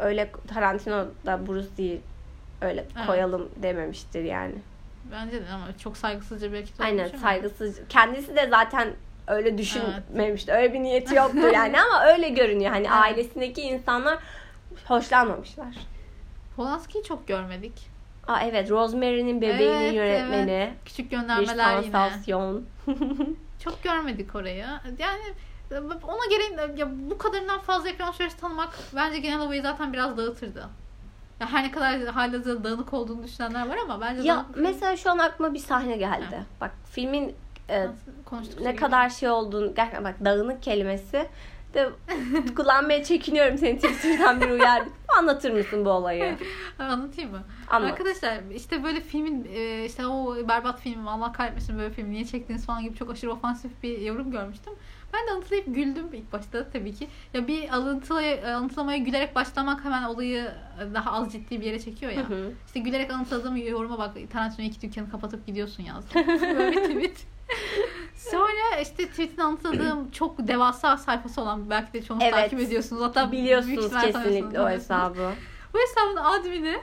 öyle 0.00 0.30
Tarantino 0.54 1.04
da 1.26 1.46
Bruce 1.46 1.68
Lee 1.78 1.98
öyle 2.62 2.84
Evet. 2.96 3.06
koyalım 3.06 3.48
dememiştir 3.56 4.24
yani. 4.24 4.54
Bence 5.12 5.40
de 5.46 5.48
ama 5.52 5.78
çok 5.78 5.96
saygısızca 5.96 6.52
belki 6.52 6.78
de 6.78 6.84
Aynen 6.84 7.08
saygısız. 7.08 7.80
Kendisi 7.88 8.36
de 8.36 8.48
zaten 8.50 8.88
öyle 9.26 9.58
düşünmemişti. 9.58 10.52
Öyle 10.52 10.72
bir 10.72 10.80
niyeti 10.80 11.14
yoktu 11.14 11.38
yani 11.54 11.80
ama 11.80 12.04
öyle 12.04 12.28
görünüyor. 12.28 12.70
Hani 12.70 12.86
Evet. 12.86 12.96
ailesindeki 12.96 13.60
insanlar 13.62 14.18
hoşlanmamışlar. 14.84 15.76
Polanski'yi 16.56 17.04
çok 17.04 17.28
görmedik. 17.28 17.72
Aa 18.28 18.40
evet 18.40 18.70
Rosemary'nin 18.70 19.40
bebeğinin 19.40 19.82
Evet, 19.82 19.94
yönetmeni. 19.94 20.72
Küçük 20.84 21.10
Bir 21.12 21.16
göndermeler 21.16 21.82
yine. 21.82 21.92
sansasyon. 21.92 22.64
Çok 23.64 23.82
görmedik 23.82 24.34
orayı. 24.34 24.64
Yani 24.98 25.22
ona 26.02 26.26
gereğin 26.30 26.76
ya 26.76 26.88
bu 27.10 27.18
kadarından 27.18 27.60
fazla 27.60 27.88
ekran 27.88 28.12
süresi 28.12 28.36
tanımak 28.36 28.78
bence 28.96 29.18
genel 29.18 29.38
havayı 29.38 29.62
zaten 29.62 29.92
biraz 29.92 30.16
dağıtırdı. 30.16 30.68
Ya 31.42 31.52
her 31.52 31.64
ne 31.64 31.70
kadar 31.70 32.06
halihazırda 32.06 32.64
dağınık 32.64 32.92
olduğunu 32.92 33.22
düşünenler 33.22 33.68
var 33.68 33.76
ama 33.84 34.00
bence 34.00 34.22
ya 34.22 34.36
dağınık 34.36 34.56
mesela 34.56 34.96
şu 34.96 35.10
an 35.10 35.18
aklıma 35.18 35.54
bir 35.54 35.58
sahne 35.58 35.96
geldi. 35.96 36.24
Evet. 36.34 36.46
Bak 36.60 36.70
filmin 36.90 37.34
e, 37.70 37.86
konuştuk. 38.24 38.60
ne 38.60 38.76
kadar 38.76 39.10
şey 39.10 39.28
olduğunu 39.28 39.74
gerçekten 39.74 40.04
bak 40.04 40.14
dağınık 40.24 40.62
kelimesi 40.62 41.28
De, 41.74 41.90
kullanmaya 42.56 43.04
çekiniyorum 43.04 43.58
seni 43.58 43.78
Twitter'dan 43.78 44.40
bir 44.40 44.50
uyardı. 44.50 44.90
Anlatır 45.18 45.50
mısın 45.50 45.84
bu 45.84 45.90
olayı? 45.90 46.36
Anlatayım 46.78 47.30
mı? 47.30 47.42
Anlat. 47.68 47.90
Arkadaşlar 47.90 48.38
işte 48.54 48.84
böyle 48.84 49.00
filmin 49.00 49.48
e, 49.54 49.84
işte 49.84 50.06
o 50.06 50.36
berbat 50.48 50.80
film 50.80 51.08
Allah 51.08 51.32
kahretmesin 51.32 51.78
böyle 51.78 51.90
film 51.90 52.10
niye 52.10 52.24
çektiniz 52.24 52.66
falan 52.66 52.82
gibi 52.82 52.96
çok 52.96 53.10
aşırı 53.10 53.32
ofansif 53.32 53.82
bir 53.82 53.98
yorum 54.00 54.30
görmüştüm. 54.30 54.72
Ben 55.12 55.26
de 55.26 55.30
alıntılayıp 55.30 55.66
güldüm 55.74 56.06
ilk 56.12 56.32
başta 56.32 56.70
tabii 56.70 56.94
ki. 56.94 57.08
Ya 57.34 57.46
bir 57.46 57.68
alıntılaya, 57.68 58.56
alıntılamaya 58.56 58.98
gülerek 58.98 59.34
başlamak 59.34 59.84
hemen 59.84 60.02
olayı 60.02 60.52
daha 60.94 61.12
az 61.12 61.32
ciddi 61.32 61.60
bir 61.60 61.66
yere 61.66 61.78
çekiyor 61.78 62.12
ya. 62.12 62.28
Hı 62.30 62.34
hı. 62.34 62.52
İşte 62.66 62.80
gülerek 62.80 63.10
anlatıldığım 63.10 63.56
yoruma 63.56 63.98
bak 63.98 64.14
Tarantino 64.32 64.66
iki 64.66 64.80
dükkanı 64.80 65.10
kapatıp 65.10 65.46
gidiyorsun 65.46 65.82
yazdım. 65.82 66.26
Böyle 66.58 66.82
tweet. 66.82 67.26
Sonra 68.14 68.80
işte 68.82 69.08
tweet'in 69.08 69.42
anlatıldığım 69.42 70.10
çok 70.12 70.48
devasa 70.48 70.96
sayfası 70.96 71.40
olan 71.40 71.70
belki 71.70 71.92
de 71.92 72.02
çoğunuz 72.02 72.24
Evet. 72.24 72.34
takip 72.34 72.60
ediyorsunuz. 72.60 73.02
Hatta 73.02 73.32
Biliyorsunuz 73.32 73.90
kesinlikle 74.02 74.60
o 74.60 74.68
hesabı. 74.68 75.32
Bu 75.74 75.78
hesabın 75.78 76.16
admini 76.16 76.78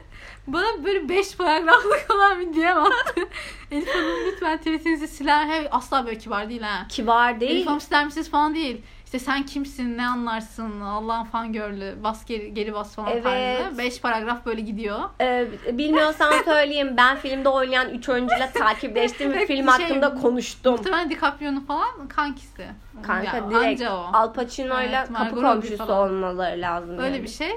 bana 0.48 0.84
böyle 0.84 1.10
5 1.10 1.38
paragraflık 1.38 2.08
olan 2.16 2.40
bir 2.40 2.54
DM 2.54 2.78
attı. 2.78 3.22
Elif 3.72 3.96
Hanım 3.96 4.26
lütfen 4.28 4.58
tweetinizi 4.58 5.08
siler. 5.08 5.46
Hey, 5.48 5.68
asla 5.72 6.06
böyle 6.06 6.18
kibar 6.18 6.50
değil 6.50 6.62
ha. 6.62 6.86
Kibar 6.90 7.40
değil. 7.40 7.52
Elif 7.52 7.68
Hanım 7.68 7.82
siler 7.82 8.06
misiniz 8.06 8.32
falan 8.32 8.56
değil. 8.56 8.82
İşte 9.06 9.20
sen 9.20 9.46
kimsin, 9.46 9.98
ne 9.98 10.08
anlarsın, 10.08 10.82
Allah'ın 10.82 11.24
fan 11.24 11.54
görlü, 11.54 11.96
bas 12.04 12.26
geri, 12.26 12.54
geri 12.54 12.74
bas 12.74 12.96
falan 12.96 13.12
Evet. 13.12 13.24
tarzında. 13.24 13.78
5 13.78 14.02
paragraf 14.02 14.46
böyle 14.46 14.62
gidiyor. 14.62 15.00
Ee, 15.22 15.48
bilmiyorsan 15.72 16.34
söyleyeyim. 16.46 16.94
Ben 16.98 17.18
filmde 17.18 17.50
oynayan 17.50 17.90
3 17.90 18.10
oyuncuyla 18.10 18.52
takipleştim 18.52 19.34
ve 19.34 19.46
film 19.46 19.70
şey- 19.72 19.86
hakkında 19.86 20.16
konuştum. 20.16 20.72
Muhtemelen 20.72 21.10
DiCaprio'nun 21.10 21.60
falan 21.60 22.08
kankisi. 22.08 22.68
Kanka 23.04 23.38
Ya, 23.38 23.52
direkt 23.52 23.82
o. 23.82 24.10
Al 24.14 24.34
Pacino'yla 24.34 25.06
Evet, 25.08 25.18
kapı 25.18 25.42
komşusu 25.42 25.94
olmaları 25.94 26.62
lazım. 26.62 27.00
Öyle 27.00 27.16
yani. 27.16 27.24
bir 27.24 27.30
şey. 27.30 27.52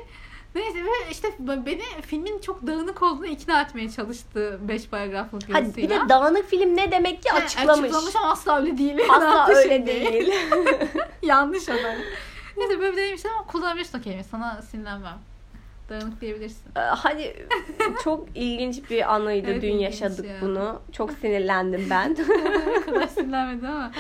Neyse 0.55 0.85
ve 0.85 1.11
işte 1.11 1.29
beni 1.39 1.83
filmin 2.07 2.39
çok 2.39 2.67
dağınık 2.67 3.03
olduğunu 3.03 3.27
ikna 3.27 3.61
etmeye 3.63 3.91
çalıştı 3.91 4.59
5 4.63 4.89
paragraflık 4.89 5.43
Hadi 5.43 5.53
yazısıyla. 5.65 5.89
bir 6.01 6.05
de 6.05 6.09
dağınık 6.09 6.51
film 6.51 6.77
ne 6.77 6.91
demek 6.93 7.23
ki 7.23 7.33
açıklamış. 7.33 7.85
Açıklamış 7.85 8.17
ama 8.17 8.31
asla 8.33 8.61
öyle 8.61 8.79
değil. 8.79 8.99
Asla 9.11 9.47
öyle 9.57 9.87
değil. 9.87 10.33
Yanlış 11.23 11.69
adam. 11.69 11.95
Neyse 12.57 12.81
böyle 12.81 12.93
bir 12.93 12.97
denemiştim 12.97 13.31
ama 13.39 13.47
kullanabilirsin 13.47 13.99
o 13.99 14.03
kelimeyi. 14.03 14.25
Sana 14.25 14.63
sinirlenmem. 14.63 15.19
Dağınık 15.93 16.21
diyebilirsin. 16.21 16.63
Ee, 16.77 16.81
Hadi 16.81 17.47
çok 18.05 18.29
ilginç 18.35 18.91
bir 18.91 19.15
anıydı. 19.15 19.51
Evet, 19.51 19.63
Dün 19.63 19.75
yaşadık 19.75 20.27
ya. 20.27 20.37
bunu. 20.41 20.81
Çok 20.93 21.13
sinirlendim 21.13 21.87
ben. 21.91 22.15
kadar 22.87 23.07
sinirlenmedi 23.07 23.67
ama. 23.67 23.93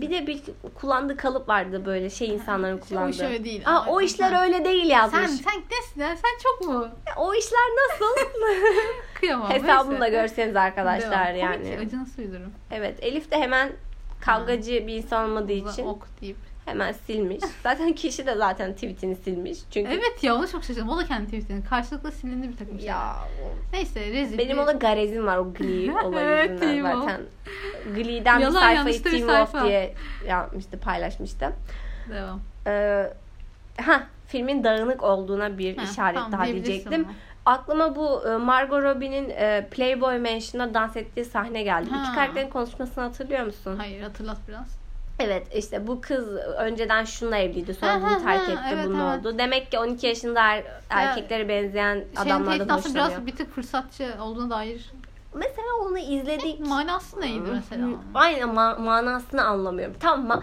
bir 0.00 0.10
de 0.10 0.26
bir 0.26 0.42
kullandığı 0.74 1.16
kalıp 1.16 1.48
vardı 1.48 1.82
böyle 1.86 2.10
şey 2.10 2.28
insanların 2.28 2.76
O 2.76 2.80
iş 2.80 2.88
kullandığı. 2.88 3.26
öyle 3.26 3.44
değil. 3.44 3.62
Aa, 3.66 3.84
o 3.88 4.00
işler 4.00 4.30
sen, 4.30 4.42
öyle 4.42 4.64
değil 4.64 4.90
yazmış. 4.90 5.20
Sen, 5.20 5.26
sen 5.50 5.62
nesin 5.70 6.00
ya? 6.00 6.16
Sen 6.16 6.38
çok 6.42 6.68
mu? 6.68 6.88
O 7.16 7.34
işler 7.34 7.60
nasıl? 7.76 8.30
Kıyamam. 9.20 9.50
Hesabını 9.50 10.00
da 10.00 10.08
görseniz 10.08 10.56
arkadaşlar 10.56 11.34
Devam. 11.34 11.52
yani. 11.52 11.64
Komik, 11.64 11.86
acı 11.86 12.00
nasıl 12.00 12.22
uydurum? 12.22 12.52
Evet 12.70 12.98
Elif 13.02 13.30
de 13.30 13.36
hemen 13.38 13.72
kavgacı 14.20 14.72
bir 14.86 14.94
insan 14.94 15.30
olmadığı 15.30 15.52
için 15.52 15.86
Ok 15.86 16.06
deyip. 16.20 16.36
Hemen 16.68 16.92
silmiş. 16.92 17.40
Zaten 17.62 17.92
kişi 17.92 18.26
de 18.26 18.34
zaten 18.36 18.72
tweetini 18.74 19.16
silmiş. 19.16 19.58
Çünkü 19.70 19.90
Evet 19.92 20.22
ya 20.24 20.34
ona 20.34 20.46
çok 20.46 20.64
şaşırdım. 20.64 20.88
O 20.88 20.98
da 20.98 21.04
kendi 21.06 21.24
tweetinin. 21.26 21.62
Karşılıklı 21.62 22.12
silindi 22.12 22.48
bir 22.48 22.56
takım 22.56 22.78
şeyler. 22.78 22.92
ya 22.94 23.16
Neyse 23.72 24.00
rezil. 24.12 24.38
benim 24.38 24.56
bir- 24.56 24.62
ona 24.62 24.72
garezim 24.72 25.26
var 25.26 25.36
o 25.38 25.52
Glee 25.54 25.92
olayı 26.04 26.26
Evet, 26.26 26.62
yüzünden 26.62 27.00
zaten. 27.00 27.20
Glee'den 27.94 28.38
bir 28.38 28.42
Yalan 28.44 28.52
sayfayı 28.60 28.76
yanlış 28.76 29.00
da 29.00 29.04
bir 29.04 29.10
Teen 29.10 29.18
Wolf 29.18 29.50
sayfa. 29.50 29.66
diye 29.66 29.94
yapmıştı, 30.26 30.78
paylaşmıştı. 30.80 31.52
Devam. 32.14 32.40
Ee, 32.66 33.12
ha 33.80 34.02
filmin 34.26 34.64
dağınık 34.64 35.02
olduğuna 35.02 35.58
bir 35.58 35.76
Ha, 35.76 35.82
işaret 35.82 36.14
tamam, 36.14 36.32
daha 36.32 36.44
diyebilirsin 36.44 36.70
diyecektim. 36.72 37.04
ama. 37.04 37.14
Aklıma 37.46 37.96
bu 37.96 38.28
e, 38.28 38.36
Margot 38.36 38.82
Robbie'nin 38.82 39.30
e, 39.30 39.68
Playboy 39.70 40.18
Mansion'da 40.18 40.74
dans 40.74 40.96
ettiği 40.96 41.24
sahne 41.24 41.62
geldi. 41.62 41.90
Ha. 41.90 42.02
İki 42.04 42.14
karakterin 42.14 42.50
konuşmasını 42.50 43.04
hatırlıyor 43.04 43.44
musun? 43.46 43.76
Hayır 43.78 44.02
hatırlat 44.02 44.38
biraz. 44.48 44.78
Evet 45.20 45.46
işte 45.56 45.86
bu 45.86 46.00
kız 46.00 46.28
önceden 46.58 47.04
şununla 47.04 47.36
evliydi 47.36 47.74
sonra 47.74 47.92
Ha, 47.94 48.00
bunu 48.00 48.22
terk 48.24 48.48
ha, 48.48 48.52
etti 48.52 48.60
evet, 48.74 48.86
bunun 48.86 49.10
evet. 49.12 49.20
oldu. 49.26 49.38
Demek 49.38 49.70
ki 49.70 49.78
12 49.78 50.06
yaşında 50.06 50.40
er- 50.40 50.64
erkeklere 50.90 51.48
benzeyen 51.48 51.94
Şeyin 51.94 52.16
adamlardan 52.16 52.58
Tate'in 52.58 52.78
aslında 52.78 52.98
hoşlanıyor. 53.04 53.10
biraz 53.10 53.26
bir 53.26 53.36
tık 53.36 53.54
fırsatçı 53.54 54.14
olduğuna 54.20 54.50
dair 54.50 54.90
Mesela 55.34 55.68
onu 55.82 55.98
izledik. 55.98 56.60
manası 56.60 57.20
neydi 57.20 57.50
mesela? 57.52 57.88
Aynen 58.14 58.48
ma- 58.48 58.82
manasını 58.82 59.44
anlamıyorum. 59.44 59.96
Tamam 60.00 60.26
mı? 60.26 60.42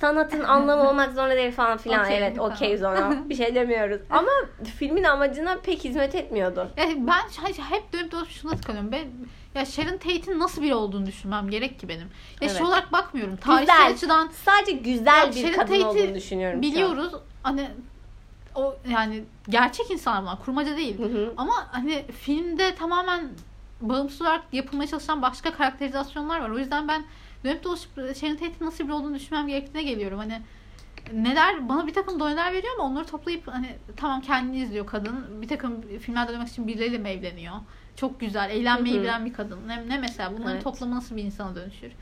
Sanatın 0.00 0.40
anlamı 0.44 0.88
olmak 0.88 1.12
zorunda 1.12 1.36
değil 1.36 1.52
falan 1.52 1.78
filan. 1.78 2.04
Okey, 2.04 2.18
evet 2.18 2.36
tamam. 2.36 2.52
okeyiz 2.52 2.82
ona. 2.82 3.28
Bir 3.28 3.34
şey 3.34 3.54
demiyoruz. 3.54 4.00
Ama 4.10 4.30
filmin 4.78 5.04
amacına 5.04 5.56
pek 5.62 5.84
hizmet 5.84 6.14
etmiyordu. 6.14 6.68
Yani 6.76 7.06
ben 7.06 7.44
hep 7.70 7.92
dönüp 7.92 8.12
dolaşıp 8.12 8.30
şuna 8.32 8.52
tıkanıyorum. 8.56 8.92
Ben 8.92 9.04
ya 9.54 9.64
Sharon 9.66 9.96
Tate'in 9.98 10.38
nasıl 10.38 10.62
biri 10.62 10.74
olduğunu 10.74 11.06
düşünmem 11.06 11.50
gerek 11.50 11.80
ki 11.80 11.88
benim. 11.88 12.08
Ya 12.40 12.48
şey 12.48 12.56
Evet. 12.58 12.60
olarak 12.68 12.92
bakmıyorum. 12.92 13.36
Tarihsel 13.36 13.76
Güzel. 13.76 13.94
açıdan 13.94 14.28
Sadece 14.44 14.72
güzel 14.72 15.20
Ya 15.26 15.30
bir 15.30 15.40
Sharon 15.40 15.52
kadın 15.52 15.66
Tate'i 15.66 15.84
olduğunu 15.84 16.14
düşünüyorum. 16.14 16.62
biliyoruz. 16.62 17.12
Hani 17.42 17.70
o 18.54 18.76
yani 18.90 19.24
gerçek 19.48 19.90
insanlar 19.90 20.22
bunlar. 20.22 20.38
Kurmaca 20.44 20.76
değil. 20.76 20.98
Hı 20.98 21.04
hı. 21.04 21.32
Ama 21.36 21.52
hani 21.72 22.04
filmde 22.12 22.74
tamamen 22.74 23.28
bağımsız 23.80 24.22
olarak 24.22 24.42
yapılmaya 24.52 24.86
çalışan 24.86 25.22
başka 25.22 25.52
karakterizasyonlar 25.52 26.40
var. 26.40 26.50
O 26.50 26.58
yüzden 26.58 26.88
ben 26.88 27.04
dönüp 27.44 27.64
dolaşıp 27.64 28.16
Sharon 28.16 28.34
Tate'in 28.36 28.66
nasıl 28.66 28.84
biri 28.84 28.92
olduğunu 28.92 29.14
düşünmem 29.14 29.48
gerektiğine 29.48 29.90
geliyorum. 29.90 30.18
Hani 30.18 30.42
neler 31.12 31.68
bana 31.68 31.86
bir 31.86 31.94
takım 31.94 32.20
doneler 32.20 32.52
veriyor 32.52 32.72
ama 32.78 32.88
onları 32.88 33.04
toplayıp 33.06 33.48
hani 33.48 33.76
tamam 33.96 34.20
kendini 34.20 34.58
izliyor 34.58 34.86
kadın. 34.86 35.42
Bir 35.42 35.48
takım 35.48 35.82
filmlerde 36.00 36.30
oynamak 36.30 36.48
için 36.48 36.66
birileriyle 36.66 36.98
mi 36.98 37.08
evleniyor? 37.08 37.54
Çok 37.96 38.20
güzel. 38.20 38.50
Eğlenmeyi 38.50 39.00
bilen 39.00 39.26
bir 39.26 39.32
kadın. 39.32 39.68
Ne, 39.68 39.88
ne 39.88 39.98
mesela? 39.98 40.32
Bunların 40.32 40.52
Evet. 40.52 40.64
toplamı 40.64 40.94
nasıl 40.94 41.16
bir 41.16 41.22
insana 41.22 41.54
dönüşür? 41.56 41.92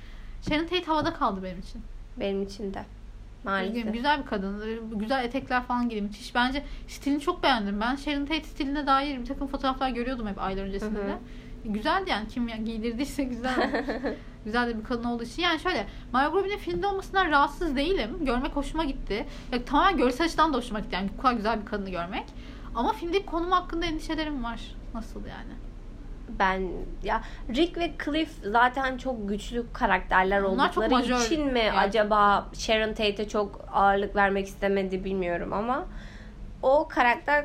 Sharon 0.49 0.67
Tate 0.67 0.85
havada 0.85 1.15
kaldı 1.15 1.41
benim 1.43 1.59
için. 1.59 1.83
Benim 2.21 2.43
için 2.43 2.75
de. 2.75 2.85
Maalesef. 3.45 3.93
Güzel 3.93 4.21
bir 4.21 4.27
kadın. 4.27 4.63
Güzel 4.99 5.25
etekler 5.25 5.63
falan 5.63 5.89
giydi. 5.89 6.03
Müthiş. 6.03 6.35
Bence 6.35 6.65
stilini 6.89 7.21
çok 7.21 7.43
beğendim. 7.43 7.81
Ben 7.81 7.97
Sharon 7.97 8.27
Tate 8.27 8.45
stiline 8.45 8.87
dair 8.87 9.21
bir 9.21 9.27
takım 9.27 9.47
fotoğraflar 9.47 9.89
görüyordum 9.91 10.27
hep 10.27 10.43
aylar 10.43 10.63
öncesinde 10.63 10.99
Hı 10.99 11.03
hı. 11.05 11.09
de. 11.09 11.19
Güzeldi 11.65 12.11
yani. 12.11 12.29
Kim 12.29 12.49
ya- 12.49 12.57
giydirdiyse 12.57 13.25
güzel 13.25 13.85
güzel 14.45 14.69
de 14.69 14.79
bir 14.79 14.85
kadın 14.85 15.05
olduğu 15.05 15.23
için. 15.23 15.43
Yani 15.43 15.61
şöyle 15.61 15.87
Margot 16.13 16.35
Robbie'nin 16.41 16.59
filmde 16.59 16.87
olmasından 16.87 17.31
rahatsız 17.31 17.77
değilim. 17.77 18.17
Görmek 18.21 18.57
hoşuma 18.57 18.85
gitti. 18.85 19.27
Ya, 19.53 19.65
tamamen 19.65 19.97
görsel 19.97 20.27
açıdan 20.27 20.53
da 20.53 20.57
hoşuma 20.57 20.81
gitti. 20.81 20.95
Yani 20.95 21.11
bu 21.19 21.23
kadar 21.23 21.35
güzel 21.35 21.61
bir 21.61 21.67
kadını 21.67 21.91
görmek. 21.91 22.25
Ama 22.75 22.93
filmdeki 22.93 23.27
konum 23.27 23.51
hakkında 23.51 23.87
endişelerim 23.87 24.45
var. 24.45 24.61
Nasıl 24.95 25.21
yani? 25.21 25.53
Ben 26.39 26.69
ya 27.03 27.23
Rick 27.49 27.79
ve 27.79 27.93
Cliff 28.05 28.31
zaten 28.45 28.97
çok 28.99 29.29
güçlü 29.29 29.65
karakterler 29.73 30.41
çok 30.41 30.51
oldukları 30.51 30.91
majör 30.91 31.21
için 31.21 31.47
mi 31.47 31.53
gerçekten. 31.55 31.89
acaba 31.89 32.49
Sharon 32.55 32.89
Tate'e 32.89 33.29
çok 33.29 33.61
ağırlık 33.73 34.17
vermek 34.17 34.47
istemedi 34.47 35.05
bilmiyorum 35.05 35.53
ama 35.53 35.87
o 36.63 36.89
karakter 36.89 37.45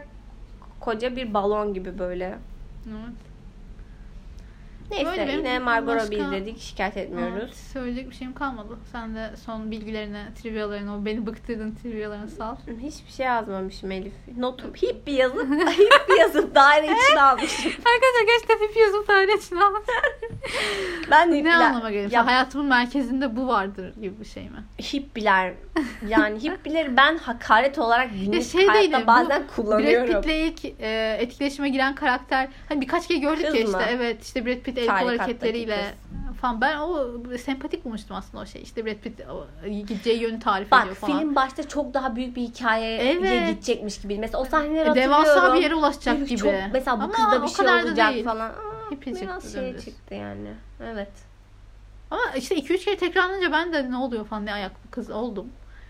koca 0.80 1.15
bir 1.15 1.34
balon 1.34 1.73
gibi 1.73 1.99
böyle. 1.99 2.38
Evet. 2.88 3.15
Neyse 4.91 5.06
Böyle 5.06 5.32
yine 5.32 5.60
Margot 5.60 5.95
Robbie 6.06 6.17
izledik 6.17 6.60
şikayet 6.60 6.97
etmiyoruz. 6.97 7.38
Evet, 7.43 7.56
söyleyecek 7.56 8.10
bir 8.10 8.15
şeyim 8.15 8.34
kalmadı. 8.34 8.78
Sen 8.91 9.15
de 9.15 9.32
son 9.45 9.71
bilgilerini, 9.71 10.23
trivialarını, 10.41 10.95
o 10.97 11.06
beni 11.06 11.26
bıktırdığın 11.26 11.76
trivialarını 11.84 12.28
sal. 12.30 12.56
Hiçbir 12.82 13.12
şey 13.12 13.26
yazmamışım 13.26 13.91
Elif. 13.91 14.13
Notum 14.38 14.73
hip 14.73 15.08
bir 15.08 15.13
yazıp 15.13 15.52
hip 15.52 16.10
bir 16.10 16.19
yazıp 16.19 16.56
daire 16.56 16.86
içine 16.86 17.21
almışım. 17.21 17.71
Arkadaşlar 17.71 18.26
gerçekten 18.28 18.67
hip 18.67 18.78
yazım 18.78 19.06
tane 19.06 19.34
için 19.34 19.56
ama. 19.56 19.78
Ben 21.12 21.30
de 21.30 21.34
ne 21.34 21.38
hippiler, 21.38 21.56
anlama 21.56 21.91
geliyor? 21.91 22.12
Ya, 22.12 22.26
Hayatımın 22.26 22.67
merkezinde 22.67 23.36
bu 23.36 23.47
vardır 23.47 23.93
gibi 24.02 24.19
bir 24.19 24.26
şey 24.26 24.43
mi? 24.43 24.63
hippiler 24.93 25.54
yani 26.08 26.43
hippileri 26.43 26.97
ben 26.97 27.17
hakaret 27.17 27.80
olarak 27.80 28.10
günlük 28.12 28.43
şey 28.43 28.67
hayatta 28.67 28.91
değil, 28.97 29.04
bu 29.04 29.08
bazen 29.08 29.41
Brad 29.41 29.56
kullanıyorum. 29.56 30.21
Pitt'le 30.21 30.30
ilk 30.36 30.65
e, 30.82 31.17
etkileşime 31.19 31.69
giren 31.69 31.95
karakter 31.95 32.47
hani 32.69 32.82
birkaç 32.82 33.08
kere 33.08 33.17
gördük 33.17 33.45
Kız 33.45 33.56
ya 33.56 33.62
işte 33.62 33.78
mı? 33.78 33.84
evet 33.89 34.23
işte 34.23 34.45
Brad 34.45 34.60
Pitt 34.60 34.77
el 34.82 34.88
kol 34.88 34.94
Tarikattaki 34.94 35.20
hareketleriyle 35.22 35.94
falan 36.42 36.62
ben 36.62 36.78
o 36.78 37.08
sempatik 37.38 37.86
bulmuştum 37.86 38.16
aslında 38.16 38.44
o 38.44 38.46
şey 38.46 38.62
işte 38.62 38.86
Brad 38.86 38.96
Pitt 38.96 39.22
gideceği 39.88 40.20
yönü 40.22 40.40
tarif 40.40 40.72
Bak 40.72 40.82
ediyor 40.82 40.96
falan. 40.96 41.20
film 41.20 41.36
başta 41.36 41.68
çok 41.68 41.94
daha 41.94 42.16
büyük 42.16 42.36
bir 42.36 42.42
hikayeye 42.42 42.98
Evet. 43.13 43.50
gidecekmiş 43.50 44.02
gibi. 44.02 44.20
Mesela 44.20 44.42
o 44.42 44.46
sahneleri 44.46 44.76
E, 44.76 44.84
hatırlıyorum. 44.88 45.13
Devasa 45.26 45.54
bir 45.56 45.62
yere 45.62 45.75
ulaşacak 45.75 46.17
Çok- 46.19 46.28
gibi. 46.28 46.69
mesela 46.73 47.00
bu 47.00 47.04
Ama 47.04 47.13
kızda 47.13 47.44
bir 47.44 47.48
şey 47.48 47.65
olacak 47.84 48.13
değil. 48.13 48.25
falan. 48.25 48.50
Aa, 48.50 48.92
Hippi 48.92 49.15
biraz 49.21 49.54
şey 49.54 49.62
dümdüz. 49.62 49.86
çıktı 49.86 50.13
yani. 50.15 50.54
Evet. 50.84 51.12
Ama 52.12 52.21
işte 52.38 52.56
2-3 52.56 52.86
kere 52.86 52.98
tekrarlanınca 52.98 53.52
ben 53.52 53.73
de 53.73 53.92
ne 53.92 53.96
oluyor 53.98 54.25
falan 54.25 54.46
ne 54.46 54.54
ayaklı 54.54 54.92
kız 54.92 55.10
oldum. 55.10 55.48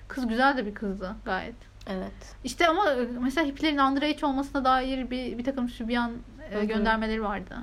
Kız 0.08 0.28
güzel 0.28 0.58
de 0.58 0.66
bir 0.66 0.74
kızdı 0.74 1.16
gayet. 1.26 1.56
Evet. 1.90 2.36
İşte 2.44 2.68
ama 2.68 2.92
e, 2.92 3.08
mesela 3.22 3.48
hippilerin 3.48 3.78
underage 3.78 4.26
olmasına 4.26 4.66
dair 4.66 5.12
bir, 5.12 5.38
bir 5.38 5.44
takım 5.44 5.68
e, 6.52 6.56
Hı 6.56 6.60
hı. 6.60 6.64
göndermeleri 6.64 7.24
vardı. 7.24 7.58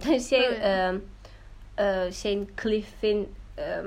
şey 0.28 0.46
Evet. 0.46 0.64
e, 1.78 1.84
e, 1.84 2.12
şeyin 2.12 2.50
Cliff'in 2.62 3.28
e, 3.58 3.80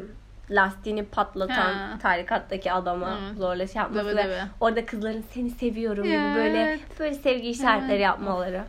lastiğini 0.50 1.06
patlatan 1.06 1.74
Ha. 1.74 1.98
tarikattaki 2.02 2.72
adama 2.72 3.20
Evet. 3.28 3.38
zorla 3.38 3.68
şey 3.68 3.80
yapması 3.82 4.06
Tabii, 4.06 4.16
ve 4.18 4.22
tabii. 4.22 4.50
orada 4.60 4.86
kızların 4.86 5.26
seni 5.34 5.50
seviyorum 5.50 6.06
Ya, 6.12 6.28
gibi 6.28 6.36
böyle 6.36 6.58
evet. 6.62 6.80
böyle 7.00 7.16
sevgi 7.16 7.50
işaretleri 7.50 7.92
Evet. 7.92 8.02
yapmaları. 8.02 8.64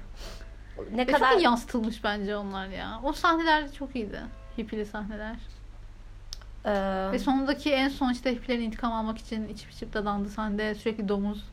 Ne 0.94 1.06
Ve 1.06 1.12
kadar 1.12 1.30
çok 1.32 1.40
iyi 1.40 1.44
yansıtılmış 1.44 2.04
bence 2.04 2.36
onlar 2.36 2.66
ya. 2.68 3.00
O 3.04 3.12
sahneler 3.12 3.68
de 3.68 3.72
çok 3.72 3.96
iyiydi. 3.96 4.20
Hippili 4.58 4.86
sahneler. 4.86 5.36
Ee, 6.66 7.12
Ve 7.12 7.18
sonundaki 7.18 7.72
en 7.72 7.88
son 7.88 8.12
işte 8.12 8.32
hippilerin 8.34 8.62
intikam 8.62 8.92
almak 8.92 9.18
için 9.18 9.48
içip 9.48 9.70
içip 9.70 9.92
dadandığı 9.94 10.28
sahnede 10.28 10.74
sürekli 10.74 11.08
domuz 11.08 11.44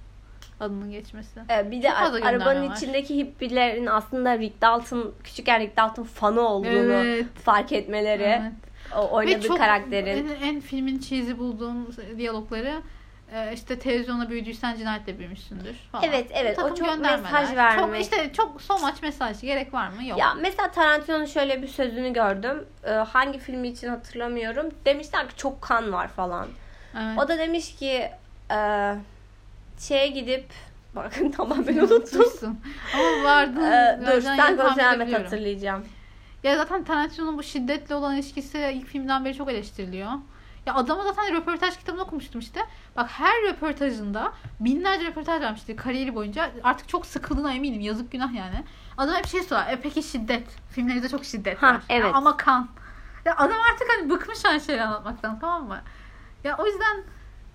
adının 0.60 0.92
geçmesi. 0.92 1.40
e, 1.50 1.72
bir 1.72 1.84
de 1.84 1.88
çok 1.88 1.98
fazla 1.98 2.18
a- 2.26 2.30
arabanın 2.30 2.70
var. 2.70 2.76
içindeki 2.76 3.18
hippilerin 3.18 3.86
aslında 3.86 4.38
Rick 4.38 4.62
Dalton 4.62 5.14
küçükken 5.24 5.60
Rick 5.62 5.78
Dalton 5.78 6.04
fanı 6.04 6.42
olduğunu 6.42 6.94
Evet. 6.94 7.26
fark 7.44 7.72
etmeleri. 7.72 8.24
Evet. 8.24 8.52
O 8.96 9.12
oynadığı 9.12 9.36
Ve 9.36 9.42
çok 9.42 9.58
karakterin. 9.58 10.30
En, 10.30 10.48
en 10.48 10.60
filmin 10.60 11.00
cheesy 11.00 11.32
bulduğum 11.38 11.88
diyalogları 12.18 12.82
e, 13.34 13.54
işte 13.54 13.80
televizyona 13.80 14.30
büyüdüysen 14.30 14.76
cinayetle 14.76 15.20
büyümüşsündür 15.20 15.74
falan. 15.92 16.04
Evet, 16.04 16.28
evet. 16.34 16.60
O 16.60 16.76
çok 16.76 17.00
mesaj 17.00 17.56
vermek. 17.56 17.80
Çok 17.86 18.00
işte 18.02 18.34
çok 18.34 18.62
so 18.62 18.78
much 18.78 19.02
mesaj 19.02 19.42
gerek 19.42 19.74
var 19.74 19.88
mı? 19.90 20.06
Yok. 20.06 20.20
Ya 20.20 20.34
mesela 20.34 20.72
Tarantino'nun 20.72 21.26
şöyle 21.26 21.62
bir 21.62 21.68
sözünü 21.68 22.14
gördüm. 22.14 22.66
Ee, 22.84 22.90
hangi 22.92 23.40
filmi 23.40 23.68
için 23.68 23.88
hatırlamıyorum. 23.88 24.66
Demişler 24.86 25.30
ki 25.30 25.36
çok 25.36 25.62
kan 25.62 25.92
var 25.94 26.08
falan. 26.08 26.48
Evet. 26.96 27.20
O 27.20 27.28
da 27.28 27.38
demiş 27.38 27.76
ki 27.76 28.10
e, 28.52 28.58
şeye 29.80 30.08
gidip 30.08 30.46
bakın 30.96 31.32
tamamen 31.38 31.78
unuttum. 31.78 32.58
Ama 32.94 33.24
vardı. 33.24 33.60
Ee, 33.62 34.00
dur 34.02 34.26
Ahmet 34.28 34.80
edebiliyorum. 34.80 35.24
hatırlayacağım. 35.24 35.86
Ya 36.44 36.58
zaten 36.58 36.84
Tarantino'nun 36.84 37.38
bu 37.38 37.44
şiddetle 37.44 37.96
olan 37.96 38.16
ilişkisi 38.16 38.58
ilk 38.74 38.88
filmden 38.88 39.26
beri 39.26 39.36
çok 39.36 39.50
eleştiriliyor. 39.52 40.12
Ya 40.66 40.74
adama 40.76 41.04
zaten 41.04 41.36
röportaj 41.36 41.78
kitabını 41.78 42.02
okumuştum 42.04 42.42
işte. 42.42 42.60
Bak 42.96 43.10
her 43.10 43.34
röportajında 43.50 44.34
binlerce 44.60 45.06
röportaj 45.06 45.42
vermişti 45.42 45.76
kariyeri 45.76 46.16
boyunca. 46.16 46.52
Artık 46.64 46.90
çok 46.90 47.06
sıkıldığına 47.06 47.54
eminim. 47.54 47.82
Yazık 47.82 48.12
günah 48.12 48.34
yani. 48.34 48.64
Adam 48.98 49.16
hep 49.16 49.28
şey 49.28 49.44
sorar. 49.44 49.68
E 49.74 49.80
peki 49.82 50.04
şiddet. 50.04 50.48
Filmlerinizde 50.72 51.10
çok 51.10 51.26
şiddet 51.26 51.62
Ha, 51.64 51.68
var. 51.68 51.82
evet. 51.90 52.06
Ya 52.06 52.14
ama 52.14 52.38
kan. 52.38 52.70
Ya 53.26 53.36
adam 53.38 53.58
artık 53.72 53.88
hani 53.98 54.10
bıkmış 54.10 54.46
aynı 54.46 54.62
şeyleri 54.62 54.84
anlatmaktan 54.84 55.40
tamam 55.40 55.68
mı? 55.68 55.82
Ya 56.44 56.58
o 56.58 56.66
yüzden 56.66 57.04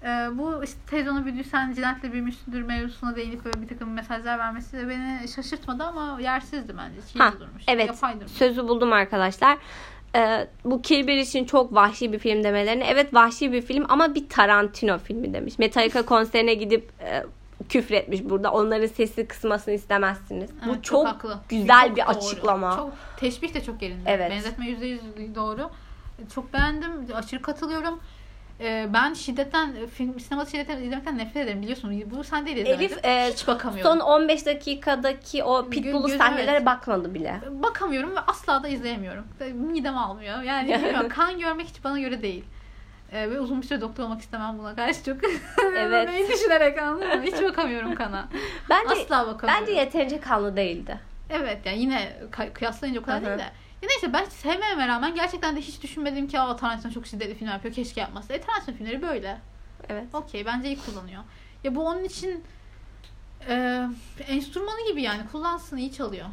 e, 0.05 0.09
bu 0.39 0.65
işte 0.65 0.79
televizyona 0.91 1.25
büyüdüysen 1.25 1.73
cinayetle 1.73 2.13
büyümüşsündür 2.13 2.63
mevzusuna 2.63 3.17
değinip 3.17 3.45
böyle 3.45 3.63
bir 3.63 3.69
takım 3.69 3.93
mesajlar 3.93 4.39
vermesi 4.39 4.77
de 4.79 4.89
beni 4.89 5.29
şaşırtmadı 5.29 5.85
ama 5.85 6.21
yersizdi 6.21 6.75
bence. 6.79 7.01
Çiğ 7.13 7.19
Ha, 7.19 7.33
durmuş. 7.41 7.63
evet. 7.69 7.87
Yapay 7.87 8.15
durmuş. 8.17 8.33
Sözü 8.33 8.69
buldum 8.69 8.93
arkadaşlar. 8.93 9.59
Ee, 10.17 10.47
bu 10.65 10.83
Kill 10.83 11.07
Bill 11.07 11.19
için 11.19 11.45
çok 11.45 11.75
vahşi 11.75 12.13
bir 12.13 12.19
film 12.19 12.45
demelerini. 12.45 12.85
Evet 12.85 13.15
vahşi 13.15 13.53
bir 13.53 13.63
film 13.63 13.85
ama 13.89 14.15
bir 14.15 14.29
Tarantino 14.29 14.99
filmi 14.99 15.35
demiş. 15.35 15.59
Metallica 15.59 16.03
konserine 16.03 16.55
gidip 16.55 16.91
e, 17.01 17.25
küfretmiş 17.69 18.25
burada. 18.25 18.53
Onların 18.53 18.87
sesi 18.87 19.27
kısmasını 19.29 19.75
istemezsiniz. 19.75 20.51
Evet, 20.65 20.77
bu 20.79 20.83
çok, 20.83 21.07
haklı. 21.07 21.41
güzel 21.49 21.87
Çok 21.89 21.97
bir 21.97 22.03
doğru. 22.03 22.09
açıklama. 22.11 22.77
Çok, 22.77 22.93
teşbih 23.17 23.55
de 23.55 23.63
çok 23.65 23.83
yerinde. 23.83 24.11
Evet. 24.11 24.31
Benzetme 24.31 24.67
yüzde 24.69 24.87
yüz 24.87 25.01
doğru. 25.35 25.71
Çok 26.35 26.53
beğendim. 26.53 26.91
Aşırı 27.15 27.43
katılıyorum. 27.43 28.01
Ee, 28.61 28.87
ben 28.95 29.15
şiddetten, 29.15 29.87
film, 29.87 30.21
sinemada 30.21 30.51
şiddetten 30.51 30.77
izlemekten 30.77 31.19
nefret 31.19 31.37
ederim 31.37 31.63
biliyorsun. 31.63 32.03
Bu 32.07 32.25
sen 32.25 32.47
değil 32.47 32.57
izlemedin. 32.57 32.85
Elif 32.85 33.05
e, 33.05 33.31
Hiç 33.33 33.49
bakamıyorum. 33.49 33.93
son 33.93 34.01
15 34.01 34.47
dakikadaki 34.47 35.45
o 35.45 35.71
gözüm 35.71 36.19
sahnelere 36.19 36.51
evet. 36.51 36.67
bakmadı 36.67 37.15
bile. 37.15 37.41
Bakamıyorum 37.51 38.17
ve 38.17 38.21
asla 38.21 38.63
da 38.63 38.69
izleyemiyorum. 38.69 39.25
Midem 39.55 39.99
almıyor. 39.99 40.43
Yani 40.43 40.69
bilmiyorum, 40.75 41.09
kan 41.09 41.39
görmek 41.39 41.67
hiç 41.67 41.85
bana 41.85 42.01
göre 42.01 42.23
değil. 42.23 42.45
Ee, 43.13 43.31
ve 43.31 43.41
uzun 43.41 43.63
bir 43.63 43.67
süre 43.67 43.81
doktor 43.81 44.05
olmak 44.05 44.21
istemem 44.21 44.59
buna 44.59 44.75
karşı 44.77 45.05
çok. 45.05 45.17
Evet. 45.77 46.09
Beni 46.09 46.29
düşünerek 46.29 46.79
anladın 46.79 47.09
mı? 47.09 47.23
Hiç 47.23 47.43
bakamıyorum 47.43 47.95
kana. 47.95 48.29
Bence 48.71 48.93
Asla 48.93 49.27
bakamıyorum. 49.27 49.67
bence 49.67 49.73
yeterince 49.73 50.21
kanlı 50.21 50.57
değildi. 50.57 51.01
Evet 51.31 51.59
yani 51.65 51.79
yine 51.79 52.13
kıyaslayınca 52.55 53.01
o 53.01 53.05
kadar 53.05 53.21
Hı 53.21 53.25
hı. 53.25 53.27
değil 53.27 53.39
de. 53.39 53.53
Ya 53.83 53.89
neyse 53.89 54.13
ben 54.13 54.25
sevmeme 54.25 54.89
rağmen 54.89 55.15
gerçekten 55.15 55.57
de 55.57 55.61
hiç 55.61 55.83
düşünmedim 55.83 56.29
ki 56.29 56.41
aa 56.41 56.57
Tarantino 56.57 56.93
çok 56.93 57.07
şiddetli 57.07 57.35
film 57.35 57.49
yapıyor 57.49 57.75
keşke 57.75 58.01
yapmasa. 58.01 58.35
E 58.35 58.41
Tarantino 58.41 58.75
filmleri 58.77 59.03
böyle. 59.03 59.39
Evet. 59.89 60.05
Okey 60.15 60.47
bence 60.47 60.69
iyi 60.69 60.79
kullanıyor. 60.79 61.23
Ya 61.65 61.75
bu 61.75 61.87
onun 61.87 62.05
için 62.05 62.45
e, 63.49 63.85
enstrümanı 64.29 64.91
gibi 64.91 65.03
yani 65.03 65.23
kullansın 65.33 65.77
iyi 65.77 65.93
çalıyor. 65.93 66.27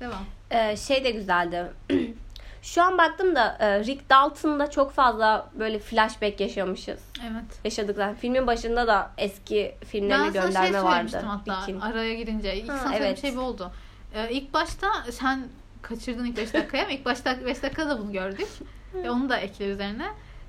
Devam. 0.00 0.24
Ee, 0.50 0.76
şey 0.76 1.04
de 1.04 1.10
güzeldi. 1.10 1.72
Şu 2.62 2.82
an 2.82 2.98
baktım 2.98 3.34
da 3.34 3.56
e, 3.60 3.84
Rick 3.84 4.10
Dalton'da 4.10 4.70
çok 4.70 4.92
fazla 4.92 5.50
böyle 5.58 5.78
flashback 5.78 6.40
yaşamışız. 6.40 7.00
Evet. 7.22 7.44
Yaşadık 7.64 7.96
zaten. 7.96 8.14
Filmin 8.14 8.46
başında 8.46 8.86
da 8.86 9.10
eski 9.18 9.74
filmlerine 9.86 10.24
Ben 10.34 10.40
sana 10.40 10.42
şey 10.42 10.52
gönderme 10.52 10.82
vardı. 10.82 11.08
söylemiştim 11.08 11.28
hatta 11.28 11.62
Rick'in. 11.62 11.80
araya 11.80 12.14
girince. 12.14 12.56
İlk 12.56 12.70
Ha, 12.70 12.78
sana 12.82 12.96
evet. 12.96 13.20
şey 13.20 13.38
oldu. 13.38 13.72
Ee, 14.14 14.30
ilk 14.30 14.54
başta 14.54 14.88
sen 15.10 15.48
kaçırdın 15.88 16.24
ilk 16.24 16.36
5 16.36 16.54
dakikaya 16.54 16.82
ama 16.84 16.92
ilk 16.92 17.04
başta 17.04 17.46
5 17.46 17.62
dakikada 17.62 17.90
da 17.90 17.98
bunu 18.02 18.12
gördük. 18.12 18.48
ve 18.94 19.10
onu 19.10 19.28
da 19.28 19.36
ekle 19.36 19.66
üzerine. 19.66 20.06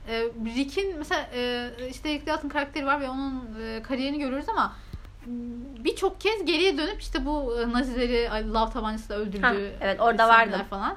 Ee, 0.09 0.21
Rick'in 0.55 0.97
mesela 0.97 1.29
e, 1.35 1.69
işte 1.89 2.09
Rick 2.13 2.27
Dalton 2.27 2.49
karakteri 2.49 2.85
var 2.85 3.01
ve 3.01 3.09
onun 3.09 3.43
e, 3.61 3.81
kariyerini 3.83 4.19
görüyoruz 4.19 4.49
ama 4.49 4.75
birçok 5.83 6.21
kez 6.21 6.45
geriye 6.45 6.77
dönüp 6.77 7.01
işte 7.01 7.25
bu 7.25 7.59
e, 7.61 7.71
Nazileri 7.71 8.29
lav 8.53 8.71
tabancasıyla 8.71 9.21
öldürdüğü 9.21 9.41
Ha, 9.41 9.53
evet, 9.81 10.01
orada 10.01 10.27
vardı. 10.27 10.65
falan. 10.69 10.95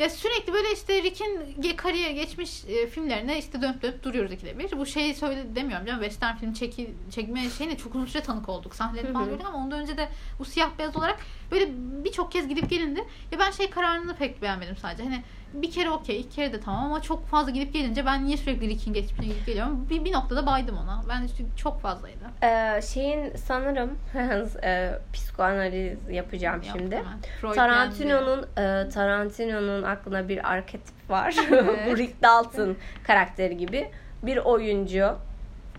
Ya 0.00 0.10
sürekli 0.10 0.52
böyle 0.52 0.72
işte 0.72 1.02
Rick'in 1.02 1.54
ge- 1.60 1.76
kariyer 1.76 2.10
geçmiş 2.10 2.64
e, 2.64 2.86
filmlerine 2.86 3.38
işte 3.38 3.62
dönüp 3.62 3.82
dönüp 3.82 4.02
duruyoruz 4.02 4.32
ikide 4.32 4.58
bir. 4.58 4.78
Bu 4.78 4.86
şeyi 4.86 5.14
söyle 5.14 5.44
demiyorum 5.54 5.86
canım. 5.86 6.00
Western 6.00 6.36
film 6.36 6.52
çeki, 6.52 6.94
çekme 7.10 7.50
şeyine 7.50 7.76
çok 7.76 7.94
uzun 7.94 8.06
süre 8.06 8.22
tanık 8.22 8.48
olduk. 8.48 8.74
Sahneleri 8.74 9.12
falan 9.12 9.28
gördük 9.28 9.46
ama 9.46 9.58
ondan 9.58 9.80
önce 9.80 9.96
de 9.96 10.08
bu 10.38 10.44
siyah 10.44 10.70
beyaz 10.78 10.96
olarak 10.96 11.20
böyle 11.50 11.68
birçok 12.04 12.32
kez 12.32 12.48
gidip 12.48 12.70
gelindi. 12.70 13.04
Ya 13.32 13.38
ben 13.38 13.50
şey 13.50 13.70
kararını 13.70 14.16
pek 14.16 14.42
beğenmedim 14.42 14.76
sadece. 14.76 15.02
Hani 15.04 15.22
bir 15.52 15.70
kere 15.70 15.90
okey, 15.90 16.20
iki 16.20 16.36
kere 16.36 16.52
de 16.52 16.60
tamam 16.60 16.84
ama 16.84 17.02
çok 17.02 17.26
fazla 17.26 17.50
gidip 17.50 17.72
gelince 17.72 18.06
ben 18.06 18.26
niye 18.26 18.36
sürekli 18.36 18.68
Rick'in 18.68 18.92
geçmişine 18.92 19.26
gidip 19.26 19.46
geliyorum? 19.46 19.86
Bir, 19.90 20.04
bir 20.04 20.12
noktada 20.12 20.46
baydım 20.46 20.78
ona. 20.78 21.02
Ben 21.08 21.26
çünkü 21.36 21.56
çok 21.56 21.80
fazlaydı. 21.80 22.24
Ee, 22.42 22.80
şeyin 22.82 23.36
sanırım 23.36 23.98
e, 24.64 24.92
psikoanaliz 25.12 25.98
yapacağım 26.10 26.62
Yaptım 26.62 26.80
şimdi. 26.80 27.02
Freud 27.40 27.54
Tarantino'nun 27.54 28.42
e, 28.42 28.88
Tarantino'nun 28.88 29.82
aklına 29.82 30.28
bir 30.28 30.50
arketip 30.52 31.10
var. 31.10 31.36
Evet. 31.50 31.90
Bu 31.90 31.96
Rick 31.96 32.22
Dalton 32.22 32.76
karakteri 33.06 33.56
gibi 33.56 33.90
bir 34.22 34.36
oyuncu 34.36 35.16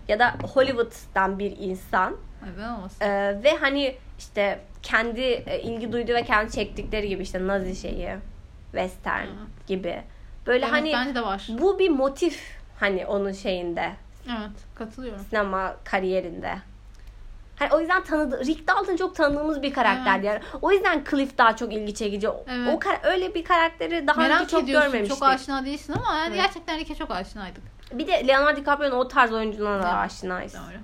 ya 0.08 0.18
da 0.18 0.34
Hollywood'dan 0.54 1.38
bir 1.38 1.56
insan? 1.58 2.16
Ee, 3.00 3.08
ve 3.44 3.56
hani 3.60 3.94
işte 4.18 4.60
kendi 4.82 5.20
e, 5.20 5.60
ilgi 5.60 5.92
duyduğu 5.92 6.12
ve 6.12 6.22
kendi 6.22 6.52
çektikleri 6.52 7.08
gibi 7.08 7.22
işte 7.22 7.46
Nazi 7.46 7.76
şeyi, 7.76 8.16
western 8.72 9.26
Evet. 9.26 9.66
gibi. 9.66 10.02
Böyle 10.46 10.64
evet, 10.64 10.74
hani 10.74 10.92
bence 10.92 11.14
de 11.14 11.22
var. 11.22 11.46
bu 11.48 11.78
bir 11.78 11.90
motif 11.90 12.56
hani 12.80 13.06
onun 13.06 13.32
şeyinde, 13.32 13.92
Evet, 14.26 14.50
katılıyorum. 14.74 15.24
sinema 15.30 15.76
kariyerinde. 15.84 16.54
Hani 17.58 17.72
o 17.72 17.80
yüzden 17.80 18.04
tanıdı 18.04 18.44
Rick 18.46 18.68
Dalton 18.68 18.96
çok 18.96 19.16
tanıdığımız 19.16 19.62
bir 19.62 19.72
karakter 19.72 20.20
yani. 20.20 20.40
O 20.62 20.72
yüzden 20.72 21.04
Cliff 21.10 21.38
daha 21.38 21.56
çok 21.56 21.72
ilgi 21.72 21.94
çekici. 21.94 22.28
O- 22.28 22.44
Evet. 22.48 22.74
O 22.74 22.78
kar- 22.78 23.00
öyle 23.02 23.34
bir 23.34 23.44
karakteri 23.44 24.06
daha 24.06 24.20
Merak 24.20 24.40
önce 24.40 24.50
çok 24.50 24.62
ediyorsun. 24.62 24.90
görmemiştik. 24.90 25.18
Çok 25.18 25.28
aşina 25.28 25.64
değilsin 25.64 25.92
ama 25.92 26.16
yani 26.18 26.34
Evet. 26.34 26.44
gerçekten 26.46 26.78
Rick'e 26.78 26.94
çok 26.94 27.10
aşinaydık. 27.10 27.62
Bir 27.92 28.06
de 28.06 28.28
Leonardo 28.28 28.60
DiCaprio'nun 28.60 28.96
o 28.96 29.08
tarz 29.08 29.32
oyunculuğuna 29.32 29.82
da 29.82 29.86
Evet, 29.88 29.94
aşinayız. 30.10 30.54
Doğru. 30.54 30.78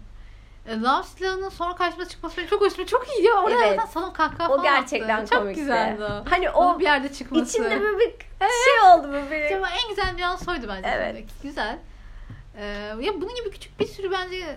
E, 0.69 0.81
Love 0.81 1.03
silahının 1.03 1.49
sonra 1.49 1.75
karşıma 1.75 2.05
çıkması 2.09 2.37
benim 2.37 2.49
çok 2.49 2.61
hoşuma 2.61 2.87
çok 2.87 3.07
iyi 3.09 3.27
ya. 3.27 3.35
Orada 3.35 3.57
Evet. 3.65 3.77
zaten 3.79 3.87
salon 3.93 4.11
kahkaha 4.13 4.49
O 4.49 4.57
falan 4.57 4.63
gerçekten 4.63 5.17
attı. 5.21 5.31
Çok 5.31 5.39
komikti. 5.39 5.61
güzeldi 5.61 6.05
o. 6.05 6.31
Hani 6.31 6.51
Onun 6.51 6.75
o 6.75 6.79
bir 6.79 6.85
yerde 6.85 7.13
çıkması. 7.13 7.45
içinde 7.59 7.81
böyle 7.81 7.99
bir 7.99 8.11
şey 8.65 8.81
oldu 8.95 9.09
bu 9.09 9.31
benim. 9.31 9.57
Ama 9.57 9.69
en 9.71 9.89
güzel 9.89 10.17
bir 10.17 10.23
an 10.23 10.37
soydu 10.37 10.67
bence. 10.69 10.89
Evet. 10.89 11.15
filmdeki. 11.17 11.35
Güzel. 11.43 11.79
Ee, 12.57 12.65
ya 13.01 13.21
bunun 13.21 13.35
gibi 13.35 13.51
küçük 13.51 13.81
bir 13.81 13.87
sürü 13.87 14.11
bence 14.11 14.57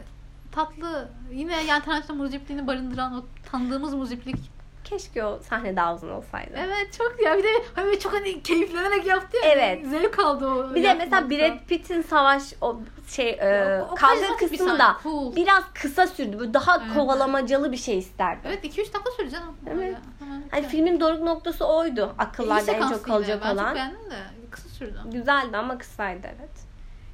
tatlı 0.52 1.10
yine 1.32 1.64
yani 1.64 1.84
Tarantino 1.84 2.16
muzipliğini 2.16 2.68
barındıran 2.68 3.14
o 3.20 3.26
tanıdığımız 3.52 3.94
muziplik. 3.94 4.36
Keşke 4.84 5.26
o 5.26 5.40
sahne 5.50 5.76
daha 5.76 5.96
uzun 5.96 6.10
olsaydı. 6.10 6.52
Evet 6.58 6.94
çok 6.98 7.16
ya 7.26 7.38
bir 7.38 7.44
de 7.44 7.48
hani 7.76 8.00
çok 8.00 8.14
hani 8.14 8.44
keyiflenerek 8.44 9.06
yaptı 9.06 9.38
ya. 9.38 9.44
Evet. 9.52 9.86
Zevk 9.88 10.20
aldı 10.20 10.48
o. 10.48 10.76
Bir 10.76 10.84
de 10.84 10.94
mesela. 10.94 11.30
Brad 11.30 11.66
Pitt'in 11.68 12.02
savaş 12.02 12.44
o 12.62 12.80
şey 13.08 13.30
e, 13.30 13.82
O- 13.82 13.92
o 13.92 13.96
kavga 13.96 14.22
bir 14.22 14.38
kısmı 14.50 14.58
sahne, 14.68 14.80
da 14.80 14.98
cool. 15.04 15.36
biraz 15.36 15.64
kısa 15.74 16.08
sürdü. 16.08 16.40
Böyle 16.40 16.54
daha 16.54 16.78
Evet. 16.78 16.94
kovalamacalı 16.96 17.72
bir 17.72 17.78
şey 17.78 17.98
isterdim. 17.98 18.42
Evet 18.46 18.64
2-3 18.66 18.78
dakika 18.94 19.12
sürdü 19.18 19.30
canım. 19.30 19.56
Evet. 19.68 19.96
Hemen 20.20 20.44
Hani 20.52 20.68
filmin 20.68 21.00
doruk 21.00 21.20
noktası 21.22 21.66
oydu. 21.66 22.14
Akıllarda 22.18 22.72
en 22.72 22.90
çok 22.90 23.06
kalacak 23.06 23.42
ben 23.46 23.54
olan. 23.54 23.66
çok 23.66 23.76
beğendim 23.76 24.12
de 24.12 24.16
kısa 24.52 24.70
sürdü. 24.70 25.00
Güzeldi 25.06 25.58
ama 25.58 25.78
kısaydı 25.78 26.28
evet. 26.28 26.50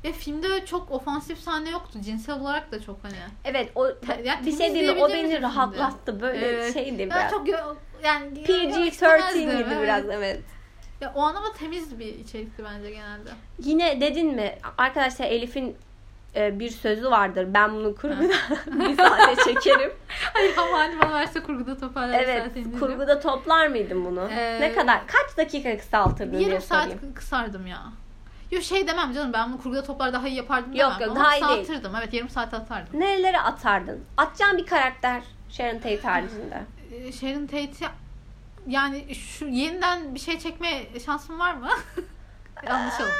Ya 0.04 0.12
filmde 0.12 0.66
çok 0.66 0.91
ofansif 0.91 1.39
sahne 1.39 1.70
yoktu. 1.70 2.00
Cinsel 2.02 2.39
olarak 2.39 2.72
da 2.72 2.82
çok 2.82 3.00
hani. 3.04 3.16
Evet 3.45 3.72
o 3.76 3.86
ya 4.24 4.39
bir 4.45 4.58
şey 4.58 4.74
değil? 4.74 4.89
O 4.89 5.10
beni 5.10 5.41
rahatlattı. 5.41 6.22
Böyle 6.22 6.48
Evet. 6.48 6.74
şeydi 6.74 7.06
biraz. 7.06 7.32
çok 7.32 7.48
gö- 7.48 7.76
yani 8.04 8.43
PG-13 8.43 8.88
istemezdim, 8.88 9.41
gibi 9.41 9.52
evet. 9.52 9.84
biraz 9.84 10.06
evet. 10.10 10.41
Ya 11.02 11.12
o 11.16 11.22
anlamda 11.22 11.54
temiz 11.54 12.00
bir 12.00 12.06
içerikti 12.20 12.64
bence 12.64 12.89
genelde. 12.91 13.30
Yine 13.60 14.02
dedin 14.02 14.36
mi 14.36 14.56
arkadaşlar 14.78 15.26
Elif'in 15.26 15.76
e, 16.36 16.60
bir 16.60 16.70
sözü 16.70 17.12
vardır. 17.12 17.48
Ben 17.54 17.74
bunu 17.74 17.95
kurguda 17.95 18.24
bir 18.68 18.98
saate 18.98 19.43
çekerim. 19.43 19.91
Hayır 20.34 20.58
ama 20.58 20.78
hani 20.78 21.00
bana 21.00 21.14
verse 21.14 21.43
kurguda 21.43 21.78
toparlar 21.78 22.20
evet. 22.20 22.43
Kurguda 22.80 23.20
toplar 23.20 23.68
mıydın 23.68 24.06
bunu? 24.06 24.28
Ee, 24.32 24.62
ne 24.62 24.74
kadar? 24.74 25.08
Kaç 25.08 25.38
dakika 25.38 25.78
kısaltırdın 25.78 26.39
Yarım 26.39 26.62
saat 26.62 26.84
sorayım. 26.84 27.14
kısardım 27.16 27.68
ya. 27.68 27.84
Yok 28.52 28.64
şey 28.64 28.88
demem 28.88 29.14
canım 29.14 29.34
ben 29.34 29.50
bunu 29.54 29.62
kurguda 29.62 29.84
toplar 29.84 30.14
daha 30.14 30.28
iyi 30.28 30.36
yapardım 30.38 30.74
demem. 30.74 30.91
Yok, 30.91 31.02
yok, 31.02 31.10
Ama 31.12 31.20
daha 31.20 31.38
iyi 31.38 31.48
değil. 31.48 31.60
kısaltırdım. 31.62 31.95
Evet 31.95 32.14
yarım 32.14 32.30
saat 32.30 32.54
atardım. 32.54 33.00
Nerelere 33.00 33.39
atardın? 33.39 34.04
Atacağın 34.18 34.58
bir 34.58 34.66
karakter 34.66 35.22
Sharon 35.50 35.78
Tate 35.80 36.02
haricinde. 36.02 36.64
Ee, 36.91 37.12
Sharon 37.12 37.45
Tate'i 37.48 37.88
yani 38.68 39.16
şu 39.16 39.45
yeniden 39.48 40.16
bir 40.16 40.20
şey 40.20 40.39
çekme 40.39 40.84
şansım 41.06 41.39
var 41.39 41.54
mı? 41.54 41.70
Anlaşalım. 42.70 43.12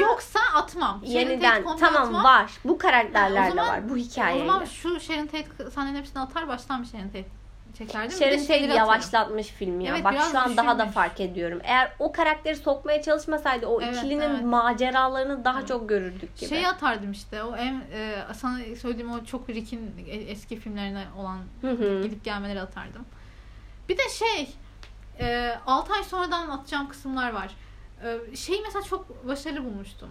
Yoksa 0.00 0.40
atmam. 0.54 0.90
Sharon 1.00 1.00
Tate 1.06 1.18
Yeniden 1.32 1.62
komple 1.64 1.80
tamam 1.86 2.02
atmam. 2.02 2.24
var. 2.24 2.50
Bu 2.64 2.72
O 2.72 2.78
karakterlerle 2.78 3.48
zaman- 3.50 3.68
var. 3.68 3.88
Bu 3.88 3.92
O 3.92 3.96
hikayeyle. 3.96 4.46
zaman 4.46 4.64
şu 4.64 5.00
Sharon 5.00 5.26
Tate 5.26 5.70
sahnelerin 5.70 5.98
hepsini 5.98 6.22
atar 6.22 6.48
baştan 6.48 6.82
bir 6.82 6.88
Sharon 6.88 7.06
Tate 7.08 7.24
de 7.78 7.92
Sharon 8.10 8.38
Tate 8.38 8.74
yavaşlatmış 8.74 9.46
filmi 9.46 9.84
ya. 9.84 9.94
Evet, 9.94 10.04
Bak 10.04 10.14
şu 10.32 10.38
an 10.38 10.56
daha 10.56 10.68
da 10.74 10.78
düşünmüş. 10.78 10.94
fark 10.94 11.20
ediyorum. 11.20 11.60
Eğer 11.64 11.92
o 11.98 12.12
karakteri 12.12 12.56
sokmaya 12.56 13.02
çalışmasaydı 13.02 13.66
o 13.66 13.80
Evet, 13.82 13.96
ikilinin 13.96 14.20
evet. 14.30 14.44
maceralarını 14.44 15.44
daha 15.44 15.58
Evet. 15.58 15.68
çok 15.68 15.88
görürdük 15.88 16.36
gibi. 16.36 16.48
Şey 16.48 16.66
atardım 16.66 17.12
işte 17.12 17.42
o 17.42 17.56
en 17.56 17.74
e, 17.92 18.14
sana 18.34 18.58
söylediğim 18.80 19.12
o 19.12 19.24
çok 19.24 19.48
Rick'in 19.48 19.94
e- 20.08 20.16
eski 20.16 20.56
filmlerine 20.56 21.04
olan 21.18 21.38
Hı 21.60 21.70
hı. 21.70 22.02
gidip 22.02 22.24
gelmeleri 22.24 22.60
atardım. 22.60 23.04
Bir 23.88 23.98
de 23.98 24.02
şey 24.18 24.54
e, 25.20 25.54
6 25.66 25.92
ay 25.92 26.04
sonradan 26.04 26.48
atacağım 26.48 26.88
kısımlar 26.88 27.32
var. 27.32 27.50
E, 28.04 28.36
şeyi 28.36 28.62
mesela 28.62 28.82
çok 28.84 29.26
başarılı 29.28 29.64
bulmuştum. 29.64 30.08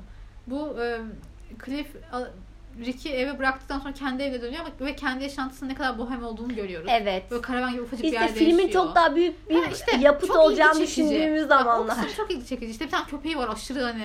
Bu 0.48 0.78
e, 0.84 1.00
Cliff 1.66 1.96
Rick'i 2.86 3.10
eve 3.10 3.40
bıraktıktan 3.40 3.80
sonra 3.80 3.94
kendi 3.94 4.24
evine 4.24 4.42
dönüyor 4.42 4.64
ve 4.80 4.96
kendi 4.96 5.24
yaşantısının 5.24 5.70
ne 5.70 5.76
kadar 5.76 5.98
bohem 5.98 6.24
olduğunu 6.24 6.56
görüyoruz. 6.56 6.88
Evet. 6.92 7.32
Böyle 7.32 7.42
karavan 7.42 7.72
gibi 7.72 7.82
ufacık 7.82 8.04
Biz 8.06 8.12
bir 8.12 8.18
de 8.18 8.22
yerde 8.24 8.34
filmin 8.34 8.64
yaşıyor. 8.64 8.86
çok 8.86 8.96
daha 8.96 9.16
büyük 9.16 9.50
bir 9.50 9.56
Ha, 9.56 9.62
işte 9.72 9.98
yapıt 9.98 10.30
olacağını 10.30 10.80
düşündüğümüz 10.82 11.50
Bak, 11.50 11.60
zamanlar. 11.60 11.96
kısım 11.96 12.10
çok 12.18 12.32
ilgi 12.32 12.46
çekici. 12.48 12.72
İşte 12.72 12.86
bir 12.86 12.92
tane 12.92 13.06
köpeği 13.06 13.38
var 13.38 13.50
aşırı 13.54 13.82
hani 13.84 14.04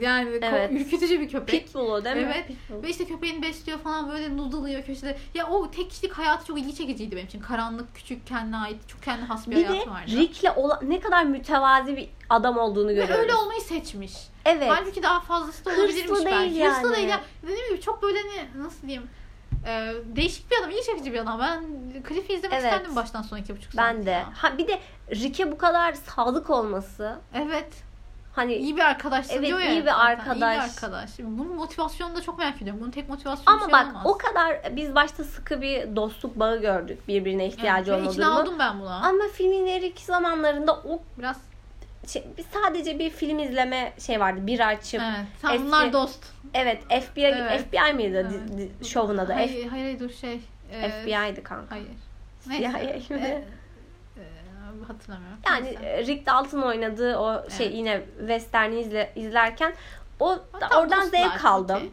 yani 0.00 0.38
Evet. 0.42 0.72
ürkütücü 0.72 1.20
bir 1.20 1.28
köpek. 1.28 1.64
Pitbull 1.64 1.80
o 1.90 2.04
değil 2.04 2.16
mi? 2.16 2.32
Evet. 2.34 2.46
Pitbull. 2.46 2.82
Ve 2.82 2.88
işte 2.90 3.04
köpeğini 3.04 3.42
besliyor 3.42 3.78
falan 3.78 4.10
böyle 4.10 4.36
noodle'lıyor 4.36 4.82
köşede. 4.82 5.18
Ya 5.34 5.46
o 5.46 5.70
tek 5.70 5.90
kişilik 5.90 6.12
hayatı 6.12 6.46
çok 6.46 6.58
ilgi 6.58 6.74
çekiciydi 6.74 7.16
benim 7.16 7.26
için. 7.26 7.40
Karanlık, 7.40 7.94
küçük, 7.94 8.26
kendine 8.26 8.56
ait, 8.56 8.88
çok 8.88 9.02
kendine 9.02 9.26
has 9.26 9.46
bir, 9.46 9.56
Bir 9.56 9.62
de 9.62 9.66
hayatı 9.66 9.90
vardı. 9.90 10.10
Rick'le 10.10 10.56
olan 10.56 10.78
ne 10.82 11.00
kadar 11.00 11.24
mütevazi 11.24 11.96
bir 11.96 12.08
adam 12.30 12.58
olduğunu 12.58 12.88
Ve 12.88 12.92
görüyoruz. 12.94 13.16
öyle 13.22 13.34
olmayı 13.34 13.60
seçmiş. 13.60 14.12
Evet. 14.44 14.70
Halbuki 14.70 15.02
daha 15.02 15.20
fazlası 15.20 15.64
da 15.64 15.70
Hırslı 15.70 15.82
olabilirmiş 15.82 16.18
değil 16.24 16.26
belki. 16.30 16.54
yani. 16.54 16.74
Hırslı 16.74 16.96
değil 16.96 17.08
ya. 17.08 17.20
Dediğim 17.42 17.68
gibi 17.68 17.80
çok 17.80 18.02
böyle 18.02 18.18
ne 18.18 18.62
nasıl 18.64 18.82
diyeyim 18.82 19.06
e, 19.66 19.92
değişik 20.16 20.50
bir 20.50 20.56
adam, 20.58 20.70
ilgi 20.70 20.82
çekici 20.86 21.12
bir 21.12 21.18
adam. 21.18 21.40
Ben 21.40 21.64
Cliff'i 22.08 22.34
izlemek 22.34 22.60
Evet. 22.60 22.72
isterdim 22.72 22.96
baştan 22.96 23.22
sona 23.22 23.38
iki 23.40 23.56
buçuk 23.56 23.72
saat. 23.72 23.84
Ben 23.94 24.06
de. 24.06 24.10
ya. 24.10 24.26
Ha 24.36 24.58
bir 24.58 24.66
de 24.68 24.78
Rick'e 25.10 25.52
bu 25.52 25.58
kadar 25.58 25.92
sadık 25.92 26.50
olması 26.50 27.18
Evet. 27.34 27.68
hani 28.34 28.54
İyi 28.54 28.76
bir 28.76 28.80
arkadaşsın 28.82 29.34
Evet, 29.34 29.46
diyor 29.46 29.58
ya. 29.58 29.72
iyi 29.72 29.80
bir 29.80 29.84
zaten. 29.90 29.98
arkadaş. 29.98 30.36
İyi 30.56 30.58
bir 30.58 30.64
arkadaş. 30.70 31.10
Bunun 31.18 31.56
motivasyonunu 31.56 32.16
da 32.16 32.22
çok 32.22 32.38
merak 32.38 32.56
ediyorum. 32.62 32.80
Bunun 32.82 32.90
tek 32.90 33.08
motivasyonu 33.08 33.56
ama 33.56 33.64
şey 33.64 33.72
bak 33.72 33.86
olmaz. 33.86 34.02
o 34.04 34.18
kadar 34.18 34.76
biz 34.76 34.94
başta 34.94 35.24
sıkı 35.24 35.60
bir 35.62 35.96
dostluk 35.96 36.38
bağı 36.38 36.60
gördük 36.60 37.08
birbirine 37.08 37.46
ihtiyacı 37.46 37.90
evet, 37.90 38.00
ve 38.00 38.02
olma 38.02 38.12
ikna 38.12 38.24
durumu. 38.26 38.40
oldum 38.40 38.58
ben 38.58 38.80
buna. 38.80 38.96
Ama 38.96 39.24
filmin 39.34 39.66
ileriki 39.66 40.04
zamanlarında 40.04 40.72
o 40.74 41.00
Biraz 41.18 41.36
şey, 42.08 42.24
sadece 42.52 42.98
bir 42.98 43.10
film 43.10 43.38
izleme 43.38 43.92
şey 44.06 44.20
vardı. 44.20 44.46
Bir 44.46 44.68
açıp 44.68 45.00
evet. 45.04 45.26
Sen 45.42 45.48
eski- 45.54 45.66
bunlar 45.66 45.92
dost. 45.92 46.26
evet 46.54 46.82
FBI 47.04 47.20
Evet. 47.24 47.60
FBI 47.60 47.92
miydi 47.94 48.26
Evet. 48.58 48.86
şovun 48.86 49.18
adı? 49.18 49.26
F- 49.28 49.34
Hayır, 49.34 49.50
hayır, 49.50 49.68
hayır 49.84 50.00
dur 50.00 50.10
şey. 50.10 50.40
e, 50.72 50.88
FBI'di 50.90 51.42
kanka. 51.42 51.74
Hayır. 51.74 51.86
CIA 52.44 52.72
Neyse. 52.72 53.14
mi? 53.14 53.20
E, 53.20 54.20
e, 54.20 54.84
hatırlamıyorum. 54.86 55.38
Yani 55.46 55.64
Neyse. 55.64 56.06
Rick 56.06 56.26
Dalton 56.26 56.62
oynadığı 56.62 57.16
o 57.18 57.50
şey 57.50 57.66
Evet. 57.66 57.76
yine 57.76 58.00
western'i 58.18 58.80
izle, 58.80 59.12
izlerken 59.16 59.74
o 60.20 60.38
Tam 60.60 60.70
oradan 60.82 61.02
dostlar, 61.02 61.18
zevk 61.30 61.44
aldım. 61.44 61.76
okey. 61.76 61.90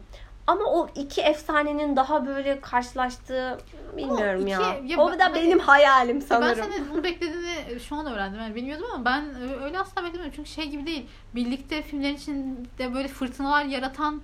Ama 0.48 0.64
o 0.66 0.90
iki 0.96 1.22
efsanenin 1.22 1.96
daha 1.96 2.28
böyle 2.28 2.62
karşılaştığı 2.62 3.58
bilmiyorum 3.98 4.42
iki- 4.42 4.52
ya. 4.52 4.60
ya 4.86 5.00
O 5.00 5.12
ben- 5.12 5.20
da 5.20 5.24
hani- 5.26 5.36
benim 5.36 5.60
hayalim 5.60 6.16
Ben 6.22 6.26
sanırım. 6.26 6.72
senin 6.72 6.90
bunu 6.92 7.04
beklediğini 7.04 7.80
şu 7.80 7.96
an 7.96 8.06
öğrendim. 8.06 8.40
Yani 8.40 8.56
bilmiyordum 8.56 8.86
ama 8.94 9.06
ben 9.06 9.24
öyle 9.64 9.80
asla 9.80 10.04
beklemiyordum. 10.04 10.34
Çünkü 10.36 10.50
şey 10.50 10.70
gibi 10.70 10.86
değil. 10.86 11.06
Birlikte 11.36 11.82
filmler 11.82 12.12
içinde 12.12 12.94
böyle 12.94 13.08
fırtınalar 13.08 13.66
yaratan 13.66 14.22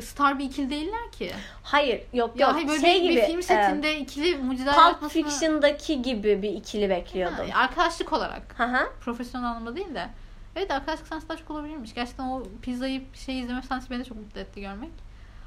star 0.00 0.38
bir 0.38 0.44
ikili 0.44 0.70
değiller 0.70 1.12
ki. 1.12 1.32
Hayır 1.62 2.02
yok 2.12 2.40
Ya 2.40 2.46
yok 2.46 2.54
hayır 2.56 2.68
böyle 2.68 2.80
şey 2.80 2.94
bir, 2.94 3.02
gibi 3.10 3.16
bir 3.16 3.26
film 3.26 3.38
e, 3.38 3.42
setinde 3.42 3.98
ikili 3.98 4.36
mucizeler 4.36 4.74
Pulp 4.74 4.84
yaratmasını... 4.84 5.22
Fiction'daki 5.22 6.02
gibi 6.02 6.42
bir 6.42 6.50
ikili 6.50 6.90
bekliyordum. 6.90 7.50
Ha, 7.50 7.60
arkadaşlık 7.60 8.12
olarak. 8.12 8.42
Hı 8.56 8.64
hı. 8.64 8.88
Profesyonel 9.00 9.48
anlamda 9.48 9.76
değil 9.76 9.94
de. 9.94 10.08
Evet 10.56 10.70
arkadaşlık 10.70 11.06
sahnesi 11.08 11.28
daha 11.28 11.38
çok 11.38 11.50
olabilirmiş. 11.50 11.94
Gerçekten 11.94 12.24
o 12.24 12.42
pizzayı 12.62 13.02
şey 13.14 13.40
izleme 13.40 13.62
sahnesi 13.62 13.90
beni 13.90 13.98
de 14.00 14.04
çok 14.04 14.18
mutlu 14.18 14.40
etti 14.40 14.60
görmek. 14.60 14.90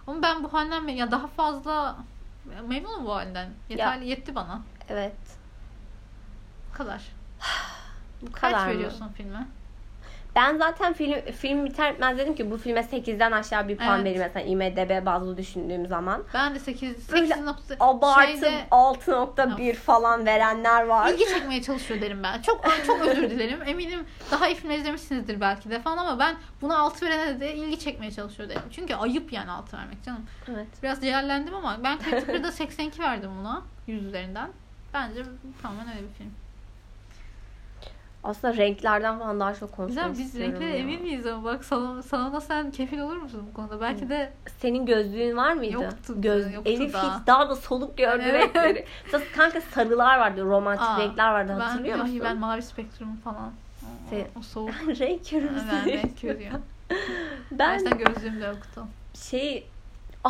Ama 0.08 0.22
ben 0.22 0.44
bu 0.44 0.54
halinden 0.54 0.84
me- 0.84 0.92
ya 0.96 1.12
daha 1.12 1.28
fazla 1.28 1.98
memnunum 2.68 3.06
bu 3.06 3.16
halinden. 3.16 3.50
Yeterli 3.70 4.08
yetti 4.08 4.36
bana. 4.36 4.62
Evet. 4.90 5.16
Bu 6.74 6.78
kadar. 6.78 7.02
Bu 8.22 8.32
Kaç 8.32 8.42
kadar 8.42 8.68
mı? 8.68 8.74
veriyorsun 8.74 9.08
filme? 9.10 9.48
Ben 10.38 10.58
zaten 10.58 10.94
film 10.94 11.22
film 11.32 11.66
biter 11.66 11.94
bitmez 11.94 12.18
dedim 12.18 12.36
ki 12.36 12.52
bu 12.52 12.58
filme 12.58 12.80
8'den 12.80 13.32
aşağı 13.32 13.68
bir 13.68 13.78
puan 13.78 13.96
Evet. 13.96 14.06
vereyim 14.06 14.22
mesela 14.22 14.46
IMDB 14.46 15.06
bazlı 15.06 15.38
düşündüğüm 15.38 15.88
zaman. 15.88 16.24
Ben 16.34 16.56
de 16.56 16.60
8 16.60 17.12
Böyle 17.12 17.28
8 17.28 17.44
nokta 17.44 17.76
Abartı 17.80 18.32
şeyde 18.32 18.52
6.1 18.72 19.74
falan 19.74 20.26
verenler 20.26 20.84
var. 20.84 21.10
ilgi 21.10 21.26
çekmeye 21.26 21.62
çalışıyor 21.62 22.02
derim 22.02 22.24
ben. 22.24 22.42
Çok 22.42 22.66
çok 22.88 23.02
özür 23.02 23.30
dilerim. 23.30 23.60
Eminim 23.66 24.06
daha 24.32 24.48
iyi 24.48 24.56
filmler 24.56 24.78
izlemişsinizdir 24.78 25.42
belki 25.42 25.70
de 25.70 25.80
falan 25.82 25.98
ama 25.98 26.20
ben 26.20 26.36
buna 26.62 26.78
6 26.78 27.06
verene 27.06 27.40
de 27.40 27.56
ilgi 27.56 27.80
çekmeye 27.80 28.12
çalışıyor 28.12 28.50
derim. 28.50 28.62
Çünkü 28.72 28.96
ayıp 28.96 29.34
yani 29.34 29.52
6 29.52 29.78
vermek 29.78 30.04
canım. 30.04 30.26
Evet. 30.52 30.68
Biraz 30.84 31.02
celallendim 31.02 31.56
ama 31.56 31.78
ben 31.84 31.98
Critical'da 32.00 32.52
82 32.52 33.02
verdim 33.02 33.32
buna 33.40 33.62
100 33.88 34.06
üzerinden. 34.06 34.50
Bence 34.94 35.24
tamamen 35.62 35.88
öyle 35.88 36.02
bir 36.08 36.14
film. 36.14 36.32
Aslında 38.28 38.58
renklerden 38.58 39.20
falan 39.20 39.40
daha 39.40 39.54
çok 39.54 39.72
konuşmak 39.72 40.10
Güzel 40.10 40.26
biz 40.26 40.40
renklere 40.40 40.70
ya. 40.70 40.76
emin 40.76 41.02
miyiz 41.02 41.26
ama 41.28 41.44
bak 41.44 41.66
sana, 41.66 42.04
sana 42.04 42.34
da 42.34 42.42
sen 42.42 42.72
kefil 42.72 43.00
olur 43.00 43.16
musun 43.18 43.44
bu 43.50 43.54
konuda? 43.54 43.82
Belki 43.82 44.10
de 44.10 44.34
Senin 44.60 44.86
gözlüğün 44.86 45.38
var 45.38 45.54
mıydı? 45.54 45.74
Yoktu, 45.74 46.22
Göz, 46.22 46.54
yoktu 46.54 46.72
Elif 46.72 46.94
da. 46.94 47.02
hiç 47.20 47.28
daha 47.28 47.50
da 47.50 47.56
soluk 47.56 47.98
gördü 47.98 48.24
Evet. 48.26 48.44
renkleri. 48.44 48.86
Mesela 49.06 49.24
kanka 49.36 49.62
sarılar 49.62 50.18
vardı, 50.20 50.46
romantik 50.46 50.86
Aa, 50.88 51.00
renkler 51.00 51.32
vardı 51.32 51.56
ben, 51.56 51.60
hatırlıyor 51.60 51.96
ay, 52.00 52.02
musun? 52.02 52.22
ben 52.24 52.38
mavi 52.38 52.62
spektrum 52.62 53.16
falan. 53.24 53.52
O, 54.14 54.40
o 54.40 54.42
soğuk. 54.42 54.72
renk 55.00 55.30
körü 55.30 55.50
ben 55.72 55.86
renk 55.86 56.22
körüyüm. 56.22 56.54
Ben 57.52 57.86
Ben 57.86 57.98
gözlüğüm 57.98 58.42
de 58.42 58.46
yoktu. 58.46 58.84
şey 59.14 59.68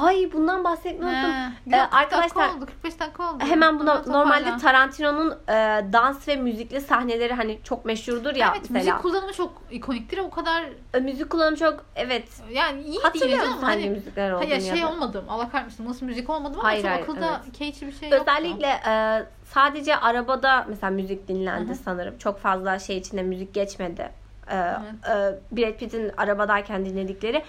ay 0.06 0.30
bundan. 0.34 0.58
He, 0.84 0.90
Ee, 0.90 1.52
güzel, 1.66 1.84
40 1.90 1.94
arkadaşlar- 1.94 2.50
oldu, 2.50 2.66
45 2.66 3.00
dakika 3.00 3.24
oldu. 3.34 3.44
Hemen 3.48 3.80
buna 3.80 3.96
Hemen 4.02 4.12
normalde. 4.14 4.58
Tarantino'nun 4.58 5.32
e, 5.48 5.54
dans 5.94 6.28
ve 6.28 6.36
müzikli 6.36 6.82
sahneleri 6.82 7.34
hani 7.34 7.60
çok 7.64 7.86
meşhurdur 7.86 8.36
ya 8.36 8.54
evet, 8.58 8.70
mesela. 8.70 8.94
müzik 8.96 9.02
kullanımı 9.02 9.34
çok 9.34 9.62
ikoniktir. 9.72 10.18
O 10.18 10.30
kadar 10.30 10.64
E, 10.94 11.00
müzik 11.00 11.30
kullanımı 11.30 11.58
çok 11.58 11.86
evet. 11.96 12.28
yani 12.52 12.82
iyi 12.82 13.00
Hatırlıyor 13.00 13.38
musun 13.38 13.50
canım. 13.52 13.64
hangi 13.64 13.82
Hani, 13.82 13.90
müzikler 13.90 14.32
olduğunu 14.32 14.50
hayır 14.50 14.62
şey 14.62 14.82
da? 14.82 14.90
olmadım. 14.92 15.26
Allah 15.30 15.50
kahretmesin. 15.50 15.86
Nasıl 15.86 16.06
müzik 16.06 16.30
olmadım 16.30 16.60
ama 16.60 16.70
Hayır, 16.70 16.82
çok 16.82 16.92
hayır, 16.92 17.04
akılda 17.04 17.42
evet. 17.46 17.58
keyifli 17.58 17.88
bir 17.88 17.92
şey 17.92 18.10
yoktu. 18.10 18.24
Özellikle 18.32 18.68
e, 18.88 19.24
sadece 19.46 19.96
arabada 19.98 20.66
mesela 20.70 20.92
müzik 20.92 21.28
dinlendi 21.28 21.70
Hı 21.70 21.74
hı. 21.74 21.78
sanırım. 21.78 22.18
Çok 22.18 22.40
fazla 22.40 22.80
şey 22.80 22.98
içinde 22.98 23.24
müzik 23.24 23.54
geçmedi. 23.54 24.02
E, 24.02 24.56
Evet. 24.56 24.80
e, 25.10 25.58
Brad 25.58 25.74
Pitt'in 25.80 26.12
arabadayken 26.18 26.86
dinledikleri. 26.86 27.44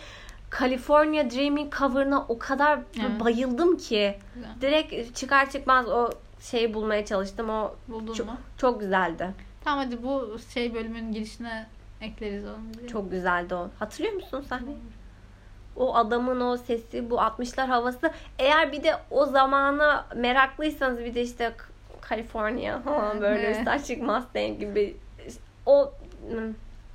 California 0.59 1.31
Dreaming 1.31 1.77
cover'ına 1.77 2.25
o 2.29 2.39
kadar 2.39 2.79
Evet. 3.01 3.21
bayıldım 3.21 3.77
ki. 3.77 4.19
Güzel. 4.35 4.51
Direkt 4.61 5.17
çıkar 5.17 5.51
çıkmaz 5.51 5.89
o 5.89 6.11
şeyi 6.41 6.75
bulmaya 6.75 7.05
çalıştım. 7.05 7.51
O 7.51 7.75
Buldun 7.89 8.15
çok, 8.15 8.27
mu? 8.27 8.37
çok 8.57 8.81
güzeldi. 8.81 9.29
Tamam 9.65 9.85
hadi 9.85 10.03
bu 10.03 10.37
şey 10.55 10.75
bölümün 10.75 11.13
girişine 11.13 11.67
ekleriz 12.01 12.45
onu. 12.45 12.89
Çok 12.89 13.11
güzeldi 13.11 13.55
o. 13.55 13.69
Hatırlıyor 13.79 14.15
musun 14.15 14.45
sahneyi? 14.49 14.77
O 15.77 15.95
adamın 15.97 16.41
o 16.41 16.57
sesi, 16.57 17.11
bu 17.11 17.15
60'lar 17.15 17.67
havası. 17.67 18.11
Eğer 18.39 18.73
bir 18.73 18.83
de 18.83 18.95
o 19.11 19.27
zamana 19.27 20.07
meraklıysanız 20.17 20.99
bir 20.99 21.15
de 21.15 21.23
işte 21.23 21.53
California 22.11 22.81
falan 22.81 23.21
böyle 23.21 23.43
Evet. 23.43 23.57
üstü 23.57 23.71
açık 23.71 24.03
Mustang 24.03 24.61
gibi 24.61 24.97
o 25.67 25.93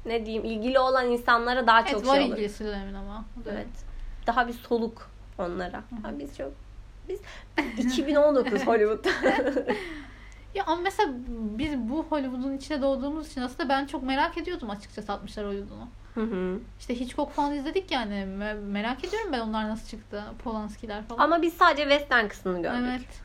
ne 0.06 0.26
diyeyim 0.26 0.46
ilgili 0.46 0.80
olan 0.80 1.12
insanlara 1.12 1.68
daha 1.68 1.80
Evet 1.82 1.92
çok 1.92 2.08
var 2.08 2.16
şey 2.16 2.24
olur. 2.26 2.38
ilgisi 2.38 2.66
dönemin 2.66 2.94
ama. 2.94 3.26
Evet. 3.52 3.68
Daha 4.28 4.48
bir 4.48 4.54
soluk 4.54 5.10
onlara. 5.38 5.78
Ha, 5.78 6.12
biz 6.20 6.38
çok 6.38 6.52
biz 7.10 7.20
2019 7.78 8.62
Hollywood. 8.68 9.06
Ya 10.56 10.64
ama 10.68 10.82
mesela 10.82 11.14
biz 11.58 11.78
bu 11.78 12.04
Hollywood'un 12.10 12.58
içine 12.58 12.82
doğduğumuz 12.82 13.32
için 13.32 13.42
aslında 13.42 13.70
ben 13.70 13.86
çok 13.86 14.04
merak 14.04 14.38
ediyordum 14.38 14.70
açıkçası 14.70 15.12
60'lar 15.12 15.48
Hollywood'unu. 15.48 15.88
Hı 16.16 16.22
hı. 16.22 16.60
İşte 16.80 17.00
Hitchcock 17.00 17.32
falan 17.32 17.54
izledik 17.54 17.92
yani. 17.92 18.14
Me- 18.14 18.60
Merak 18.66 19.06
ediyorum 19.06 19.30
ben 19.32 19.40
onlar 19.40 19.70
nasıl 19.70 19.88
çıktı. 19.88 20.24
Polanskiler 20.44 21.04
falan. 21.04 21.24
Ama 21.24 21.42
biz 21.42 21.54
sadece 21.54 21.84
western 21.84 22.28
kısmını 22.28 22.62
gördük. 22.62 22.86
Evet. 22.90 23.20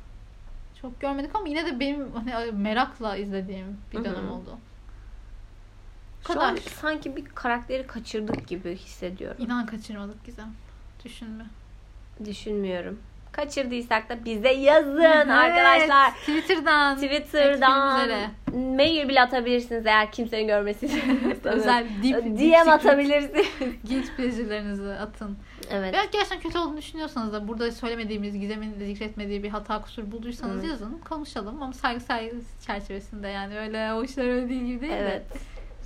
Çok 0.83 1.01
görmedik 1.01 1.35
ama 1.37 1.49
yine 1.49 1.67
de 1.67 1.81
benim 1.81 2.13
hani 2.13 2.53
merakla 2.53 3.17
izlediğim 3.17 3.77
bir 3.93 3.97
Hı 3.97 4.01
hı. 4.01 4.05
dönem 4.05 4.31
oldu. 4.31 4.57
Bu 6.29 6.33
Şu 6.33 6.41
an 6.41 6.57
kadar. 6.57 6.63
sanki 6.81 7.17
bir 7.17 7.25
karakteri 7.25 7.87
kaçırdık 7.87 8.49
gibi 8.49 8.77
hissediyorum. 8.77 9.37
İnan 9.45 9.67
kaçırmadık 9.67 10.25
Gizem. 10.25 10.49
Düşünme. 11.05 11.45
Düşünmüyorum. 12.25 12.99
Kaçırdıysak 13.33 14.09
da 14.09 14.25
bize 14.25 14.49
yazın 14.53 15.01
arkadaşlar. 15.29 16.13
Evet, 16.13 16.21
Twitter'dan. 16.21 16.95
Twitter'dan 16.97 18.01
üzere. 18.05 18.31
mail 18.77 19.09
bile 19.09 19.21
atabilirsiniz 19.21 19.87
eğer 19.87 20.13
kimsenin 20.13 20.47
görmesini 20.47 20.91
istemiyorsanız. 20.91 21.45
Özel 21.61 21.87
deep, 22.03 22.25
deep 22.25 22.65
DM 22.65 22.69
atabilirsiniz. 22.69 23.47
Guilt 23.89 24.17
pleasure'larınızı 24.17 24.99
atın. 25.01 25.39
Evet. 25.71 25.93
Veya 25.95 26.05
gerçekten 26.05 26.41
kötü 26.41 26.59
olduğunu 26.59 26.77
düşünüyorsanız 26.77 27.33
da 27.33 27.49
burada 27.49 27.73
söylemediğimiz, 27.73 28.39
Gizem'in 28.41 28.81
de 28.81 28.87
zikretmediği 28.87 29.43
bir 29.43 29.49
hata 29.49 29.83
kusur 29.83 30.11
bulduysanız 30.13 30.59
Evet. 30.59 30.69
yazın. 30.71 30.99
Konuşalım 31.09 31.63
ama 31.63 31.73
saygı 31.73 32.01
saygı 32.01 32.37
çerçevesinde 32.67 33.29
yani 33.29 33.59
öyle 33.59 33.93
o 33.93 34.05
işler 34.05 34.29
öyle 34.29 34.49
değil 34.49 34.65
gibi 34.65 34.81
değil 34.81 34.93
Evet. 34.97 35.35
de. 35.35 35.39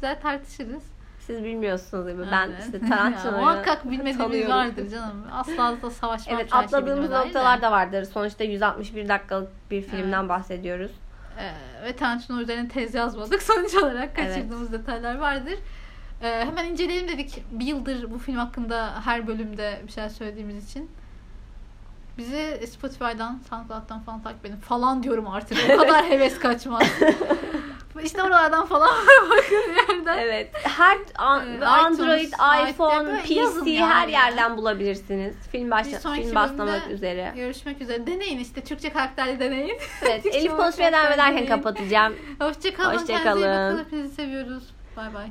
Güzel 0.03 0.21
tartışırız. 0.21 0.83
Siz 1.21 1.45
bilmiyorsunuz 1.45 2.13
gibi. 2.13 2.23
Ben 2.33 2.49
Evet. 2.49 2.65
işte 2.65 2.79
Ya, 2.83 2.89
Tarantino'yu 2.89 3.41
Muhakkak 3.41 3.91
bilmediğimiz 3.91 4.49
vardır 4.49 4.91
canım. 4.91 5.25
Asla 5.33 5.83
da 5.83 5.91
savaşmam 5.91 6.37
Evet 6.37 6.55
atladığımız 6.55 6.89
çerçevesine 6.89 7.15
dair 7.15 7.27
noktalar 7.27 7.59
de. 7.59 7.63
da 7.63 7.73
vardır. 7.73 8.05
Sonuçta 8.05 8.45
161 8.45 9.09
dakikalık 9.09 9.49
bir 9.71 9.83
filmden 9.83 10.21
Evet. 10.21 10.29
bahsediyoruz. 10.29 10.91
Ee, 11.39 11.53
ve 11.85 11.97
Tarantino 11.97 12.41
üzerine 12.41 12.69
tez 12.69 12.95
yazmadık. 12.95 13.43
Sonuç 13.53 13.75
olarak 13.75 14.17
kaçırdığımız 14.17 14.73
detaylar 14.73 15.19
vardır. 15.19 15.59
Ee, 16.23 16.45
hemen 16.47 16.65
inceleyelim 16.65 17.09
dedik. 17.09 17.45
Bir 17.51 17.67
yıldır 17.67 18.11
bu 18.11 18.19
film 18.19 18.37
hakkında 18.37 19.05
her 19.05 19.27
bölümde 19.27 19.81
bir 19.87 19.93
şeyler 19.93 20.09
söylediğimiz 20.09 20.71
için. 20.71 20.91
Bizi 22.19 22.67
Spotify'dan, 22.67 23.41
SoundCloud'dan 23.51 24.01
falan 24.01 24.23
takip 24.23 24.47
edin. 24.47 24.57
Falan 24.57 25.03
diyorum 25.03 25.29
artık. 25.29 25.59
O 25.75 25.77
kadar 25.77 26.05
heves 26.05 26.39
kaçmaz. 26.39 26.83
İşte 28.05 28.23
oralardan 28.23 28.67
falan 28.67 28.91
bakın 29.31 29.55
yerden. 29.97 30.19
Evet. 30.19 30.51
Her 30.63 30.99
an- 31.19 31.47
Evet, 31.49 31.63
Android, 31.63 32.21
iTunes, 32.29 32.71
iPhone, 32.71 33.23
PC 33.23 33.71
yani. 33.71 33.87
her 33.87 34.09
yerden 34.09 34.57
bulabilirsiniz. 34.57 35.35
Film 35.53 35.71
başla 35.71 35.99
film 36.15 36.35
başlamak 36.35 36.91
üzere. 36.91 37.33
Görüşmek 37.37 37.81
üzere. 37.81 38.07
Deneyin 38.07 38.39
işte. 38.39 38.61
Türkçe 38.61 38.93
karakterli 38.93 39.41
deneyin. 39.41 39.79
Evet. 40.03 40.27
Elif 40.27 40.57
konuşmaya 40.57 40.93
devam 40.93 41.13
ederken 41.13 41.47
kapatacağım. 41.47 42.15
Hoşçakalın. 42.41 42.95
Hoşça 42.99 43.07
Kendinize 43.07 43.39
iyi 43.41 43.49
bakın. 43.49 43.51
kalın. 43.53 43.79
Hepinizi 43.85 44.15
seviyoruz. 44.15 44.65
Bay 44.97 45.15
bay. 45.15 45.27